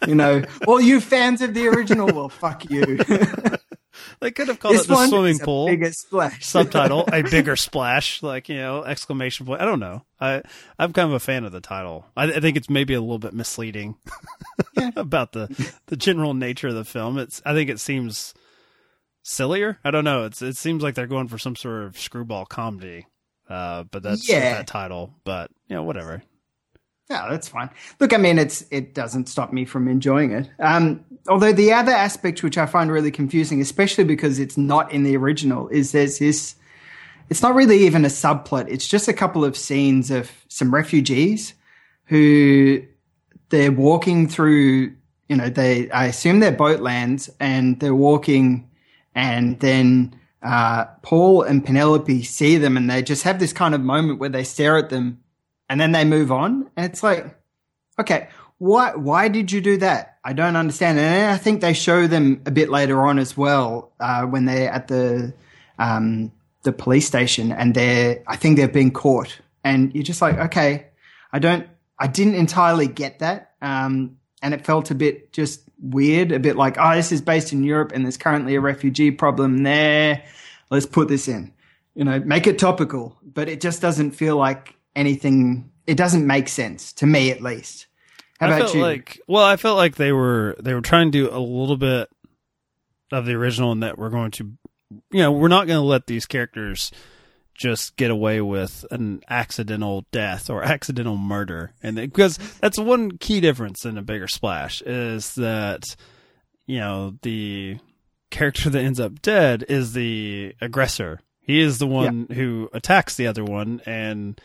You 0.07 0.15
know, 0.15 0.43
all 0.67 0.81
you 0.81 0.99
fans 1.01 1.41
of 1.41 1.53
the 1.53 1.67
original, 1.67 2.07
well, 2.07 2.29
fuck 2.29 2.69
you. 2.69 2.97
They 4.19 4.31
could 4.31 4.47
have 4.49 4.59
called 4.59 4.75
this 4.75 4.83
it 4.85 4.87
the 4.89 5.07
swimming 5.07 5.39
pool. 5.39 5.67
bigger 5.67 5.91
splash. 5.91 6.45
subtitle 6.45 7.05
a 7.11 7.21
bigger 7.21 7.55
splash 7.55 8.21
like 8.23 8.49
you 8.49 8.55
know 8.57 8.83
exclamation 8.83 9.45
point. 9.45 9.61
I 9.61 9.65
don't 9.65 9.79
know. 9.79 10.03
I 10.19 10.41
i'm 10.77 10.91
kind 10.93 11.07
of 11.09 11.13
a 11.13 11.19
fan 11.19 11.45
of 11.45 11.51
the 11.51 11.61
title. 11.61 12.05
I, 12.17 12.25
I 12.25 12.39
think 12.39 12.57
it's 12.57 12.69
maybe 12.69 12.93
a 12.93 13.01
little 13.01 13.19
bit 13.19 13.33
misleading 13.33 13.95
about 14.95 15.31
the 15.31 15.73
the 15.87 15.95
general 15.95 16.33
nature 16.33 16.67
of 16.69 16.75
the 16.75 16.85
film. 16.85 17.17
It's 17.17 17.41
i 17.45 17.53
think 17.53 17.69
it 17.69 17.79
seems 17.79 18.33
sillier. 19.23 19.77
I 19.83 19.91
don't 19.91 20.03
know. 20.05 20.25
It's 20.25 20.41
it 20.41 20.57
seems 20.57 20.83
like 20.83 20.95
they're 20.95 21.07
going 21.07 21.27
for 21.27 21.37
some 21.37 21.55
sort 21.55 21.83
of 21.83 21.97
screwball 21.99 22.45
comedy 22.45 23.05
uh 23.49 23.83
but 23.83 24.03
that's 24.03 24.29
Yeah. 24.29 24.55
that 24.55 24.67
title 24.67 25.13
but 25.23 25.49
you 25.67 25.75
know 25.75 25.83
whatever 25.83 26.21
Yeah, 27.09 27.27
that's 27.27 27.47
fine. 27.47 27.71
Look, 27.99 28.13
I 28.13 28.17
mean, 28.17 28.37
it's 28.37 28.63
it 28.69 28.93
doesn't 28.93 29.29
stop 29.29 29.51
me 29.51 29.65
from 29.65 29.87
enjoying 29.87 30.31
it. 30.31 30.49
Um, 30.59 31.03
although 31.27 31.51
the 31.51 31.73
other 31.73 31.91
aspect, 31.91 32.43
which 32.43 32.57
I 32.57 32.67
find 32.67 32.91
really 32.91 33.09
confusing, 33.09 33.61
especially 33.61 34.03
because 34.03 34.37
it's 34.37 34.57
not 34.57 34.91
in 34.91 35.03
the 35.03 35.17
original, 35.17 35.67
is 35.69 35.91
there's 35.91 36.19
this. 36.19 36.55
It's 37.29 37.41
not 37.41 37.55
really 37.55 37.85
even 37.85 38.05
a 38.05 38.09
subplot. 38.09 38.67
It's 38.69 38.87
just 38.87 39.07
a 39.07 39.13
couple 39.13 39.43
of 39.43 39.57
scenes 39.57 40.09
of 40.11 40.31
some 40.47 40.73
refugees 40.73 41.53
who 42.05 42.81
they're 43.49 43.71
walking 43.71 44.27
through. 44.27 44.93
You 45.27 45.35
know, 45.35 45.49
they 45.49 45.89
I 45.89 46.05
assume 46.05 46.39
they're 46.41 46.51
boat 46.51 46.79
lands, 46.79 47.27
and 47.39 47.79
they're 47.79 47.95
walking, 47.95 48.69
and 49.15 49.59
then 49.59 50.15
uh, 50.43 50.85
Paul 51.01 51.41
and 51.41 51.65
Penelope 51.65 52.21
see 52.21 52.57
them, 52.57 52.77
and 52.77 52.87
they 52.87 53.01
just 53.01 53.23
have 53.23 53.39
this 53.39 53.51
kind 53.53 53.73
of 53.73 53.81
moment 53.81 54.19
where 54.19 54.29
they 54.29 54.43
stare 54.43 54.77
at 54.77 54.91
them 54.91 55.21
and 55.69 55.79
then 55.79 55.91
they 55.91 56.03
move 56.03 56.31
on. 56.31 56.69
And 56.75 56.85
it's 56.85 57.03
like 57.03 57.35
okay 57.99 58.29
why 58.59 58.93
why 58.95 59.29
did 59.29 59.51
you 59.51 59.61
do 59.61 59.77
that? 59.77 60.17
I 60.23 60.33
don't 60.33 60.55
understand. 60.55 60.99
And 60.99 61.31
i 61.31 61.37
think 61.37 61.61
they 61.61 61.73
show 61.73 62.05
them 62.05 62.41
a 62.45 62.51
bit 62.51 62.69
later 62.69 63.05
on 63.05 63.17
as 63.17 63.35
well 63.35 63.93
uh, 63.99 64.23
when 64.23 64.45
they're 64.45 64.69
at 64.69 64.87
the 64.87 65.33
um, 65.79 66.31
the 66.63 66.73
police 66.73 67.07
station 67.07 67.51
and 67.51 67.73
they're 67.73 68.21
i 68.27 68.35
think 68.35 68.57
they've 68.57 68.71
been 68.71 68.91
caught. 68.91 69.39
And 69.63 69.93
you're 69.95 70.03
just 70.03 70.21
like 70.21 70.37
okay 70.37 70.87
i 71.33 71.39
don't 71.39 71.67
i 71.97 72.07
didn't 72.07 72.35
entirely 72.35 72.87
get 72.87 73.19
that. 73.19 73.53
Um, 73.61 74.17
and 74.41 74.53
it 74.53 74.65
felt 74.65 74.91
a 74.91 74.95
bit 74.95 75.33
just 75.33 75.61
weird 75.81 76.33
a 76.33 76.39
bit 76.39 76.57
like 76.57 76.75
oh 76.77 76.95
this 76.95 77.13
is 77.13 77.21
based 77.21 77.53
in 77.53 77.63
europe 77.63 77.93
and 77.93 78.03
there's 78.03 78.17
currently 78.17 78.55
a 78.55 78.61
refugee 78.61 79.11
problem 79.11 79.63
there. 79.63 80.23
Let's 80.69 80.85
put 80.85 81.07
this 81.07 81.29
in. 81.29 81.53
You 81.95 82.03
know 82.03 82.19
make 82.19 82.45
it 82.45 82.59
topical. 82.59 83.17
But 83.23 83.47
it 83.47 83.61
just 83.61 83.81
doesn't 83.81 84.11
feel 84.11 84.35
like 84.35 84.75
anything 84.99 85.71
it 85.87 85.95
doesn't 85.95 86.27
make 86.27 86.47
sense 86.47 86.93
to 86.93 87.07
me 87.07 87.31
at 87.31 87.41
least 87.41 87.87
how 88.39 88.47
I 88.47 88.49
about 88.49 88.59
felt 88.61 88.75
you 88.75 88.81
like 88.81 89.19
well, 89.27 89.43
I 89.43 89.57
felt 89.57 89.77
like 89.77 89.95
they 89.95 90.11
were 90.11 90.55
they 90.59 90.73
were 90.73 90.81
trying 90.81 91.11
to 91.11 91.17
do 91.17 91.29
a 91.29 91.39
little 91.39 91.77
bit 91.77 92.09
of 93.11 93.25
the 93.25 93.33
original, 93.33 93.71
and 93.71 93.83
that 93.83 93.97
we're 93.97 94.09
going 94.09 94.31
to 94.31 94.51
you 95.11 95.21
know, 95.21 95.31
we're 95.31 95.49
not 95.49 95.67
going 95.67 95.77
to 95.79 95.85
let 95.85 96.07
these 96.07 96.25
characters 96.25 96.91
just 97.53 97.97
get 97.97 98.09
away 98.09 98.39
with 98.41 98.85
an 98.89 99.21
accidental 99.29 100.05
death 100.11 100.49
or 100.49 100.63
accidental 100.63 101.17
murder. 101.17 101.73
And 101.83 101.95
because 101.97 102.37
that's 102.59 102.79
one 102.79 103.17
key 103.17 103.41
difference 103.41 103.85
in 103.85 103.97
a 103.97 104.01
bigger 104.01 104.27
splash 104.27 104.81
is 104.81 105.35
that, 105.35 105.83
you 106.65 106.79
know, 106.79 107.15
the 107.21 107.77
character 108.31 108.69
that 108.69 108.81
ends 108.81 108.99
up 108.99 109.21
dead 109.21 109.65
is 109.67 109.93
the 109.93 110.55
aggressor. 110.61 111.19
He 111.41 111.59
is 111.59 111.77
the 111.79 111.87
one 111.87 112.27
yeah. 112.29 112.35
who 112.35 112.69
attacks 112.73 113.15
the 113.15 113.27
other 113.27 113.43
one 113.43 113.81
and, 113.85 114.39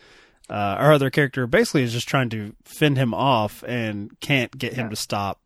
uh, 0.49 0.53
our 0.53 0.93
other 0.93 1.09
character 1.09 1.47
basically 1.47 1.83
is 1.83 1.93
just 1.93 2.07
trying 2.07 2.29
to 2.29 2.55
fend 2.63 2.97
him 2.97 3.13
off 3.13 3.63
and 3.67 4.19
can't 4.19 4.55
get 4.57 4.73
him 4.73 4.85
yeah. 4.85 4.89
to 4.91 4.95
stop 4.95 5.39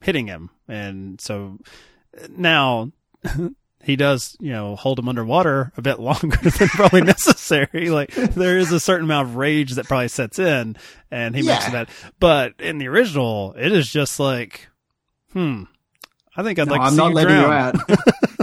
hitting 0.00 0.26
him. 0.26 0.50
And 0.68 1.20
so 1.20 1.58
now 2.28 2.92
he 3.82 3.96
does, 3.96 4.36
you 4.40 4.52
know, 4.52 4.76
hold 4.76 4.98
him 4.98 5.08
underwater 5.08 5.72
a 5.76 5.82
bit 5.82 5.98
longer 6.00 6.36
than 6.36 6.68
probably 6.68 7.00
necessary. 7.02 7.88
Like 7.88 8.12
there 8.12 8.58
is 8.58 8.72
a 8.72 8.80
certain 8.80 9.04
amount 9.04 9.28
of 9.28 9.36
rage 9.36 9.72
that 9.72 9.86
probably 9.86 10.08
sets 10.08 10.38
in 10.38 10.76
and 11.10 11.34
he 11.34 11.42
yeah. 11.42 11.54
makes 11.54 11.70
that. 11.70 11.88
But 12.20 12.54
in 12.58 12.78
the 12.78 12.88
original, 12.88 13.54
it 13.56 13.72
is 13.72 13.90
just 13.90 14.20
like, 14.20 14.68
hmm, 15.32 15.64
I 16.36 16.42
think 16.42 16.58
I'd 16.58 16.68
no, 16.68 16.74
like 16.74 16.82
to 16.82 16.86
I'm 16.86 16.92
see 16.92 16.96
not 16.98 17.14
letting 17.14 17.36
drown. 17.36 17.82
you 17.88 17.94
out. 17.94 17.98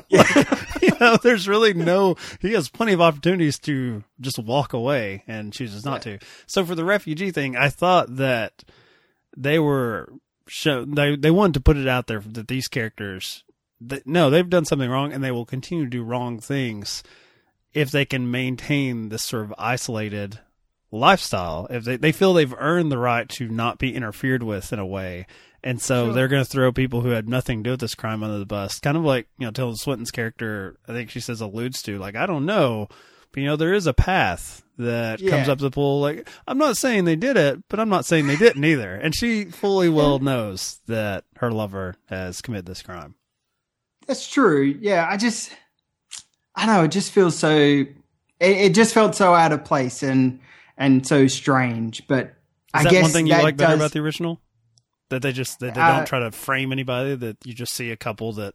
yeah. 0.10 0.59
Know, 1.00 1.18
there's 1.24 1.48
really 1.48 1.74
no, 1.74 2.16
he 2.40 2.54
has 2.54 2.70
plenty 2.70 2.94
of 2.94 3.02
opportunities 3.02 3.60
to 3.60 4.04
just 4.20 4.40
walk 4.40 4.74
away 4.74 5.24
and 5.28 5.54
chooses 5.54 5.86
not 5.86 6.06
yeah. 6.06 6.18
to. 6.18 6.26
So 6.48 6.66
for 6.66 6.76
the 6.76 6.86
refugee 6.86 7.32
thing, 7.32 7.56
I 7.56 7.70
thought 7.70 8.16
that 8.18 8.64
they 9.36 9.60
were 9.60 10.12
show 10.50 10.84
they 10.84 11.16
they 11.16 11.32
wanted 11.32 11.54
to 11.54 11.62
put 11.62 11.78
it 11.78 11.88
out 11.88 12.08
there 12.08 12.20
that 12.20 12.48
these 12.48 12.68
characters 12.68 13.44
they, 13.80 14.02
no 14.06 14.30
they've 14.30 14.50
done 14.50 14.66
something 14.66 14.90
wrong 14.90 15.14
and 15.14 15.24
they 15.24 15.32
will 15.32 15.46
continue 15.46 15.86
to 15.86 15.90
do 15.90 16.04
wrong 16.04 16.40
things 16.40 17.04
if 17.74 17.92
they 17.92 18.04
can 18.06 18.32
maintain 18.32 19.10
this 19.10 19.24
sort 19.24 19.46
of 19.46 19.54
isolated 19.58 20.40
lifestyle 20.92 21.68
if 21.70 21.84
they, 21.84 21.98
they 21.98 22.12
feel 22.12 22.34
they've 22.34 22.56
earned 22.58 22.92
the 22.92 22.98
right 22.98 23.30
to 23.30 23.48
not 23.48 23.78
be 23.78 23.96
interfered 23.96 24.42
with 24.42 24.74
in 24.74 24.80
a 24.80 24.86
way 24.86 25.28
and 25.64 25.82
so 25.82 26.06
sure. 26.06 26.14
they're 26.14 26.28
going 26.28 26.44
to 26.44 26.50
throw 26.50 26.72
people 26.72 27.02
who 27.02 27.10
had 27.10 27.28
nothing 27.28 27.64
to 27.64 27.68
do 27.68 27.72
with 27.72 27.80
this 27.80 27.96
crime 27.96 28.24
under 28.24 28.40
the 28.40 28.46
bus 28.46 28.80
kind 28.80 28.98
of 28.98 29.04
like 29.04 29.28
you 29.38 29.46
know 29.46 29.52
tilda 29.52 29.76
swinton's 29.78 30.12
character 30.12 30.78
i 30.88 30.94
think 30.94 31.10
she 31.10 31.20
says 31.20 31.42
alludes 31.42 31.82
to 31.82 31.98
like 31.98 32.16
i 32.16 32.26
don't 32.26 32.46
know 32.46 32.88
but 33.32 33.42
you 33.42 33.48
know 33.48 33.56
there 33.56 33.74
is 33.74 33.88
a 33.88 33.94
path 33.94 34.64
that 34.80 35.20
yeah. 35.20 35.30
comes 35.30 35.50
up 35.50 35.60
the 35.60 35.70
pool. 35.70 36.00
Like, 36.00 36.28
I'm 36.48 36.58
not 36.58 36.78
saying 36.78 37.06
they 37.06 37.18
did 37.18 37.38
it, 37.38 37.62
but 37.70 37.80
I'm 37.80 37.90
not 37.90 38.06
saying 38.06 38.26
they 38.28 38.38
didn't 38.38 38.64
either. 38.64 38.96
And 38.96 39.14
she 39.14 39.46
fully 39.46 39.90
well 39.90 40.20
knows 40.20 40.80
that 40.88 41.26
her 41.36 41.52
lover 41.52 41.96
has 42.06 42.42
committed 42.42 42.66
this 42.66 42.82
crime. 42.82 43.16
That's 44.08 44.28
true. 44.28 44.64
Yeah, 44.80 45.08
I 45.08 45.18
just, 45.18 45.52
I 46.56 46.66
know, 46.66 46.86
it 46.86 46.92
just 46.92 47.12
feels 47.12 47.38
so, 47.38 47.52
it, 47.52 47.90
it 48.40 48.74
just 48.74 48.94
felt 48.94 49.16
so 49.16 49.34
out 49.34 49.52
of 49.52 49.66
place 49.66 50.02
and, 50.02 50.40
and 50.78 51.06
so 51.06 51.28
strange. 51.28 52.08
But 52.08 52.28
Is 52.28 52.86
I 52.86 52.90
guess 52.90 53.04
one 53.04 53.12
thing 53.12 53.28
you 53.28 53.34
like 53.34 53.58
better 53.58 53.74
does, 53.74 53.80
about 53.80 53.92
the 53.92 54.00
original? 54.00 54.40
That 55.10 55.22
they 55.22 55.32
just, 55.32 55.60
that 55.60 55.74
they 55.74 55.82
uh, 55.82 55.98
don't 55.98 56.08
try 56.08 56.20
to 56.20 56.32
frame 56.32 56.72
anybody, 56.72 57.16
that 57.16 57.38
you 57.44 57.54
just 57.54 57.74
see 57.74 57.92
a 57.92 57.98
couple 57.98 58.34
that 58.34 58.54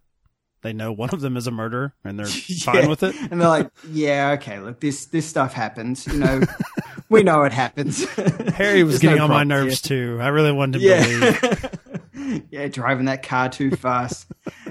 they 0.64 0.72
know 0.72 0.90
one 0.90 1.10
of 1.10 1.20
them 1.20 1.36
is 1.36 1.46
a 1.46 1.50
murderer 1.50 1.92
and 2.02 2.18
they're 2.18 2.26
yeah. 2.46 2.64
fine 2.64 2.88
with 2.88 3.02
it. 3.02 3.14
And 3.30 3.40
they're 3.40 3.48
like, 3.48 3.70
yeah, 3.90 4.30
okay, 4.38 4.58
look, 4.58 4.80
this 4.80 5.06
this 5.06 5.26
stuff 5.26 5.52
happens. 5.52 6.06
You 6.06 6.18
know, 6.18 6.40
we 7.10 7.22
know 7.22 7.42
it 7.42 7.52
happens. 7.52 8.04
Harry 8.54 8.82
was 8.82 8.98
getting 8.98 9.18
no 9.18 9.24
on 9.24 9.30
my 9.30 9.44
nerves 9.44 9.86
here. 9.86 10.16
too. 10.16 10.22
I 10.22 10.28
really 10.28 10.52
wanted 10.52 10.78
to 10.78 10.84
yeah. 10.84 11.04
believe. 11.04 12.46
yeah, 12.50 12.66
driving 12.68 13.04
that 13.04 13.22
car 13.22 13.50
too 13.50 13.70
fast. 13.72 14.26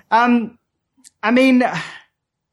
um, 0.10 0.58
I 1.22 1.30
mean, 1.30 1.64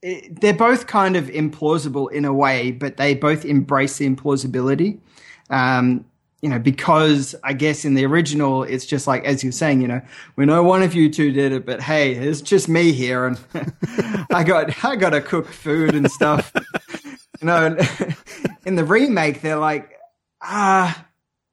it, 0.02 0.38
they're 0.40 0.52
both 0.52 0.86
kind 0.86 1.16
of 1.16 1.28
implausible 1.28 2.12
in 2.12 2.26
a 2.26 2.34
way, 2.34 2.72
but 2.72 2.98
they 2.98 3.14
both 3.14 3.46
embrace 3.46 3.96
the 3.96 4.08
implausibility. 4.08 5.00
Um, 5.48 6.04
you 6.42 6.48
know, 6.48 6.58
because 6.58 7.34
I 7.44 7.52
guess 7.52 7.84
in 7.84 7.94
the 7.94 8.06
original, 8.06 8.62
it's 8.62 8.86
just 8.86 9.06
like, 9.06 9.24
as 9.24 9.42
you're 9.42 9.52
saying, 9.52 9.82
you 9.82 9.88
know, 9.88 10.00
we 10.36 10.46
know 10.46 10.62
one 10.62 10.82
of 10.82 10.94
you 10.94 11.10
two 11.10 11.32
did 11.32 11.52
it, 11.52 11.66
but 11.66 11.82
hey, 11.82 12.14
it's 12.14 12.40
just 12.40 12.68
me 12.68 12.92
here. 12.92 13.26
And 13.26 13.38
I 14.32 14.42
got, 14.42 14.84
I 14.84 14.96
got 14.96 15.10
to 15.10 15.20
cook 15.20 15.48
food 15.48 15.94
and 15.94 16.10
stuff. 16.10 16.52
you 17.40 17.46
know, 17.46 17.76
in 18.64 18.76
the 18.76 18.84
remake, 18.84 19.42
they're 19.42 19.58
like, 19.58 19.92
ah, 20.40 21.06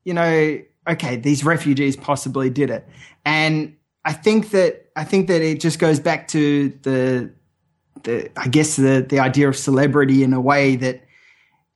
you 0.05 0.13
know, 0.13 0.61
okay, 0.87 1.17
these 1.17 1.43
refugees 1.43 1.97
possibly 1.97 2.49
did 2.49 2.69
it. 2.69 2.87
And 3.25 3.75
I 4.05 4.13
think 4.13 4.51
that, 4.51 4.89
I 4.95 5.03
think 5.03 5.27
that 5.27 5.41
it 5.41 5.59
just 5.59 5.79
goes 5.79 5.99
back 5.99 6.29
to 6.29 6.69
the, 6.83 7.33
the, 8.03 8.29
I 8.39 8.47
guess 8.47 8.77
the, 8.77 9.05
the 9.07 9.19
idea 9.19 9.49
of 9.49 9.57
celebrity 9.57 10.23
in 10.23 10.31
a 10.31 10.39
way 10.39 10.77
that, 10.77 11.03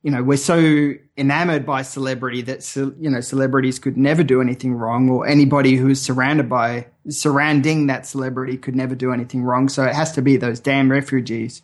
you 0.02 0.10
know, 0.10 0.22
we're 0.22 0.38
so 0.38 0.94
enamored 1.22 1.64
by 1.64 1.82
celebrity 1.82 2.42
that, 2.42 2.76
you 2.76 3.08
know, 3.08 3.20
celebrities 3.20 3.78
could 3.78 3.96
never 3.96 4.24
do 4.24 4.40
anything 4.40 4.74
wrong 4.74 5.08
or 5.08 5.24
anybody 5.24 5.76
who's 5.76 6.02
surrounded 6.02 6.48
by, 6.48 6.84
surrounding 7.08 7.86
that 7.86 8.06
celebrity 8.06 8.56
could 8.56 8.74
never 8.74 8.96
do 8.96 9.12
anything 9.12 9.44
wrong. 9.44 9.68
So 9.68 9.84
it 9.84 9.94
has 9.94 10.10
to 10.12 10.22
be 10.22 10.36
those 10.36 10.58
damn 10.58 10.90
refugees, 10.90 11.62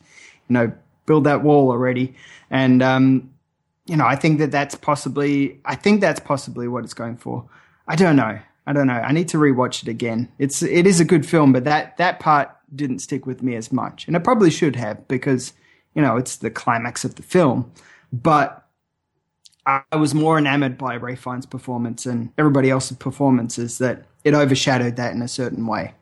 you 0.48 0.54
know, 0.54 0.72
build 1.06 1.24
that 1.24 1.42
wall 1.42 1.70
already. 1.70 2.14
And, 2.50 2.80
um, 2.84 3.30
you 3.86 3.96
know, 3.96 4.06
I 4.06 4.14
think 4.14 4.38
that 4.38 4.52
that's 4.52 4.76
possibly, 4.76 5.60
I 5.64 5.74
think 5.74 6.00
that's 6.00 6.20
possibly 6.20 6.68
what 6.68 6.84
it's 6.84 6.94
going 6.94 7.16
for. 7.16 7.44
I 7.88 7.96
don't 7.96 8.14
know. 8.14 8.38
I 8.64 8.72
don't 8.72 8.86
know. 8.86 8.92
I 8.92 9.10
need 9.10 9.28
to 9.30 9.38
rewatch 9.38 9.82
it 9.82 9.88
again. 9.88 10.28
It's, 10.38 10.62
it 10.62 10.86
is 10.86 11.00
a 11.00 11.04
good 11.04 11.26
film, 11.26 11.52
but 11.52 11.64
that, 11.64 11.96
that 11.96 12.20
part 12.20 12.54
didn't 12.76 13.00
stick 13.00 13.26
with 13.26 13.42
me 13.42 13.56
as 13.56 13.72
much. 13.72 14.06
And 14.06 14.14
it 14.14 14.22
probably 14.22 14.50
should 14.50 14.76
have 14.76 15.08
because, 15.08 15.52
you 15.94 16.02
know, 16.02 16.16
it's 16.16 16.36
the 16.36 16.50
climax 16.50 17.04
of 17.04 17.16
the 17.16 17.22
film. 17.22 17.72
But 18.12 18.67
I 19.68 19.96
was 19.96 20.14
more 20.14 20.38
enamored 20.38 20.78
by 20.78 20.96
Ralph 20.96 21.18
Fiennes' 21.18 21.44
performance 21.44 22.06
and 22.06 22.32
everybody 22.38 22.70
else's 22.70 22.96
performances 22.96 23.76
that 23.78 24.04
it 24.24 24.32
overshadowed 24.32 24.96
that 24.96 25.12
in 25.12 25.20
a 25.20 25.28
certain 25.28 25.66
way. 25.66 25.92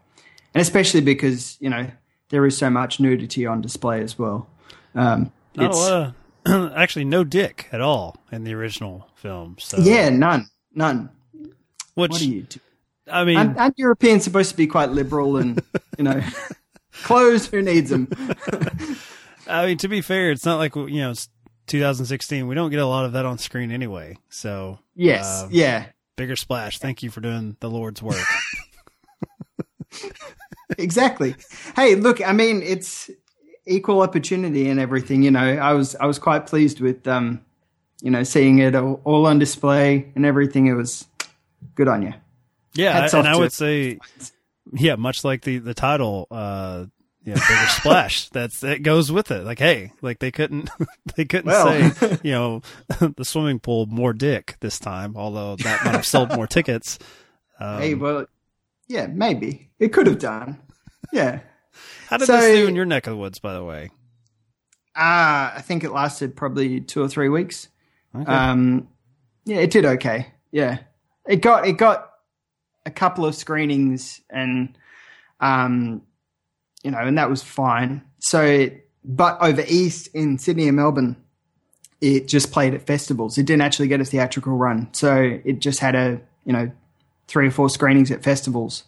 And 0.55 0.63
especially 0.63 1.01
because, 1.01 1.57
you 1.61 1.69
know, 1.69 1.91
there 2.29 2.47
is 2.47 2.57
so 2.57 2.71
much 2.71 3.01
nudity 3.01 3.45
on 3.45 3.61
display 3.61 4.03
as 4.03 4.17
well. 4.19 4.49
Um, 4.95 5.33
Not 5.57 5.73
a 5.73 5.77
lot 5.77 6.15
of, 6.47 6.73
actually, 6.77 7.07
no 7.07 7.25
dick 7.25 7.69
at 7.73 7.81
all 7.81 8.17
in 8.31 8.45
the 8.45 8.55
original 8.55 9.09
film. 9.17 9.57
So. 9.59 9.79
Yeah, 9.79 10.11
none. 10.11 10.49
None. 10.73 11.11
Which, 11.95 12.13
what 12.13 12.21
are 12.21 12.25
you 12.25 12.43
do? 12.43 12.61
I 13.11 13.25
mean, 13.25 13.37
aren't, 13.37 13.59
aren't 13.59 13.79
Europeans 13.79 14.23
supposed 14.23 14.51
to 14.51 14.57
be 14.57 14.67
quite 14.69 14.91
liberal 14.91 15.39
and, 15.39 15.61
you 15.99 16.05
know, 16.05 16.23
clothes, 17.03 17.47
who 17.47 17.63
needs 17.63 17.91
them? 17.91 18.09
I 19.49 19.67
mean, 19.67 19.79
to 19.79 19.89
be 19.89 20.01
fair, 20.01 20.31
it's 20.31 20.45
not 20.45 20.59
like, 20.59 20.77
you 20.77 21.01
know, 21.01 21.15
2016. 21.67 22.47
We 22.47 22.55
don't 22.55 22.71
get 22.71 22.81
a 22.81 22.87
lot 22.87 23.05
of 23.05 23.13
that 23.13 23.25
on 23.25 23.39
screen 23.39 23.71
anyway. 23.71 24.19
So 24.29 24.79
yes, 24.95 25.43
uh, 25.43 25.49
yeah, 25.51 25.87
bigger 26.17 26.37
splash. 26.37 26.79
Thank 26.79 27.03
you 27.03 27.11
for 27.11 27.21
doing 27.21 27.57
the 27.61 27.71
Lord's 27.71 28.03
work. 28.03 28.17
exactly. 30.79 31.35
Hey, 31.75 31.95
look, 31.95 32.27
I 32.27 32.33
mean, 32.33 32.63
it's 32.63 33.11
equal 33.67 34.03
opportunity 34.03 34.69
and 34.69 34.81
everything. 34.81 35.23
You 35.23 35.31
know, 35.31 35.41
I 35.41 35.73
was 35.73 35.95
I 35.97 36.07
was 36.07 36.19
quite 36.19 36.47
pleased 36.47 36.81
with 36.81 37.07
um, 37.07 37.41
you 38.03 38.11
know, 38.11 38.23
seeing 38.23 38.59
it 38.59 38.75
all, 38.75 39.01
all 39.05 39.27
on 39.27 39.39
display 39.39 40.13
and 40.15 40.25
everything. 40.27 40.67
It 40.67 40.75
was 40.75 41.07
good 41.75 41.89
on 41.89 42.03
you. 42.03 42.15
Yeah, 42.75 43.09
and 43.13 43.27
I 43.27 43.37
would 43.37 43.53
say, 43.53 43.99
yeah, 44.73 44.97
much 44.97 45.25
like 45.25 45.43
the 45.43 45.59
the 45.59 45.73
title, 45.75 46.27
uh, 46.31 46.87
you 47.27 47.35
know, 47.35 47.41
bigger 47.49 47.67
splash. 47.67 48.29
That's 48.29 48.63
it 48.63 48.85
goes 48.85 49.11
with 49.11 49.33
it. 49.33 49.45
Like, 49.45 49.59
hey, 49.59 49.93
like 50.01 50.21
they 50.21 50.31
couldn't 50.31 50.71
they 51.17 51.25
couldn't 51.25 51.47
well. 51.47 51.93
say, 51.93 52.19
you 52.23 52.31
know, 52.31 52.63
the 53.17 53.25
swimming 53.25 53.59
pool 53.59 53.87
more 53.87 54.13
dick 54.13 54.57
this 54.61 54.79
time, 54.79 55.17
although 55.17 55.57
that 55.57 55.85
might 55.85 55.95
have 55.95 56.07
sold 56.07 56.35
more 56.35 56.47
tickets. 56.47 56.99
Um, 57.59 57.81
hey, 57.81 57.95
well, 57.95 58.27
yeah, 58.87 59.09
maybe 59.09 59.71
it 59.79 59.93
could 59.93 60.07
have 60.07 60.21
done. 60.21 60.59
Yeah. 61.13 61.41
How 62.09 62.17
did 62.17 62.27
so, 62.27 62.37
this 62.37 62.57
do 62.57 62.69
in 62.69 62.77
your 62.77 62.87
neck 62.87 63.09
of 63.09 63.13
the 63.13 63.17
woods, 63.17 63.41
by 63.41 63.55
the 63.55 63.65
way? 63.65 63.91
Uh, 64.95 65.53
I 65.57 65.63
think 65.63 65.83
it 65.83 65.91
lasted 65.91 66.37
probably 66.37 66.81
two 66.81 67.03
or 67.03 67.09
three 67.09 67.29
weeks. 67.29 67.69
Okay. 68.15 68.25
Um, 68.25 68.89
yeah, 69.45 69.59
it 69.59 69.71
did 69.73 69.85
okay. 69.85 70.33
Yeah, 70.53 70.79
it 71.27 71.43
got 71.43 71.67
it 71.67 71.73
got 71.73 72.13
a 72.87 72.91
couple 72.91 73.27
of 73.27 73.35
screenings 73.35 74.21
and 74.31 74.79
um 75.41 76.03
you 76.87 76.93
know, 76.93 77.01
and 77.01 77.19
that 77.19 77.29
was 77.29 77.43
fine. 77.43 78.01
So, 78.21 78.71
but 79.05 79.37
over 79.41 79.65
East 79.67 80.09
in 80.15 80.39
Sydney 80.39 80.69
and 80.69 80.77
Melbourne, 80.77 81.17
it 82.01 82.29
just 82.29 82.53
played 82.53 82.75
at 82.75 82.87
festivals. 82.87 83.37
It 83.39 83.45
didn't 83.45 83.63
actually 83.63 83.89
get 83.89 84.01
a 84.01 84.05
theatrical 84.05 84.53
run. 84.53 84.89
So 84.93 85.41
it 85.45 85.59
just 85.59 85.81
had 85.81 85.97
a, 85.97 86.21
you 86.45 86.53
know, 86.53 86.71
three 87.27 87.49
or 87.49 87.51
four 87.51 87.69
screenings 87.69 88.13
at 88.13 88.23
festivals, 88.23 88.85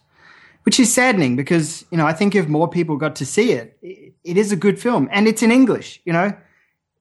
which 0.63 0.79
is 0.79 0.93
saddening 0.93 1.35
because, 1.35 1.83
you 1.91 1.97
know, 1.97 2.07
I 2.07 2.13
think 2.13 2.35
if 2.35 2.47
more 2.47 2.69
people 2.69 2.95
got 2.95 3.17
to 3.17 3.25
see 3.25 3.51
it, 3.51 3.77
it, 3.81 4.13
it 4.23 4.37
is 4.37 4.53
a 4.53 4.55
good 4.55 4.79
film 4.79 5.09
and 5.11 5.27
it's 5.27 5.43
in 5.43 5.51
English, 5.51 5.99
you 6.05 6.13
know, 6.13 6.31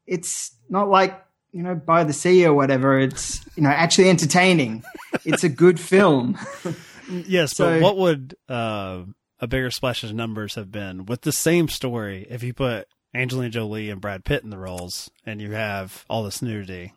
it's 0.05 0.51
not 0.69 0.89
like, 0.89 1.25
you 1.53 1.63
know, 1.63 1.77
by 1.77 2.03
the 2.03 2.13
sea 2.13 2.45
or 2.45 2.55
whatever. 2.55 2.99
It's, 2.99 3.41
you 3.55 3.63
know, 3.63 3.71
actually 3.71 4.11
entertaining. 4.11 4.83
it's 5.25 5.45
a 5.45 5.49
good 5.49 5.79
film. 5.79 6.37
yes. 7.09 7.57
so, 7.57 7.75
but 7.75 7.83
what 7.83 7.97
would, 7.99 8.37
uh, 8.49 9.03
a 9.41 9.47
bigger 9.47 9.70
splash's 9.70 10.12
numbers 10.12 10.55
have 10.57 10.70
been 10.72 11.07
with 11.07 11.22
the 11.22 11.32
same 11.32 11.68
story 11.68 12.26
if 12.30 12.43
you 12.43 12.53
put 12.53 12.89
Angelina 13.14 13.51
Jolie 13.51 13.91
and 13.91 14.01
Brad 14.01 14.24
Pitt 14.24 14.43
in 14.45 14.51
the 14.51 14.59
roles, 14.59 15.11
and 15.24 15.41
you 15.41 15.53
have 15.53 16.05
all 16.11 16.22
this 16.22 16.43
nudity. 16.43 16.93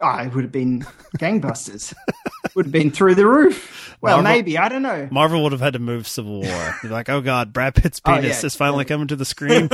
Oh, 0.00 0.16
it 0.18 0.32
would 0.32 0.44
have 0.44 0.52
been 0.52 0.86
gangbusters. 1.18 1.92
would 2.54 2.66
have 2.66 2.72
been 2.72 2.92
through 2.92 3.16
the 3.16 3.26
roof. 3.26 3.96
Well, 4.00 4.18
Marvel- 4.18 4.32
maybe 4.32 4.56
I 4.56 4.68
don't 4.68 4.82
know. 4.82 5.08
Marvel 5.10 5.42
would 5.42 5.50
have 5.52 5.60
had 5.60 5.72
to 5.72 5.80
move 5.80 6.06
Civil 6.06 6.42
War. 6.42 6.74
They're 6.82 6.90
like, 6.92 7.08
oh 7.08 7.20
god, 7.20 7.52
Brad 7.52 7.74
Pitt's 7.74 8.00
Oh, 8.04 8.14
penis 8.14 8.42
yeah. 8.42 8.46
is 8.46 8.54
finally 8.54 8.84
coming 8.84 9.08
to 9.08 9.16
the 9.16 9.24
screen. 9.24 9.68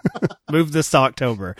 move 0.50 0.72
this 0.72 0.90
to 0.90 0.98
October. 0.98 1.56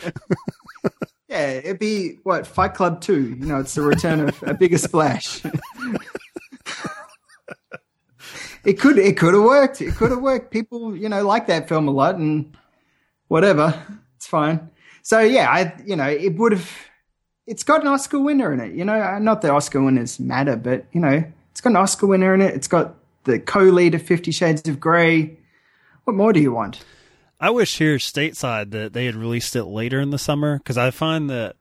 Yeah, 1.29 1.47
it'd 1.53 1.79
be 1.79 2.19
what 2.25 2.47
Fight 2.47 2.75
Club 2.75 3.01
Two. 3.01 3.23
You 3.23 3.47
know, 3.47 3.61
it's 3.61 3.75
the 3.75 3.83
return 3.83 4.29
of 4.29 4.43
a 4.43 4.53
bigger 4.53 4.77
splash. 4.79 5.41
It 8.65 8.79
could 8.79 8.99
it 8.99 9.17
could 9.17 9.35
have 9.35 9.43
worked. 9.43 9.81
It 9.81 9.95
could 9.95 10.11
have 10.11 10.21
worked. 10.21 10.51
People, 10.51 10.97
you 10.97 11.09
know, 11.09 11.27
like 11.27 11.47
that 11.47 11.69
film 11.69 11.89
a 11.89 11.91
lot, 11.91 12.17
and 12.17 12.57
whatever, 13.29 13.81
it's 14.17 14.27
fine. 14.27 14.71
So 15.03 15.21
yeah, 15.21 15.51
I 15.51 15.75
you 15.85 15.97
know 15.97 16.09
it 16.09 16.37
would 16.37 16.53
have. 16.53 16.71
It's 17.47 17.63
got 17.63 17.81
an 17.81 17.89
Oscar 17.89 18.21
winner 18.21 18.53
in 18.53 18.61
it. 18.61 18.75
You 18.75 18.85
know, 18.85 19.01
uh, 19.01 19.19
not 19.19 19.43
that 19.43 19.51
Oscar 19.51 19.83
winners 19.83 20.21
matter, 20.21 20.57
but 20.57 20.87
you 20.93 21.01
know, 21.01 21.25
it's 21.51 21.61
got 21.61 21.71
an 21.71 21.77
Oscar 21.77 22.07
winner 22.07 22.35
in 22.35 22.41
it. 22.41 22.55
It's 22.55 22.69
got 22.69 22.95
the 23.25 23.39
co-lead 23.39 23.95
of 23.95 24.03
Fifty 24.03 24.31
Shades 24.31 24.69
of 24.69 24.79
Grey. 24.79 25.39
What 26.05 26.17
more 26.17 26.33
do 26.33 26.41
you 26.41 26.53
want? 26.53 26.85
I 27.41 27.51
wish 27.51 27.79
here 27.79 27.97
stateside 27.97 28.71
that 28.73 28.93
they 28.93 29.07
had 29.07 29.15
released 29.15 29.57
it 29.57 29.65
later 29.65 29.99
in 30.01 30.11
the 30.11 30.19
summer 30.19 30.59
because 30.59 30.77
I 30.77 30.91
find 30.91 31.31
that 31.31 31.57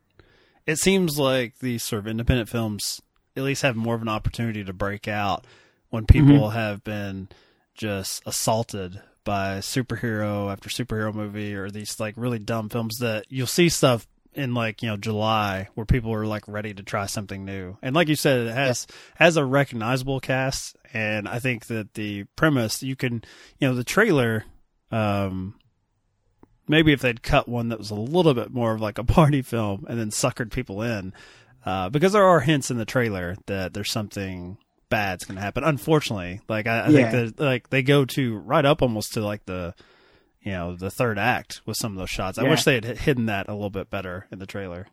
it 0.66 0.78
seems 0.78 1.18
like 1.18 1.60
these 1.60 1.84
sort 1.84 2.02
of 2.02 2.08
independent 2.08 2.50
films 2.50 3.02
at 3.38 3.44
least 3.44 3.62
have 3.62 3.78
more 3.78 3.96
of 3.96 4.02
an 4.02 4.10
opportunity 4.10 4.64
to 4.64 4.74
break 4.74 5.08
out 5.08 5.46
when 5.90 6.06
people 6.06 6.50
have 6.50 6.84
been 6.84 7.30
just 7.74 8.22
assaulted 8.26 9.02
by 9.24 9.60
superhero 9.60 10.52
after 10.52 10.70
superhero 10.70 11.14
movie 11.14 11.56
or 11.56 11.70
these 11.70 12.00
like 12.00 12.16
really 12.18 12.40
dumb 12.40 12.70
films 12.70 13.00
that 13.00 13.26
you'll 13.30 13.48
see 13.48 13.70
stuff 13.70 14.08
in 14.34 14.54
like 14.54 14.82
you 14.82 14.90
know 14.90 14.98
July 14.98 15.68
where 15.74 15.86
people 15.86 16.14
are 16.14 16.26
like 16.26 16.48
ready 16.48 16.74
to 16.74 16.84
try 16.84 17.06
something 17.06 17.46
new. 17.46 17.78
And 17.82 17.96
like 17.96 18.08
you 18.08 18.16
said 18.16 18.48
it 18.48 18.54
has 18.54 18.88
has 19.16 19.38
a 19.38 19.46
recognizable 19.46 20.20
cast. 20.20 20.76
And 20.94 21.28
I 21.28 21.40
think 21.40 21.68
that 21.68 21.94
the 21.94 22.26
premise 22.36 22.84
you 22.84 22.96
can 22.96 23.24
you 23.60 23.68
know 23.68 23.76
the 23.76 23.84
trailer 23.84 24.46
um 24.92 25.56
maybe 26.68 26.94
if 26.94 27.02
they'd 27.02 27.24
cut 27.24 27.48
one 27.48 27.70
that 27.70 27.80
was 27.80 27.92
a 27.92 27.96
little 27.96 28.34
bit 28.34 28.52
more 28.52 28.74
of 28.74 28.82
like 28.82 28.98
a 28.98 29.04
party 29.04 29.42
film 29.42 29.86
and 29.90 30.00
then 30.00 30.12
suckered 30.12 30.52
people 30.52 30.82
in, 30.82 31.14
uh, 31.66 31.90
because 31.90 32.14
there 32.14 32.26
are 32.26 32.40
hints 32.40 32.72
in 32.72 32.78
the 32.78 32.86
trailer 32.86 33.36
that 33.48 33.74
there's 33.74 33.92
something 33.92 34.58
bad's 34.90 35.26
going 35.26 35.36
to 35.36 35.42
happen. 35.42 35.64
Unfortunately, 35.64 36.42
like 36.50 36.68
I, 36.68 36.82
I 36.82 36.90
Yeah. 36.90 37.12
think 37.12 37.38
that 37.38 37.44
like 37.44 37.70
they 37.70 37.84
go 37.84 38.06
to 38.06 38.38
right 38.38 38.66
up 38.66 38.82
almost 38.82 39.14
to 39.14 39.22
like 39.22 39.46
the, 39.46 39.74
you 40.42 40.52
know, 40.52 40.76
the 40.76 40.92
third 40.92 41.18
act 41.20 41.62
with 41.66 41.78
some 41.78 41.92
of 41.94 41.98
those 41.98 42.10
shots. 42.10 42.38
I 42.38 42.44
wish 42.44 42.64
they 42.64 42.76
had 42.76 42.86
hidden 42.86 43.28
that 43.28 43.48
a 43.48 43.54
little 43.54 43.70
bit 43.70 43.90
better 43.90 44.28
in 44.32 44.40
the 44.40 44.46
trailer. 44.46 44.88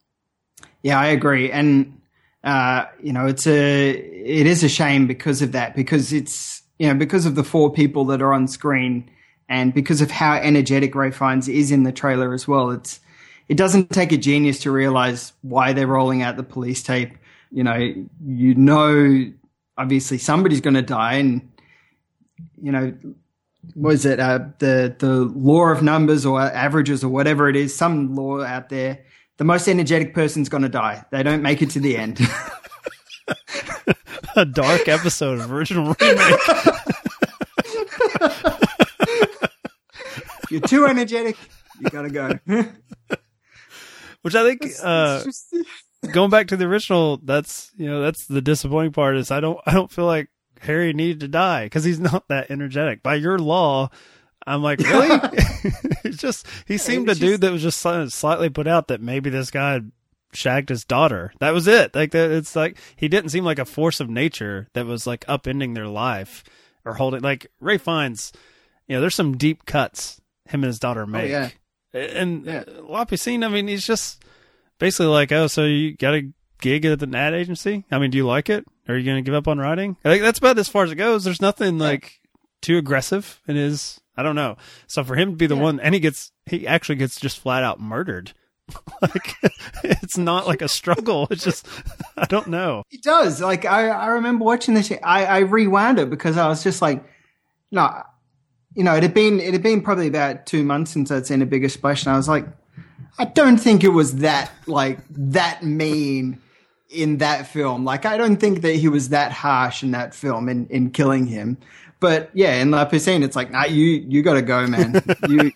Yeah, 0.83 0.99
I 0.99 1.07
agree, 1.09 1.51
and 1.51 2.01
uh, 2.45 2.87
you 3.03 3.13
know, 3.13 3.27
it's 3.27 3.47
a 3.47 3.91
it 3.91 4.47
is 4.47 4.63
a 4.65 4.69
shame 4.69 5.07
because 5.07 5.43
of 5.43 5.53
that, 5.53 5.75
because 5.75 6.13
it's 6.13 6.63
you 6.79 6.89
know 6.89 6.95
because 6.95 7.27
of 7.27 7.35
the 7.35 7.45
four 7.45 7.73
people 7.73 8.05
that 8.07 8.23
are 8.23 8.33
on 8.33 8.49
screen, 8.49 9.11
and 9.49 9.75
because 9.75 10.01
of 10.01 10.11
how 10.11 10.35
energetic 10.35 10.95
Ralph 10.95 11.17
Fiennes 11.17 11.49
is 11.49 11.71
in 11.73 11.83
the 11.83 11.93
trailer 11.93 12.33
as 12.33 12.47
well. 12.49 12.71
It's 12.71 13.01
it 13.49 13.57
doesn't 13.57 13.91
take 13.91 14.13
a 14.13 14.17
genius 14.17 14.61
to 14.61 14.71
realize 14.71 15.33
why 15.43 15.73
they're 15.73 15.87
rolling 15.87 16.23
out 16.23 16.37
the 16.37 16.43
police 16.43 16.83
tape. 16.83 17.17
You 17.53 17.65
know, 17.65 17.77
you 18.25 18.55
know, 18.55 19.33
obviously 19.77 20.19
somebody's 20.19 20.61
going 20.61 20.75
to 20.75 20.83
die, 20.83 21.15
and 21.15 21.51
you 22.63 22.73
know, 22.73 22.95
was 23.75 24.05
it 24.05 24.21
uh, 24.21 24.41
the 24.59 24.95
the 24.99 25.25
law 25.35 25.69
of 25.69 25.83
numbers 25.83 26.27
or 26.27 26.41
averages 26.41 27.05
or 27.05 27.09
whatever 27.09 27.49
it 27.49 27.57
is, 27.57 27.75
some 27.75 28.15
law 28.15 28.43
out 28.43 28.69
there. 28.69 29.05
The 29.39 29.45
most 29.45 29.69
energetic 29.69 30.15
person's 30.15 30.49
going 30.49 30.63
to 30.63 30.69
die. 30.71 31.05
They 31.11 31.23
don't 31.23 31.43
make 31.43 31.61
it 31.61 31.69
to 31.71 31.81
the 31.81 31.99
end. 31.99 32.21
a 34.37 34.47
dark 34.47 34.89
episode 34.89 35.41
of 35.41 35.53
original 35.53 35.95
remake. 36.01 36.01
You're 40.51 40.61
too 40.61 40.87
energetic. 40.87 41.37
You 41.81 41.91
got 41.91 42.03
to 42.03 42.11
go. 42.11 42.39
Which 44.23 44.35
I 44.35 44.43
think, 44.43 44.67
uh, 44.83 45.23
going 46.07 46.31
back 46.31 46.49
to 46.49 46.57
the 46.57 46.67
original, 46.67 47.19
that's 47.19 47.71
you 47.77 47.87
know 47.89 48.01
that's 48.03 48.27
the 48.27 48.43
disappointing 48.43 48.93
part 48.93 49.17
is 49.17 49.31
I 49.31 49.41
don't 49.41 49.59
I 49.67 49.73
don't 49.73 49.91
feel 49.91 50.07
like 50.07 50.29
Harry 50.61 50.93
needed 50.93 51.21
to 51.21 51.29
die 51.29 51.67
because 51.67 51.85
he's 51.85 52.01
not 52.01 52.29
that 52.29 52.51
energetic. 52.51 53.03
By 53.03 53.17
your 53.17 53.39
law, 53.39 53.91
I'm 54.47 54.63
like 54.63 54.81
really. 54.81 55.09
it's 56.05 56.19
just 56.19 56.47
he 56.67 56.79
seemed 56.79 57.09
a 57.09 57.13
was 57.13 57.19
dude 57.19 57.41
that 57.41 57.53
was 57.53 57.63
just 57.63 57.81
slightly 57.81 58.49
put 58.49 58.67
out 58.67 58.89
that 58.89 59.01
maybe 59.01 59.31
this 59.31 59.51
guy 59.51 59.81
shagged 60.33 60.69
his 60.69 60.85
daughter. 60.85 61.33
That 61.41 61.55
was 61.55 61.67
it. 61.67 61.95
Like 61.95 62.13
that, 62.13 62.31
it's 62.31 62.55
like 62.55 62.79
he 62.97 63.09
didn't 63.09 63.31
seem 63.31 63.45
like 63.45 63.59
a 63.59 63.65
force 63.65 64.01
of 64.01 64.09
nature 64.09 64.69
that 64.75 64.87
was 64.87 65.07
like 65.07 65.25
upending 65.27 65.75
their 65.75 65.89
life 65.89 66.45
or 66.85 66.95
holding 66.95 67.23
like 67.23 67.51
Ralph 67.61 67.83
Fiennes, 67.83 68.33
You 68.87 68.97
know, 68.97 69.01
there's 69.01 69.15
some 69.15 69.37
deep 69.37 69.67
cuts 69.67 70.21
him 70.47 70.63
and 70.63 70.69
his 70.69 70.79
daughter 70.79 71.03
oh, 71.03 71.07
make. 71.07 71.31
yeah. 71.31 71.51
And 71.93 72.45
Yeah. 72.45 72.65
La 72.83 73.05
Piscine, 73.05 73.45
I 73.45 73.49
mean, 73.49 73.69
he's 73.69 73.87
just 73.87 74.23
basically 74.79 75.07
like, 75.07 75.33
oh, 75.33 75.47
so 75.47 75.65
you 75.65 75.97
got 75.97 76.15
a 76.15 76.29
gig 76.61 76.85
at 76.85 77.03
an 77.03 77.15
ad 77.15 77.35
agency? 77.35 77.85
I 77.91 77.99
mean, 77.99 78.11
do 78.11 78.19
you 78.19 78.27
like 78.27 78.51
it? 78.51 78.65
Are 78.89 78.97
you 78.97 79.05
going 79.05 79.23
to 79.23 79.29
give 79.29 79.35
up 79.35 79.49
on 79.49 79.59
writing? 79.59 79.97
I 80.05 80.11
think 80.11 80.23
that's 80.23 80.39
about 80.39 80.59
as 80.59 80.69
far 80.69 80.85
as 80.85 80.93
it 80.93 80.97
goes. 80.97 81.25
There's 81.25 81.43
nothing 81.43 81.79
like 81.79 82.21
too 82.63 82.79
aggressive 82.79 83.41
in 83.47 83.57
his. 83.57 84.01
I 84.17 84.23
don't 84.23 84.37
know. 84.37 84.57
So 84.87 85.05
for 85.05 85.17
him 85.17 85.31
to 85.33 85.37
be 85.37 85.47
the 85.47 85.57
one, 85.57 85.79
and 85.81 85.95
he 85.95 86.01
gets, 86.01 86.33
he 86.47 86.67
actually 86.67 86.97
gets 86.97 87.21
just 87.21 87.39
flat 87.39 87.63
out 87.63 87.81
murdered. 87.81 88.33
like 89.03 89.35
it's 89.85 90.19
not 90.19 90.47
like 90.47 90.63
a 90.63 90.69
struggle. 90.69 91.29
It's 91.31 91.45
just, 91.45 91.67
I 92.17 92.25
don't 92.25 92.49
know. 92.49 92.83
It 92.91 93.03
does. 93.03 93.41
Like 93.41 93.65
I, 93.65 93.89
I 93.89 94.07
remember 94.09 94.45
watching 94.45 94.75
this. 94.75 94.91
I, 95.03 95.27
I 95.27 95.39
rewound 95.41 95.99
it 95.99 96.11
because 96.11 96.37
I 96.37 96.49
was 96.49 96.65
just 96.65 96.81
like, 96.81 97.05
no, 97.71 98.03
you 98.75 98.85
know, 98.85 98.95
it 98.95 99.03
had 99.03 99.15
been 99.15 99.41
it 99.41 99.53
had 99.53 99.63
been 99.63 99.83
probably 99.83 100.07
about 100.07 100.47
two 100.47 100.63
months 100.63 100.91
since 100.91 101.11
I'd 101.11 101.27
seen 101.27 101.43
a 101.43 101.47
bigger 101.47 101.69
splash, 101.69 102.05
and 102.05 102.13
I 102.13 102.17
was 102.17 102.29
like, 102.29 102.47
I 103.19 103.25
don't 103.25 103.59
think 103.59 103.85
it 103.85 103.89
was 103.89 104.17
that 104.17 104.51
like 104.67 104.99
that 105.11 105.63
mean 105.63 106.41
in 106.91 107.19
that 107.19 107.47
film. 107.47 107.85
Like 107.85 108.07
I 108.07 108.17
don't 108.17 108.37
think 108.37 108.63
that 108.63 108.75
he 108.75 108.89
was 108.89 109.11
that 109.11 109.33
harsh 109.33 109.83
in 109.83 109.93
that 109.93 110.15
film 110.15 110.49
in 110.49 110.67
in 110.69 110.91
killing 110.91 111.27
him. 111.27 111.59
But 111.99 112.31
yeah, 112.35 112.57
in 112.57 112.71
La 112.71 112.85
Piscine, 112.85 113.25
it's 113.25 113.37
like, 113.37 113.51
nah, 113.51 113.65
you 113.65 114.05
you 114.07 114.23
gotta 114.23 114.43
go, 114.43 114.67
man. 114.67 115.03
you, 115.29 115.51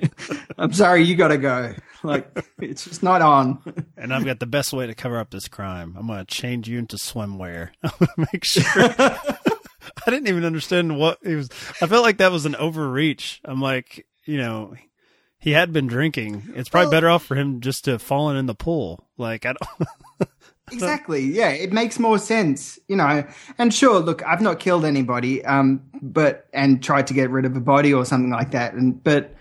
I'm 0.58 0.72
sorry, 0.72 1.02
you 1.02 1.16
gotta 1.16 1.38
go. 1.38 1.74
Like 2.02 2.30
it's 2.58 2.84
just 2.84 3.02
not 3.02 3.22
on. 3.22 3.60
And 3.96 4.14
I've 4.14 4.24
got 4.24 4.38
the 4.38 4.46
best 4.46 4.72
way 4.72 4.86
to 4.86 4.94
cover 4.94 5.18
up 5.18 5.30
this 5.30 5.48
crime. 5.48 5.96
I'm 5.98 6.06
going 6.06 6.24
to 6.24 6.24
change 6.24 6.68
you 6.68 6.78
into 6.78 6.96
swimwear. 6.96 7.70
I'm 7.82 7.90
going 7.98 8.08
to 8.16 8.28
make 8.32 8.44
sure. 8.44 8.62
I 8.66 10.10
didn't 10.10 10.28
even 10.28 10.44
understand 10.44 10.98
what 10.98 11.18
he 11.22 11.34
was. 11.34 11.50
I 11.82 11.86
felt 11.86 12.02
like 12.02 12.18
that 12.18 12.32
was 12.32 12.46
an 12.46 12.54
overreach. 12.54 13.40
I'm 13.44 13.60
like, 13.60 14.06
you 14.24 14.38
know, 14.38 14.74
he 15.40 15.52
had 15.52 15.72
been 15.72 15.86
drinking. 15.86 16.52
It's 16.54 16.68
probably 16.68 16.86
Well- 16.86 16.90
better 16.92 17.08
off 17.10 17.24
for 17.24 17.34
him 17.34 17.60
just 17.60 17.84
to 17.86 17.92
have 17.92 18.02
fallen 18.02 18.36
in 18.36 18.46
the 18.46 18.54
pool. 18.54 19.08
Like, 19.18 19.44
I 19.46 19.54
don't. 19.54 20.28
Exactly. 20.72 21.22
Yeah, 21.22 21.48
it 21.48 21.72
makes 21.72 21.98
more 21.98 22.18
sense, 22.18 22.78
you 22.86 22.94
know. 22.94 23.24
And 23.58 23.74
sure, 23.74 23.98
look, 23.98 24.24
I've 24.24 24.40
not 24.40 24.60
killed 24.60 24.84
anybody, 24.84 25.44
um, 25.44 25.82
but 26.00 26.46
and 26.52 26.80
tried 26.80 27.08
to 27.08 27.14
get 27.14 27.28
rid 27.30 27.44
of 27.44 27.56
a 27.56 27.60
body 27.60 27.92
or 27.92 28.04
something 28.04 28.30
like 28.30 28.52
that. 28.52 28.74
And 28.74 29.02
but 29.02 29.34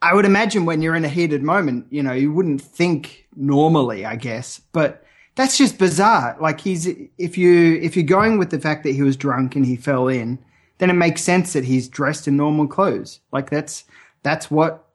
I 0.00 0.14
would 0.14 0.24
imagine 0.24 0.64
when 0.64 0.80
you're 0.80 0.96
in 0.96 1.04
a 1.04 1.08
heated 1.10 1.42
moment, 1.42 1.86
you 1.90 2.02
know, 2.02 2.12
you 2.14 2.32
wouldn't 2.32 2.62
think 2.62 3.26
normally, 3.36 4.06
I 4.06 4.16
guess. 4.16 4.60
But 4.72 5.04
that's 5.34 5.58
just 5.58 5.76
bizarre. 5.76 6.34
Like 6.40 6.60
he's 6.60 6.86
if 7.18 7.36
you 7.36 7.74
if 7.82 7.94
you're 7.94 8.06
going 8.06 8.38
with 8.38 8.48
the 8.48 8.58
fact 8.60 8.82
that 8.84 8.92
he 8.94 9.02
was 9.02 9.18
drunk 9.18 9.56
and 9.56 9.66
he 9.66 9.76
fell 9.76 10.08
in, 10.08 10.38
then 10.78 10.88
it 10.88 10.94
makes 10.94 11.22
sense 11.22 11.52
that 11.52 11.64
he's 11.64 11.90
dressed 11.90 12.26
in 12.26 12.38
normal 12.38 12.66
clothes. 12.66 13.20
Like 13.32 13.50
that's 13.50 13.84
that's 14.22 14.50
what 14.50 14.86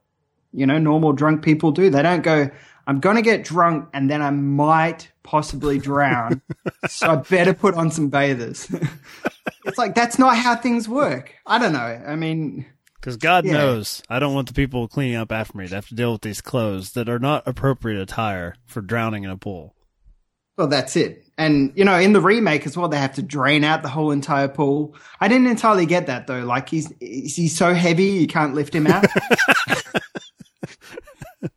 you 0.56 0.66
know 0.66 0.78
normal 0.78 1.12
drunk 1.12 1.42
people 1.42 1.70
do. 1.70 1.90
They 1.90 2.02
don't 2.02 2.22
go. 2.22 2.50
I'm 2.88 3.00
gonna 3.00 3.22
get 3.22 3.44
drunk 3.44 3.88
and 3.92 4.10
then 4.10 4.22
I 4.22 4.30
might 4.30 5.10
possibly 5.22 5.78
drown, 5.78 6.40
so 6.88 7.10
I 7.10 7.16
better 7.16 7.52
put 7.54 7.74
on 7.74 7.90
some 7.90 8.08
bathers. 8.08 8.68
it's 9.64 9.78
like 9.78 9.94
that's 9.94 10.18
not 10.18 10.36
how 10.36 10.56
things 10.56 10.88
work. 10.88 11.32
I 11.46 11.58
don't 11.58 11.72
know. 11.72 11.78
I 12.06 12.14
mean, 12.16 12.64
Because 13.00 13.16
God 13.16 13.44
Yeah. 13.44 13.54
knows 13.54 14.02
I 14.08 14.18
don't 14.20 14.34
want 14.34 14.46
the 14.48 14.54
people 14.54 14.86
cleaning 14.88 15.16
up 15.16 15.32
after 15.32 15.58
me 15.58 15.66
to 15.66 15.74
have 15.74 15.88
to 15.88 15.94
deal 15.96 16.12
with 16.12 16.22
these 16.22 16.40
clothes 16.40 16.92
that 16.92 17.08
are 17.08 17.18
not 17.18 17.42
appropriate 17.46 18.00
attire 18.00 18.54
for 18.66 18.80
drowning 18.80 19.24
in 19.24 19.30
a 19.30 19.36
pool. 19.36 19.74
well, 20.56 20.68
that's 20.68 20.94
it. 20.96 21.24
And 21.36 21.72
you 21.74 21.84
know, 21.84 21.98
in 21.98 22.12
the 22.12 22.20
remake 22.20 22.66
as 22.66 22.76
well, 22.76 22.88
they 22.88 22.96
have 22.98 23.16
to 23.16 23.22
drain 23.22 23.64
out 23.64 23.82
the 23.82 23.88
whole 23.90 24.12
entire 24.12 24.48
pool. 24.48 24.94
I 25.20 25.26
didn't 25.28 25.48
entirely 25.48 25.86
get 25.86 26.06
that 26.06 26.28
though. 26.28 26.44
Like 26.44 26.68
he's 26.68 26.92
is 27.00 27.34
he 27.34 27.48
so 27.48 27.74
heavy 27.74 28.04
you 28.04 28.26
can't 28.28 28.54
lift 28.54 28.72
him 28.74 28.86
out? 28.86 29.04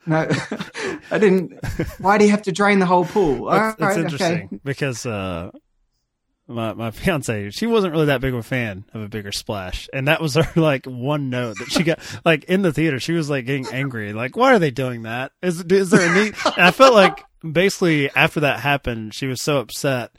no, 0.10 0.28
I 1.12 1.20
didn't. 1.20 1.54
Why 2.00 2.18
do 2.18 2.26
you 2.26 2.32
have 2.32 2.42
to 2.44 2.52
drain 2.52 2.80
the 2.80 2.86
whole 2.86 3.06
pool? 3.06 3.46
That's, 3.46 3.80
right, 3.80 3.98
interesting 3.98 4.46
okay. 4.46 4.60
because 4.64 5.06
uh, 5.06 5.52
my 6.48 6.74
my 6.74 6.92
fiance, 6.92 7.52
she 7.52 7.68
wasn't 7.68 7.94
really 7.94 8.08
that 8.08 8.22
big 8.22 8.34
of 8.34 8.40
a 8.40 8.44
fan 8.44 8.86
of 8.94 9.02
a 9.04 9.08
bigger 9.08 9.32
splash, 9.32 9.88
and 9.94 10.08
that 10.08 10.20
was 10.20 10.34
her 10.34 10.50
like 10.60 10.86
one 10.86 11.30
note 11.30 11.58
that 11.60 11.72
she 11.72 11.84
got 11.84 12.00
like 12.26 12.46
in 12.46 12.64
the 12.64 12.74
theater. 12.74 13.00
She 13.00 13.14
was 13.14 13.30
like 13.30 13.46
getting 13.46 13.68
angry, 13.68 14.14
like 14.14 14.36
why 14.36 14.54
are 14.54 14.60
they 14.60 14.72
doing 14.72 15.04
that? 15.04 15.32
Is 15.42 15.62
is 15.62 15.92
there 15.92 16.12
a 16.12 16.24
need? 16.24 16.36
And 16.46 16.66
I 16.66 16.72
felt 16.72 16.96
like 16.96 17.24
basically 17.50 18.10
after 18.12 18.42
that 18.42 18.60
happened, 18.60 19.14
she 19.14 19.28
was 19.28 19.42
so 19.42 19.60
upset. 19.60 20.12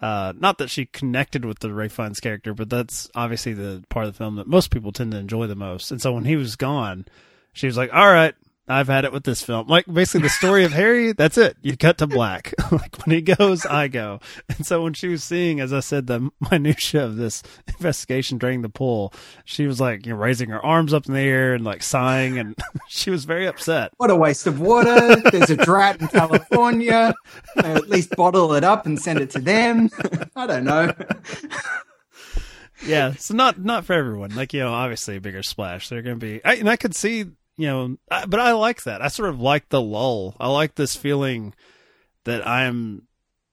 Uh, 0.00 0.32
not 0.38 0.58
that 0.58 0.68
she 0.68 0.84
connected 0.84 1.44
with 1.46 1.60
the 1.60 1.72
Ralph 1.72 1.92
Fiennes 1.92 2.20
character, 2.20 2.52
but 2.52 2.68
that's 2.68 3.08
obviously 3.14 3.54
the 3.54 3.82
part 3.88 4.06
of 4.06 4.12
the 4.12 4.18
film 4.18 4.36
that 4.36 4.46
most 4.46 4.70
people 4.70 4.92
tend 4.92 5.12
to 5.12 5.18
enjoy 5.18 5.46
the 5.46 5.54
most. 5.54 5.90
And 5.90 6.02
so 6.02 6.12
when 6.12 6.26
he 6.26 6.36
was 6.36 6.54
gone, 6.56 7.06
she 7.54 7.66
was 7.66 7.78
like, 7.78 7.92
"All 7.94 8.12
right, 8.12 8.34
I've 8.68 8.88
had 8.88 9.04
it 9.04 9.12
with 9.12 9.24
this 9.24 9.42
film. 9.42 9.68
Like 9.68 9.86
basically 9.86 10.22
the 10.22 10.28
story 10.28 10.64
of 10.64 10.72
Harry, 10.72 11.12
that's 11.16 11.38
it. 11.38 11.56
You 11.62 11.76
cut 11.76 11.98
to 11.98 12.06
black. 12.06 12.52
like 12.72 12.96
when 13.04 13.14
he 13.14 13.22
goes, 13.22 13.64
I 13.64 13.88
go. 13.88 14.20
And 14.48 14.66
so 14.66 14.82
when 14.82 14.92
she 14.92 15.08
was 15.08 15.22
seeing, 15.22 15.60
as 15.60 15.72
I 15.72 15.80
said, 15.80 16.06
the 16.06 16.30
minutia 16.50 17.04
of 17.04 17.16
this 17.16 17.42
investigation 17.68 18.38
during 18.38 18.62
the 18.62 18.68
pool, 18.68 19.12
she 19.44 19.66
was 19.66 19.80
like, 19.80 20.06
you 20.06 20.12
know, 20.12 20.18
raising 20.18 20.50
her 20.50 20.64
arms 20.64 20.92
up 20.92 21.06
in 21.06 21.14
the 21.14 21.20
air 21.20 21.54
and 21.54 21.64
like 21.64 21.82
sighing 21.82 22.38
and 22.38 22.56
she 22.88 23.10
was 23.10 23.24
very 23.24 23.46
upset. 23.46 23.92
What 23.98 24.10
a 24.10 24.16
waste 24.16 24.46
of 24.46 24.60
water. 24.60 25.16
There's 25.30 25.50
a 25.50 25.56
drought 25.56 26.00
in 26.00 26.08
California. 26.08 27.14
at 27.56 27.88
least 27.88 28.16
bottle 28.16 28.54
it 28.54 28.64
up 28.64 28.86
and 28.86 29.00
send 29.00 29.20
it 29.20 29.30
to 29.30 29.40
them. 29.40 29.90
I 30.34 30.46
don't 30.46 30.64
know. 30.64 30.92
yeah, 32.84 33.12
so 33.14 33.34
not 33.34 33.60
not 33.60 33.84
for 33.84 33.92
everyone. 33.92 34.34
Like 34.34 34.52
you 34.52 34.60
know, 34.60 34.72
obviously 34.72 35.16
a 35.16 35.20
bigger 35.20 35.42
splash. 35.42 35.88
They're 35.88 36.02
going 36.02 36.18
to 36.18 36.26
be, 36.26 36.44
I, 36.44 36.54
and 36.54 36.68
I 36.68 36.76
could 36.76 36.94
see 36.94 37.26
you 37.56 37.66
know, 37.66 37.96
I, 38.10 38.26
but 38.26 38.40
I 38.40 38.52
like 38.52 38.82
that. 38.84 39.02
I 39.02 39.08
sort 39.08 39.28
of 39.28 39.40
like 39.40 39.68
the 39.68 39.80
lull. 39.80 40.36
I 40.38 40.48
like 40.48 40.74
this 40.74 40.94
feeling 40.94 41.54
that 42.24 42.46
I'm, 42.46 43.06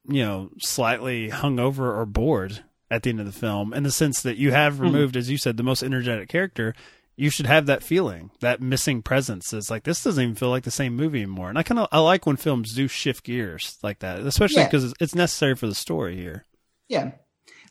you 0.08 0.24
know, 0.24 0.50
slightly 0.60 1.30
hungover 1.30 1.96
or 1.96 2.06
bored 2.06 2.64
at 2.92 3.04
the 3.04 3.10
end 3.10 3.20
of 3.20 3.26
the 3.26 3.32
film 3.32 3.74
in 3.74 3.84
the 3.84 3.92
sense 3.92 4.22
that 4.22 4.38
you 4.38 4.52
have 4.52 4.78
hmm. 4.78 4.84
removed, 4.84 5.16
mm. 5.16 5.20
as 5.20 5.30
you 5.30 5.38
said, 5.38 5.58
the 5.58 5.64
most 5.64 5.84
energetic 5.84 6.30
character. 6.30 6.76
You 7.16 7.30
should 7.30 7.46
have 7.46 7.68
that 7.68 7.84
feeling, 7.84 8.32
that 8.40 8.60
missing 8.60 9.04
presence. 9.04 9.54
It's 9.54 9.70
like 9.70 9.84
this 9.84 10.04
doesn't 10.04 10.22
even 10.22 10.36
feel 10.36 10.50
like 10.50 10.64
the 10.64 10.72
same 10.72 10.96
movie 10.96 11.22
anymore. 11.22 11.48
And 11.50 11.60
I 11.60 11.64
kind 11.64 11.80
of 11.80 11.88
I 11.92 12.00
like 12.00 12.26
when 12.26 12.38
films 12.38 12.74
do 12.74 12.88
shift 12.88 13.24
gears 13.24 13.78
like 13.84 14.00
that, 14.00 14.20
especially 14.22 14.64
because 14.64 14.86
yeah. 14.86 14.94
it's 15.00 15.14
necessary 15.14 15.56
for 15.56 15.68
the 15.68 15.76
story 15.76 16.16
here. 16.16 16.46
Yeah, 16.90 17.12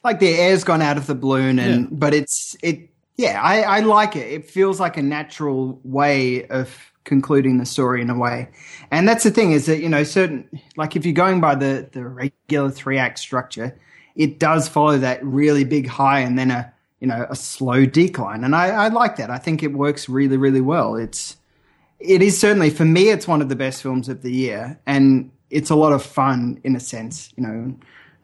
like 0.04 0.20
the 0.20 0.32
air's 0.32 0.62
gone 0.62 0.80
out 0.80 0.96
of 0.96 1.08
the 1.08 1.16
balloon, 1.16 1.58
and 1.58 1.82
yeah. 1.82 1.88
but 1.90 2.14
it's 2.14 2.56
it 2.62 2.91
yeah, 3.16 3.40
I, 3.42 3.62
I 3.62 3.80
like 3.80 4.16
it. 4.16 4.32
It 4.32 4.50
feels 4.50 4.80
like 4.80 4.96
a 4.96 5.02
natural 5.02 5.80
way 5.84 6.46
of 6.46 6.92
concluding 7.04 7.58
the 7.58 7.66
story 7.66 8.00
in 8.00 8.10
a 8.10 8.16
way. 8.16 8.48
And 8.90 9.08
that's 9.08 9.24
the 9.24 9.30
thing 9.30 9.52
is 9.52 9.66
that, 9.66 9.80
you 9.80 9.88
know, 9.88 10.04
certain, 10.04 10.48
like 10.76 10.96
if 10.96 11.04
you're 11.04 11.12
going 11.12 11.40
by 11.40 11.54
the, 11.54 11.88
the 11.92 12.06
regular 12.06 12.70
three 12.70 12.98
act 12.98 13.18
structure, 13.18 13.78
it 14.14 14.38
does 14.38 14.68
follow 14.68 14.98
that 14.98 15.24
really 15.24 15.64
big 15.64 15.88
high 15.88 16.20
and 16.20 16.38
then 16.38 16.50
a, 16.50 16.72
you 17.00 17.08
know, 17.08 17.26
a 17.28 17.34
slow 17.34 17.84
decline. 17.84 18.44
And 18.44 18.54
I, 18.54 18.68
I 18.68 18.88
like 18.88 19.16
that. 19.16 19.30
I 19.30 19.38
think 19.38 19.62
it 19.62 19.72
works 19.72 20.08
really, 20.08 20.36
really 20.36 20.60
well. 20.60 20.94
It's, 20.94 21.36
it 21.98 22.22
is 22.22 22.38
certainly, 22.38 22.70
for 22.70 22.84
me, 22.84 23.08
it's 23.08 23.26
one 23.26 23.42
of 23.42 23.48
the 23.48 23.56
best 23.56 23.82
films 23.82 24.08
of 24.08 24.22
the 24.22 24.32
year. 24.32 24.78
And 24.86 25.30
it's 25.50 25.70
a 25.70 25.74
lot 25.74 25.92
of 25.92 26.02
fun 26.02 26.60
in 26.62 26.76
a 26.76 26.80
sense, 26.80 27.32
you 27.36 27.42
know, 27.42 27.74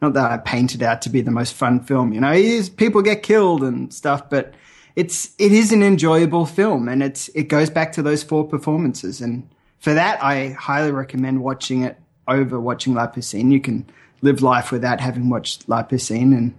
not 0.01 0.13
that 0.13 0.31
I 0.31 0.37
painted 0.37 0.81
out 0.81 1.01
to 1.01 1.09
be 1.09 1.19
the 1.19 1.31
most 1.31 1.53
fun 1.53 1.81
film, 1.81 2.13
you 2.13 2.21
know, 2.21 2.31
is, 2.31 2.69
people 2.69 3.01
get 3.01 3.21
killed 3.23 3.63
and 3.63 3.93
stuff, 3.93 4.29
but 4.29 4.53
it's 4.95 5.31
it 5.37 5.51
is 5.51 5.71
an 5.71 5.83
enjoyable 5.83 6.45
film, 6.45 6.87
and 6.87 7.01
it's 7.03 7.29
it 7.29 7.43
goes 7.43 7.69
back 7.69 7.91
to 7.93 8.01
those 8.01 8.23
four 8.23 8.47
performances, 8.47 9.21
and 9.21 9.47
for 9.79 9.93
that, 9.93 10.21
I 10.23 10.49
highly 10.49 10.91
recommend 10.91 11.41
watching 11.41 11.83
it 11.83 11.97
over 12.27 12.59
watching 12.59 12.93
La 12.93 13.07
Piscine. 13.07 13.51
You 13.51 13.61
can 13.61 13.89
live 14.21 14.41
life 14.41 14.71
without 14.71 14.99
having 14.99 15.29
watched 15.29 15.67
La 15.69 15.83
Piscine, 15.83 16.35
and 16.35 16.53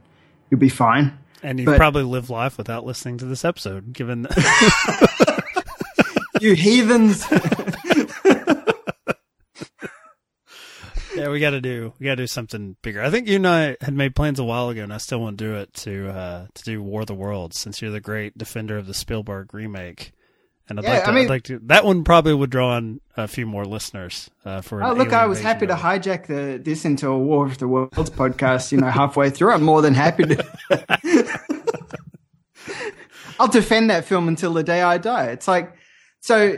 you'll 0.50 0.60
be 0.60 0.68
fine. 0.68 1.18
And 1.42 1.58
you 1.58 1.64
probably 1.64 2.02
live 2.02 2.28
life 2.28 2.58
without 2.58 2.84
listening 2.84 3.18
to 3.18 3.24
this 3.24 3.44
episode, 3.44 3.92
given 3.92 4.22
that 4.22 5.44
you 6.40 6.54
heathens. 6.54 7.24
yeah, 11.20 11.28
we 11.28 11.40
got 11.40 11.50
to 11.50 11.60
do 11.60 11.92
we 11.98 12.06
got 12.06 12.12
to 12.12 12.22
do 12.22 12.26
something 12.26 12.76
bigger. 12.82 13.02
I 13.02 13.10
think 13.10 13.28
you 13.28 13.36
and 13.36 13.46
I 13.46 13.76
had 13.80 13.94
made 13.94 14.14
plans 14.14 14.38
a 14.38 14.44
while 14.44 14.68
ago, 14.68 14.82
and 14.82 14.92
I 14.92 14.98
still 14.98 15.20
want 15.20 15.38
to 15.38 15.44
do 15.44 15.54
it 15.56 15.72
to 15.74 16.08
uh, 16.08 16.46
to 16.52 16.62
do 16.64 16.82
War 16.82 17.02
of 17.02 17.06
the 17.06 17.14
Worlds, 17.14 17.58
since 17.58 17.80
you're 17.80 17.90
the 17.90 18.00
great 18.00 18.36
defender 18.36 18.76
of 18.76 18.86
the 18.86 18.94
Spielberg 18.94 19.52
remake. 19.54 20.12
And 20.68 20.78
I'd, 20.78 20.84
yeah, 20.84 20.90
like, 20.90 21.04
to, 21.04 21.10
I 21.10 21.14
mean, 21.14 21.24
I'd 21.24 21.30
like 21.30 21.42
to. 21.44 21.58
That 21.64 21.84
one 21.84 22.04
probably 22.04 22.32
would 22.32 22.50
draw 22.50 22.74
on 22.74 23.00
a 23.16 23.26
few 23.26 23.44
more 23.44 23.64
listeners 23.64 24.30
uh, 24.44 24.60
for. 24.60 24.82
Oh, 24.82 24.92
look! 24.92 25.12
I 25.12 25.26
was 25.26 25.40
happy 25.40 25.66
to 25.66 25.74
hijack 25.74 26.26
the 26.26 26.60
this 26.62 26.84
into 26.84 27.08
a 27.08 27.18
War 27.18 27.44
of 27.46 27.58
the 27.58 27.66
Worlds 27.66 28.10
podcast. 28.10 28.70
You 28.70 28.78
know, 28.78 28.88
halfway 28.88 29.30
through, 29.30 29.52
I'm 29.52 29.64
more 29.64 29.82
than 29.82 29.94
happy 29.94 30.24
to. 30.24 30.44
I'll 33.40 33.48
defend 33.48 33.90
that 33.90 34.04
film 34.04 34.28
until 34.28 34.52
the 34.52 34.62
day 34.62 34.80
I 34.80 34.98
die. 34.98 35.26
It's 35.26 35.48
like 35.48 35.74
so. 36.20 36.56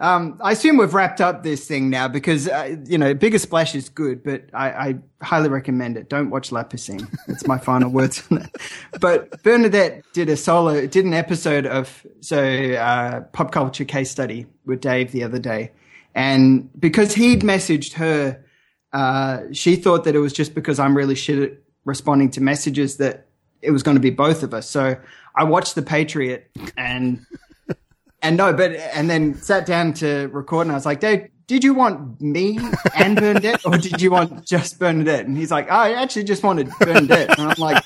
Um, 0.00 0.38
I 0.42 0.52
assume 0.52 0.76
we've 0.76 0.92
wrapped 0.92 1.20
up 1.20 1.42
this 1.42 1.66
thing 1.68 1.88
now 1.88 2.08
because, 2.08 2.48
uh, 2.48 2.76
you 2.86 2.98
know, 2.98 3.14
Bigger 3.14 3.38
Splash 3.38 3.74
is 3.74 3.88
good, 3.88 4.24
but 4.24 4.44
I, 4.52 4.70
I 4.70 4.98
highly 5.22 5.48
recommend 5.48 5.96
it. 5.96 6.08
Don't 6.08 6.30
watch 6.30 6.50
La 6.50 6.64
Piscine. 6.64 7.08
That's 7.28 7.46
my 7.46 7.58
final 7.58 7.90
words 7.92 8.22
on 8.30 8.38
that. 8.38 8.56
But 9.00 9.42
Bernadette 9.42 10.04
did 10.12 10.28
a 10.28 10.36
solo, 10.36 10.86
did 10.86 11.04
an 11.04 11.14
episode 11.14 11.66
of, 11.66 12.04
so, 12.20 12.38
uh, 12.38 13.20
pop 13.32 13.52
culture 13.52 13.84
case 13.84 14.10
study 14.10 14.46
with 14.66 14.80
Dave 14.80 15.12
the 15.12 15.22
other 15.22 15.38
day. 15.38 15.70
And 16.14 16.70
because 16.78 17.14
he'd 17.14 17.42
messaged 17.42 17.94
her, 17.94 18.44
uh, 18.92 19.42
she 19.52 19.76
thought 19.76 20.04
that 20.04 20.14
it 20.14 20.20
was 20.20 20.32
just 20.32 20.54
because 20.54 20.78
I'm 20.78 20.96
really 20.96 21.16
shit 21.16 21.38
at 21.38 21.58
responding 21.84 22.30
to 22.30 22.40
messages 22.40 22.96
that 22.96 23.26
it 23.62 23.70
was 23.70 23.82
going 23.82 23.96
to 23.96 24.00
be 24.00 24.10
both 24.10 24.42
of 24.42 24.54
us. 24.54 24.68
So 24.68 24.96
I 25.34 25.44
watched 25.44 25.74
The 25.74 25.82
Patriot 25.82 26.50
and 26.76 27.24
and 28.24 28.38
no, 28.38 28.52
but 28.52 28.72
and 28.72 29.08
then 29.08 29.34
sat 29.34 29.66
down 29.66 29.92
to 29.94 30.28
record, 30.32 30.66
and 30.66 30.72
I 30.72 30.74
was 30.74 30.86
like, 30.86 31.00
Dave, 31.00 31.28
did 31.46 31.62
you 31.62 31.74
want 31.74 32.20
me 32.20 32.58
and 32.96 33.16
Bernadette, 33.16 33.64
or 33.66 33.76
did 33.76 34.00
you 34.00 34.10
want 34.10 34.46
just 34.46 34.78
Bernadette? 34.78 35.26
And 35.26 35.36
he's 35.36 35.50
like, 35.50 35.66
oh, 35.70 35.74
I 35.74 35.92
actually 35.92 36.24
just 36.24 36.42
wanted 36.42 36.70
Bernadette, 36.80 37.38
and 37.38 37.50
I'm 37.50 37.56
like, 37.58 37.84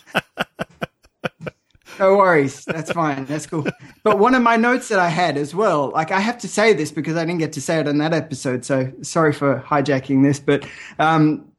no 1.98 2.16
worries, 2.16 2.64
that's 2.64 2.92
fine, 2.92 3.24
that's 3.24 3.46
cool. 3.46 3.66
But 4.04 4.20
one 4.20 4.36
of 4.36 4.42
my 4.42 4.56
notes 4.56 4.88
that 4.88 5.00
I 5.00 5.08
had 5.08 5.36
as 5.36 5.56
well, 5.56 5.90
like 5.90 6.12
I 6.12 6.20
have 6.20 6.38
to 6.38 6.48
say 6.48 6.72
this 6.72 6.92
because 6.92 7.16
I 7.16 7.24
didn't 7.24 7.40
get 7.40 7.52
to 7.54 7.60
say 7.60 7.80
it 7.80 7.88
in 7.88 7.98
that 7.98 8.14
episode, 8.14 8.64
so 8.64 8.92
sorry 9.02 9.32
for 9.32 9.60
hijacking 9.66 10.22
this, 10.22 10.38
but 10.38 10.64
um, 11.00 11.50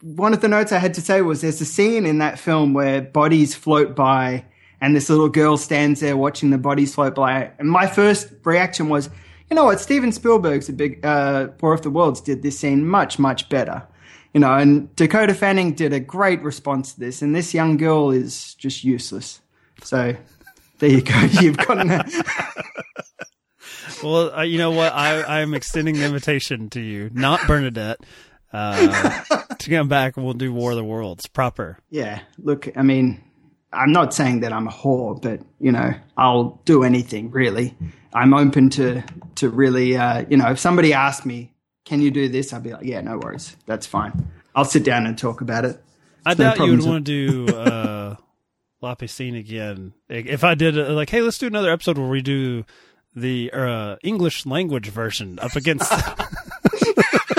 one 0.00 0.32
of 0.32 0.40
the 0.40 0.48
notes 0.48 0.72
I 0.72 0.78
had 0.78 0.94
to 0.94 1.02
say 1.02 1.20
was 1.20 1.42
there's 1.42 1.60
a 1.60 1.66
scene 1.66 2.06
in 2.06 2.18
that 2.18 2.38
film 2.38 2.72
where 2.72 3.02
bodies 3.02 3.54
float 3.54 3.94
by 3.94 4.46
and 4.82 4.96
this 4.96 5.08
little 5.08 5.28
girl 5.28 5.56
stands 5.56 6.00
there 6.00 6.16
watching 6.16 6.50
the 6.50 6.58
bodies 6.58 6.96
float 6.96 7.14
by. 7.14 7.52
And 7.60 7.70
my 7.70 7.86
first 7.86 8.28
reaction 8.44 8.88
was, 8.88 9.08
you 9.48 9.54
know 9.54 9.64
what, 9.64 9.80
Steven 9.80 10.10
Spielberg's 10.10 10.68
a 10.68 10.72
big 10.72 11.06
uh, 11.06 11.48
War 11.60 11.72
of 11.72 11.82
the 11.82 11.90
Worlds 11.90 12.20
did 12.20 12.42
this 12.42 12.58
scene 12.58 12.84
much 12.86 13.18
much 13.18 13.48
better. 13.48 13.86
You 14.34 14.40
know, 14.40 14.52
and 14.52 14.94
Dakota 14.96 15.34
Fanning 15.34 15.74
did 15.74 15.92
a 15.92 16.00
great 16.00 16.42
response 16.42 16.94
to 16.94 17.00
this, 17.00 17.22
and 17.22 17.34
this 17.34 17.54
young 17.54 17.76
girl 17.76 18.10
is 18.10 18.54
just 18.54 18.82
useless. 18.82 19.40
So 19.84 20.16
there 20.80 20.90
you 20.90 21.02
go. 21.02 21.14
You've 21.40 21.58
got 21.58 21.78
an. 21.78 21.88
well, 24.02 24.34
uh, 24.34 24.42
you 24.42 24.58
know 24.58 24.72
what? 24.72 24.92
I 24.92 25.40
I'm 25.40 25.54
extending 25.54 25.94
the 25.94 26.06
invitation 26.06 26.70
to 26.70 26.80
you, 26.80 27.08
not 27.12 27.46
Bernadette. 27.46 28.00
Uh, 28.52 29.22
to 29.58 29.70
come 29.70 29.88
back, 29.88 30.16
and 30.16 30.24
we'll 30.26 30.34
do 30.34 30.52
War 30.52 30.72
of 30.72 30.76
the 30.76 30.84
Worlds 30.84 31.26
proper. 31.26 31.78
Yeah, 31.88 32.20
look, 32.38 32.68
I 32.76 32.82
mean, 32.82 33.22
I'm 33.72 33.92
not 33.92 34.12
saying 34.12 34.40
that 34.40 34.52
I'm 34.52 34.68
a 34.68 34.70
whore, 34.70 35.20
but 35.20 35.40
you 35.58 35.72
know, 35.72 35.94
I'll 36.16 36.60
do 36.64 36.84
anything 36.84 37.30
really. 37.30 37.74
I'm 38.14 38.34
open 38.34 38.70
to 38.70 39.02
to 39.36 39.48
really, 39.48 39.96
uh, 39.96 40.24
you 40.28 40.36
know, 40.36 40.50
if 40.50 40.58
somebody 40.58 40.92
asked 40.92 41.24
me, 41.24 41.52
"Can 41.84 42.00
you 42.00 42.10
do 42.10 42.28
this?" 42.28 42.52
I'd 42.52 42.62
be 42.62 42.72
like, 42.72 42.84
"Yeah, 42.84 43.00
no 43.00 43.18
worries, 43.18 43.56
that's 43.66 43.86
fine. 43.86 44.28
I'll 44.54 44.64
sit 44.64 44.84
down 44.84 45.06
and 45.06 45.16
talk 45.16 45.40
about 45.40 45.64
it." 45.64 45.82
I 46.24 46.34
doubt 46.34 46.58
you 46.58 46.72
would 46.72 46.84
want 46.84 47.06
to 47.06 47.46
do 47.46 47.54
uh, 47.54 48.16
La 48.82 48.94
Piscine 48.94 49.38
again. 49.38 49.94
If 50.08 50.44
I 50.44 50.54
did, 50.54 50.78
uh, 50.78 50.92
like, 50.92 51.10
hey, 51.10 51.22
let's 51.22 51.38
do 51.38 51.46
another 51.46 51.70
episode 51.70 51.98
where 51.98 52.08
we 52.08 52.20
do 52.20 52.64
the 53.14 53.50
uh, 53.52 53.96
English 54.02 54.46
language 54.46 54.88
version 54.88 55.38
up 55.40 55.56
against. 55.56 55.90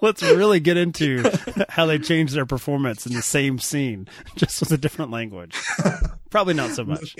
let's 0.02 0.22
really 0.22 0.60
get 0.60 0.76
into 0.76 1.22
how 1.68 1.86
they 1.86 1.98
changed 1.98 2.34
their 2.34 2.46
performance 2.46 3.06
in 3.06 3.12
the 3.12 3.22
same 3.22 3.58
scene, 3.58 4.08
just 4.36 4.60
with 4.60 4.72
a 4.72 4.78
different 4.78 5.10
language. 5.10 5.56
Probably 6.30 6.54
not 6.54 6.70
so 6.70 6.84
much. 6.84 7.16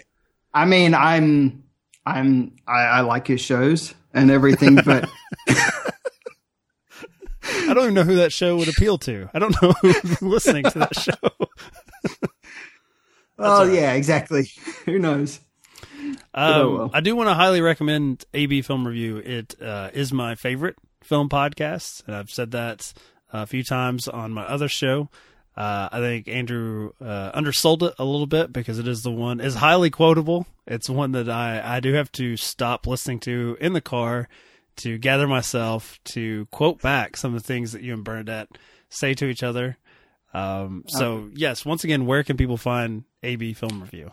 I 0.53 0.65
mean, 0.65 0.95
I'm, 0.95 1.65
I'm, 2.05 2.57
I, 2.67 2.81
I 2.81 3.01
like 3.01 3.27
his 3.27 3.41
shows 3.41 3.95
and 4.13 4.31
everything, 4.31 4.77
but. 4.77 5.09
I 7.43 7.75
don't 7.75 7.85
even 7.85 7.95
know 7.95 8.05
who 8.05 8.17
that 8.17 8.33
show 8.33 8.57
would 8.57 8.69
appeal 8.69 8.99
to. 8.99 9.29
I 9.33 9.39
don't 9.39 9.61
know 9.63 9.73
who's 9.81 10.23
listening 10.23 10.65
to 10.65 10.79
that 10.81 10.95
show. 10.99 11.13
oh, 13.39 13.67
right. 13.67 13.75
yeah, 13.75 13.93
exactly. 13.93 14.51
Who 14.87 14.99
knows? 14.99 15.41
Um, 16.35 16.53
oh, 16.53 16.77
well. 16.77 16.91
I 16.93 17.01
do 17.01 17.15
want 17.17 17.29
to 17.29 17.35
highly 17.35 17.61
recommend 17.61 18.25
AB 18.35 18.63
Film 18.63 18.87
Review. 18.87 19.19
It 19.19 19.55
uh, 19.61 19.91
is 19.93 20.13
my 20.13 20.35
favorite 20.35 20.77
film 21.03 21.29
podcasts, 21.29 22.07
and 22.07 22.15
I've 22.15 22.31
said 22.31 22.51
that 22.53 22.93
a 23.33 23.47
few 23.47 23.63
times 23.63 24.09
on 24.09 24.33
my 24.33 24.43
other 24.43 24.69
show. 24.69 25.09
Uh, 25.57 25.89
I 25.93 25.99
think 25.99 26.29
Andrew 26.29 26.93
uh, 27.01 27.33
undersold 27.35 27.83
it 27.83 27.95
a 27.99 28.05
little 28.05 28.27
bit 28.27 28.53
because 28.53 28.79
it 28.79 28.87
is 28.87 29.03
the 29.03 29.11
one 29.11 29.41
is 29.41 29.57
highly 29.57 29.91
quotable. 29.91 30.47
It's 30.67 30.89
one 30.89 31.13
that 31.13 31.29
I 31.29 31.61
I 31.77 31.81
do 31.81 31.93
have 31.95 32.11
to 32.13 32.37
stop 32.37 32.87
listening 32.87 33.21
to 33.21 33.57
in 33.61 33.73
the 33.73 33.81
car 33.81 34.29
to 34.77 34.97
gather 34.97 35.27
myself 35.27 35.99
to 36.05 36.47
quote 36.47 36.81
back 36.81 37.17
some 37.17 37.35
of 37.35 37.43
the 37.43 37.47
things 37.47 37.73
that 37.73 37.83
you 37.83 37.93
and 37.93 38.05
Bernadette 38.05 38.49
say 38.89 39.13
to 39.15 39.27
each 39.27 39.43
other. 39.43 39.77
Um, 40.33 40.85
so 40.87 41.29
yes, 41.35 41.65
once 41.67 41.85
again, 41.85 42.07
where 42.07 42.23
can 42.23 42.37
people 42.37 42.57
find 42.57 43.05
AB 43.23 43.53
Film 43.55 43.81
Review? 43.81 44.11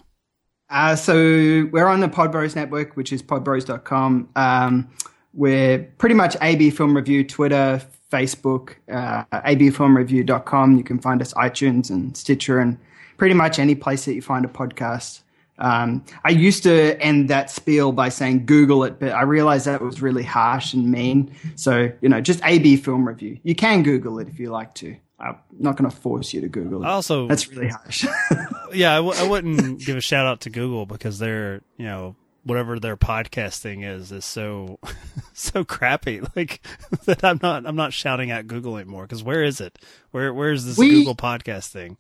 Uh, 0.70 0.96
so 0.96 1.14
we're 1.14 1.88
on 1.88 2.02
the 2.02 2.10
Podbros 2.10 2.56
network, 2.56 2.98
which 2.98 3.14
is 3.14 3.24
podbros.com. 3.24 4.30
Um, 4.36 4.90
we're 5.38 5.80
pretty 6.00 6.16
much 6.16 6.36
AB 6.42 6.72
Film 6.72 6.96
Review, 6.96 7.24
Twitter, 7.24 7.82
Facebook, 8.12 8.74
uh, 8.92 9.24
abfilmreview.com. 9.32 10.78
You 10.78 10.84
can 10.84 11.00
find 11.00 11.22
us 11.22 11.34
iTunes 11.36 11.90
and 11.90 12.18
Stitcher 12.18 12.60
and 12.60 12.78
pretty 13.18 13.36
much 13.36 13.60
any 13.60 13.76
place 13.76 14.06
that 14.06 14.16
you 14.16 14.22
find 14.22 14.44
a 14.46 14.50
podcast. 14.50 15.22
Um, 15.60 16.04
I 16.24 16.30
used 16.30 16.64
to 16.64 17.00
end 17.02 17.30
that 17.30 17.50
spiel 17.50 17.92
by 17.92 18.10
saying 18.10 18.46
Google 18.46 18.84
it, 18.84 19.00
but 19.00 19.12
I 19.12 19.24
realized 19.24 19.66
that 19.66 19.82
was 19.82 20.02
really 20.02 20.24
harsh 20.24 20.74
and 20.74 20.92
mean. 20.92 21.36
So, 21.56 21.92
you 22.02 22.10
know, 22.10 22.22
just 22.22 22.44
AB 22.44 22.78
Film 22.78 23.08
Review. 23.08 23.40
You 23.44 23.56
can 23.56 23.84
Google 23.84 24.20
it 24.20 24.28
if 24.28 24.40
you 24.40 24.50
like 24.52 24.76
to. 24.76 24.96
I'm 25.20 25.38
not 25.60 25.78
going 25.78 25.90
to 25.90 25.96
force 25.96 26.32
you 26.34 26.42
to 26.42 26.48
Google 26.48 26.84
it. 26.84 26.88
Also, 26.88 27.28
that's 27.28 27.48
really 27.50 27.70
harsh. 27.70 28.06
yeah, 28.74 28.94
I 28.94 28.98
w- 28.98 29.16
I 29.18 29.28
wouldn't 29.28 29.80
give 29.80 29.98
a 29.98 30.02
shout 30.02 30.28
out 30.28 30.42
to 30.42 30.52
Google 30.52 30.86
because 30.86 31.18
they're, 31.18 31.62
you 31.78 31.86
know, 31.86 32.16
whatever 32.48 32.80
their 32.80 32.98
podcasting 32.98 33.86
is 33.86 34.12
is 34.12 34.26
so 34.26 34.80
so 35.34 35.64
crappy 35.64 36.22
like 36.36 36.66
that 37.06 37.24
i'm 37.24 37.40
not 37.42 37.66
i'm 37.66 37.76
not 37.76 37.94
shouting 37.94 38.32
at 38.32 38.48
google 38.48 38.78
anymore 38.78 39.04
because 39.04 39.24
where 39.24 39.44
is 39.44 39.62
it 39.62 39.78
where 40.12 40.34
where's 40.34 40.66
this 40.66 40.78
We- 40.78 40.90
google 40.90 41.16
podcast 41.16 41.68
thing 41.68 41.98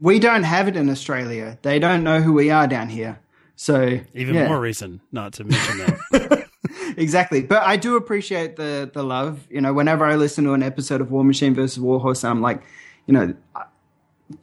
we 0.00 0.18
don't 0.18 0.44
have 0.44 0.68
it 0.68 0.76
in 0.76 0.88
Australia. 0.88 1.58
They 1.62 1.78
don't 1.78 2.04
know 2.04 2.20
who 2.20 2.32
we 2.32 2.50
are 2.50 2.66
down 2.66 2.88
here. 2.88 3.20
So 3.56 3.98
even 4.14 4.34
yeah. 4.34 4.46
more 4.46 4.60
reason 4.60 5.00
not 5.10 5.32
to 5.34 5.44
mention 5.44 5.78
that 5.78 6.48
exactly. 6.96 7.42
But 7.42 7.64
I 7.64 7.76
do 7.76 7.96
appreciate 7.96 8.56
the 8.56 8.88
the 8.92 9.02
love. 9.02 9.46
You 9.50 9.60
know, 9.60 9.72
whenever 9.72 10.04
I 10.04 10.14
listen 10.14 10.44
to 10.44 10.52
an 10.52 10.62
episode 10.62 11.00
of 11.00 11.10
War 11.10 11.24
Machine 11.24 11.54
versus 11.54 11.80
Warhorse, 11.80 12.22
I'm 12.22 12.40
like, 12.40 12.62
you 13.06 13.14
know, 13.14 13.34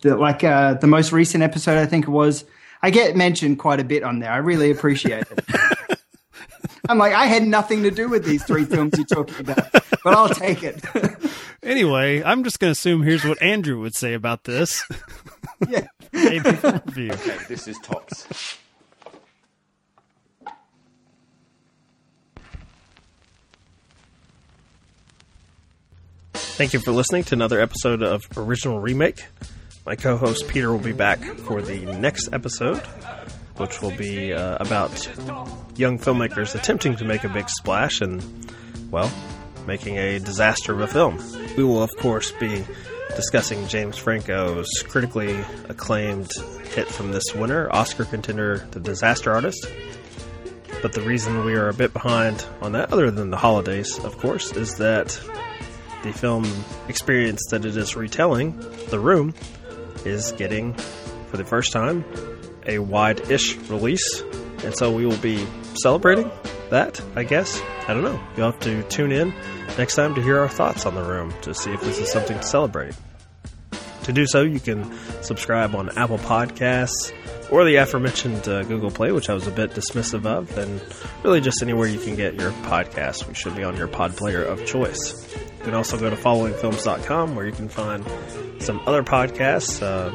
the, 0.01 0.17
like 0.17 0.43
uh, 0.43 0.73
the 0.73 0.87
most 0.87 1.13
recent 1.13 1.43
episode 1.43 1.77
I 1.77 1.85
think 1.85 2.05
it 2.05 2.11
was. 2.11 2.43
I 2.85 2.91
get 2.91 3.15
mentioned 3.15 3.57
quite 3.57 3.79
a 3.79 3.83
bit 3.83 4.03
on 4.03 4.19
there. 4.19 4.31
I 4.31 4.37
really 4.37 4.69
appreciate 4.69 5.23
it. 5.31 5.99
I'm 6.87 6.99
like, 6.99 7.13
I 7.13 7.25
had 7.25 7.41
nothing 7.41 7.81
to 7.81 7.89
do 7.89 8.07
with 8.07 8.23
these 8.23 8.43
three 8.43 8.63
films 8.63 8.93
you're 8.95 9.07
talking 9.07 9.39
about, 9.39 9.71
but 9.71 10.05
I'll 10.05 10.29
take 10.29 10.61
it. 10.61 10.85
anyway 11.63 12.21
i'm 12.21 12.43
just 12.43 12.59
going 12.59 12.67
to 12.67 12.73
assume 12.73 13.01
here's 13.01 13.25
what 13.25 13.41
andrew 13.41 13.79
would 13.79 13.95
say 13.95 14.13
about 14.13 14.43
this 14.43 14.87
yeah. 15.67 15.87
AB 16.13 16.51
Film 16.51 16.81
review 16.85 17.11
Okay, 17.11 17.37
this 17.47 17.67
is 17.67 17.75
tops. 17.79 18.57
Thank 26.35 26.73
you 26.73 26.79
for 26.79 26.91
listening 26.91 27.23
to 27.23 27.35
another 27.35 27.59
episode 27.59 28.03
of 28.03 28.21
Original 28.37 28.79
Remake. 28.79 29.25
My 29.85 29.95
co 29.95 30.17
host 30.17 30.47
Peter 30.47 30.71
will 30.71 30.79
be 30.79 30.93
back 30.93 31.19
for 31.23 31.61
the 31.61 31.85
next 31.97 32.29
episode, 32.33 32.79
which 33.57 33.83
will 33.83 33.95
be 33.95 34.33
uh, 34.33 34.57
about 34.59 35.07
young 35.77 35.99
filmmakers 35.99 36.55
attempting 36.55 36.95
to 36.95 37.05
make 37.05 37.23
a 37.23 37.29
big 37.29 37.47
splash 37.49 38.01
and, 38.01 38.23
well, 38.89 39.11
making 39.67 39.97
a 39.97 40.17
disaster 40.17 40.73
of 40.73 40.81
a 40.81 40.87
film. 40.87 41.21
We 41.55 41.63
will, 41.63 41.83
of 41.83 41.91
course, 41.97 42.31
be 42.31 42.65
discussing 43.15 43.67
James 43.67 43.95
Franco's 43.95 44.67
critically 44.87 45.39
acclaimed 45.69 46.31
hit 46.73 46.87
from 46.87 47.11
this 47.11 47.35
winter, 47.35 47.71
Oscar 47.71 48.05
contender 48.05 48.67
The 48.71 48.79
Disaster 48.79 49.31
Artist. 49.31 49.67
But 50.81 50.93
the 50.93 51.01
reason 51.01 51.45
we 51.45 51.53
are 51.53 51.69
a 51.69 51.73
bit 51.75 51.93
behind 51.93 52.43
on 52.59 52.71
that, 52.71 52.91
other 52.91 53.11
than 53.11 53.29
the 53.29 53.37
holidays, 53.37 53.99
of 53.99 54.17
course, 54.17 54.51
is 54.53 54.77
that 54.77 55.19
the 56.01 56.11
film 56.11 56.45
experience 56.87 57.41
that 57.51 57.65
it 57.65 57.77
is 57.77 57.95
retelling, 57.95 58.59
The 58.89 58.99
Room, 58.99 59.33
is 60.05 60.31
getting, 60.33 60.73
for 61.27 61.37
the 61.37 61.45
first 61.45 61.71
time, 61.71 62.05
a 62.65 62.79
wide 62.79 63.31
ish 63.31 63.55
release. 63.69 64.21
And 64.63 64.75
so 64.75 64.91
we 64.91 65.05
will 65.05 65.17
be 65.17 65.45
celebrating 65.75 66.31
that, 66.69 67.01
I 67.15 67.23
guess. 67.23 67.61
I 67.87 67.93
don't 67.93 68.03
know. 68.03 68.19
You'll 68.35 68.51
have 68.51 68.59
to 68.61 68.83
tune 68.83 69.11
in 69.11 69.33
next 69.77 69.95
time 69.95 70.15
to 70.15 70.21
hear 70.21 70.39
our 70.39 70.49
thoughts 70.49 70.85
on 70.85 70.95
The 70.95 71.03
Room 71.03 71.33
to 71.41 71.53
see 71.53 71.71
if 71.71 71.81
this 71.81 71.99
is 71.99 72.11
something 72.11 72.37
to 72.37 72.43
celebrate. 72.43 72.95
To 74.03 74.13
do 74.13 74.25
so, 74.27 74.43
you 74.43 74.59
can 74.59 74.91
subscribe 75.23 75.75
on 75.75 75.97
Apple 75.97 76.19
Podcasts 76.19 77.11
or 77.51 77.65
the 77.65 77.75
aforementioned 77.77 78.47
uh, 78.47 78.63
Google 78.63 78.91
Play, 78.91 79.11
which 79.11 79.29
I 79.29 79.33
was 79.33 79.47
a 79.47 79.51
bit 79.51 79.71
dismissive 79.71 80.25
of, 80.25 80.55
and 80.57 80.81
really 81.23 81.41
just 81.41 81.61
anywhere 81.61 81.87
you 81.87 81.99
can 81.99 82.15
get 82.15 82.35
your 82.35 82.51
podcast. 82.51 83.27
We 83.27 83.33
should 83.33 83.55
be 83.55 83.63
on 83.63 83.77
your 83.77 83.87
pod 83.87 84.15
player 84.15 84.43
of 84.43 84.65
choice. 84.65 85.27
You 85.65 85.71
can 85.71 85.77
also 85.77 85.97
go 85.97 86.11
to 86.11 86.15
followingfilms.com 86.15 87.35
where 87.35 87.43
you 87.43 87.51
can 87.51 87.69
find 87.69 88.05
some 88.59 88.79
other 88.85 89.01
podcasts, 89.01 89.81
uh, 89.81 90.11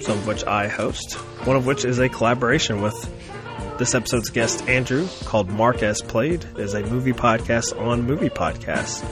some 0.00 0.18
of 0.18 0.26
which 0.26 0.44
I 0.44 0.66
host, 0.66 1.14
one 1.46 1.54
of 1.54 1.66
which 1.66 1.84
is 1.84 2.00
a 2.00 2.08
collaboration 2.08 2.82
with 2.82 3.08
this 3.78 3.94
episode's 3.94 4.30
guest, 4.30 4.66
Andrew, 4.68 5.06
called 5.24 5.48
Mark 5.48 5.84
as 5.84 6.02
Played, 6.02 6.44
is 6.58 6.74
a 6.74 6.82
movie 6.82 7.12
podcast 7.12 7.80
on 7.80 8.02
movie 8.02 8.28
podcasts, 8.28 9.04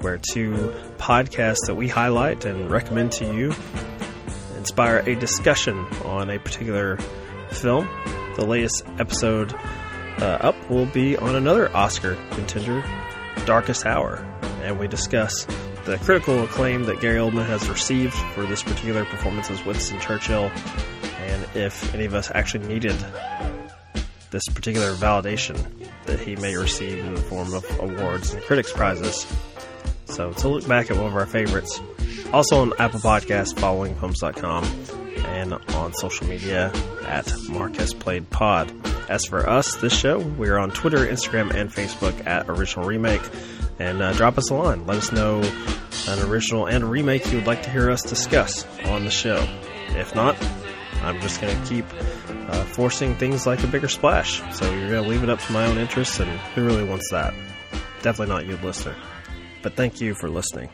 where 0.00 0.16
two 0.16 0.72
podcasts 0.98 1.66
that 1.66 1.74
we 1.74 1.88
highlight 1.88 2.44
and 2.44 2.70
recommend 2.70 3.10
to 3.10 3.24
you 3.34 3.52
inspire 4.58 4.98
a 4.98 5.16
discussion 5.16 5.76
on 6.04 6.30
a 6.30 6.38
particular 6.38 6.98
film. 7.50 7.88
The 8.36 8.46
latest 8.46 8.86
episode 9.00 9.54
uh, 10.20 10.38
up 10.40 10.70
will 10.70 10.86
be 10.86 11.16
on 11.16 11.34
another 11.34 11.74
Oscar 11.74 12.14
contender, 12.30 12.84
Darkest 13.44 13.86
Hour, 13.86 14.24
and 14.62 14.78
we 14.78 14.88
discuss 14.88 15.46
the 15.84 15.98
critical 15.98 16.42
acclaim 16.42 16.84
that 16.84 17.00
Gary 17.00 17.18
Oldman 17.18 17.46
has 17.46 17.68
received 17.68 18.14
for 18.14 18.44
this 18.44 18.62
particular 18.62 19.04
performance 19.04 19.50
as 19.50 19.64
Winston 19.64 20.00
Churchill, 20.00 20.50
and 21.18 21.46
if 21.54 21.94
any 21.94 22.04
of 22.04 22.14
us 22.14 22.30
actually 22.34 22.66
needed 22.66 22.96
this 24.30 24.46
particular 24.48 24.92
validation 24.94 25.56
that 26.06 26.20
he 26.20 26.36
may 26.36 26.56
receive 26.56 26.98
in 26.98 27.14
the 27.14 27.20
form 27.20 27.52
of 27.54 27.64
awards 27.80 28.32
and 28.32 28.42
critics' 28.44 28.72
prizes. 28.72 29.26
So, 30.06 30.32
to 30.32 30.48
look 30.48 30.66
back 30.66 30.90
at 30.90 30.96
one 30.96 31.06
of 31.06 31.14
our 31.14 31.26
favorites, 31.26 31.80
also 32.32 32.60
on 32.60 32.72
Apple 32.78 33.00
Podcasts, 33.00 33.54
followingfilms.com, 33.54 34.64
and 35.26 35.52
on 35.52 35.92
social 35.94 36.26
media 36.26 36.72
at 37.06 37.32
Marcus 37.48 37.92
Played 37.92 38.30
Pod. 38.30 38.72
As 39.08 39.24
for 39.24 39.48
us, 39.48 39.76
this 39.76 39.96
show, 39.96 40.18
we're 40.18 40.58
on 40.58 40.70
Twitter, 40.70 40.98
Instagram, 40.98 41.52
and 41.52 41.70
Facebook 41.70 42.26
at 42.26 42.48
Original 42.48 42.86
Remake. 42.86 43.22
And 43.80 44.02
uh, 44.02 44.12
drop 44.12 44.38
us 44.38 44.50
a 44.50 44.54
line. 44.54 44.86
Let 44.86 44.98
us 44.98 45.10
know 45.10 45.42
an 46.06 46.28
original 46.28 46.66
and 46.66 46.84
a 46.84 46.86
remake 46.86 47.26
you 47.32 47.38
would 47.38 47.46
like 47.46 47.62
to 47.62 47.70
hear 47.70 47.90
us 47.90 48.02
discuss 48.02 48.66
on 48.84 49.04
the 49.04 49.10
show. 49.10 49.42
If 49.88 50.14
not, 50.14 50.36
I'm 51.02 51.18
just 51.20 51.40
going 51.40 51.60
to 51.60 51.68
keep 51.68 51.86
uh, 52.28 52.64
forcing 52.64 53.14
things 53.16 53.46
like 53.46 53.64
a 53.64 53.66
bigger 53.66 53.88
splash. 53.88 54.42
So 54.54 54.70
you're 54.70 54.90
going 54.90 55.02
to 55.02 55.08
leave 55.08 55.22
it 55.22 55.30
up 55.30 55.40
to 55.40 55.52
my 55.52 55.64
own 55.64 55.78
interests, 55.78 56.20
and 56.20 56.30
who 56.54 56.66
really 56.66 56.84
wants 56.84 57.10
that? 57.10 57.32
Definitely 58.02 58.34
not 58.34 58.46
you, 58.46 58.56
listener. 58.58 58.96
But 59.62 59.76
thank 59.76 60.00
you 60.00 60.14
for 60.14 60.28
listening. 60.28 60.68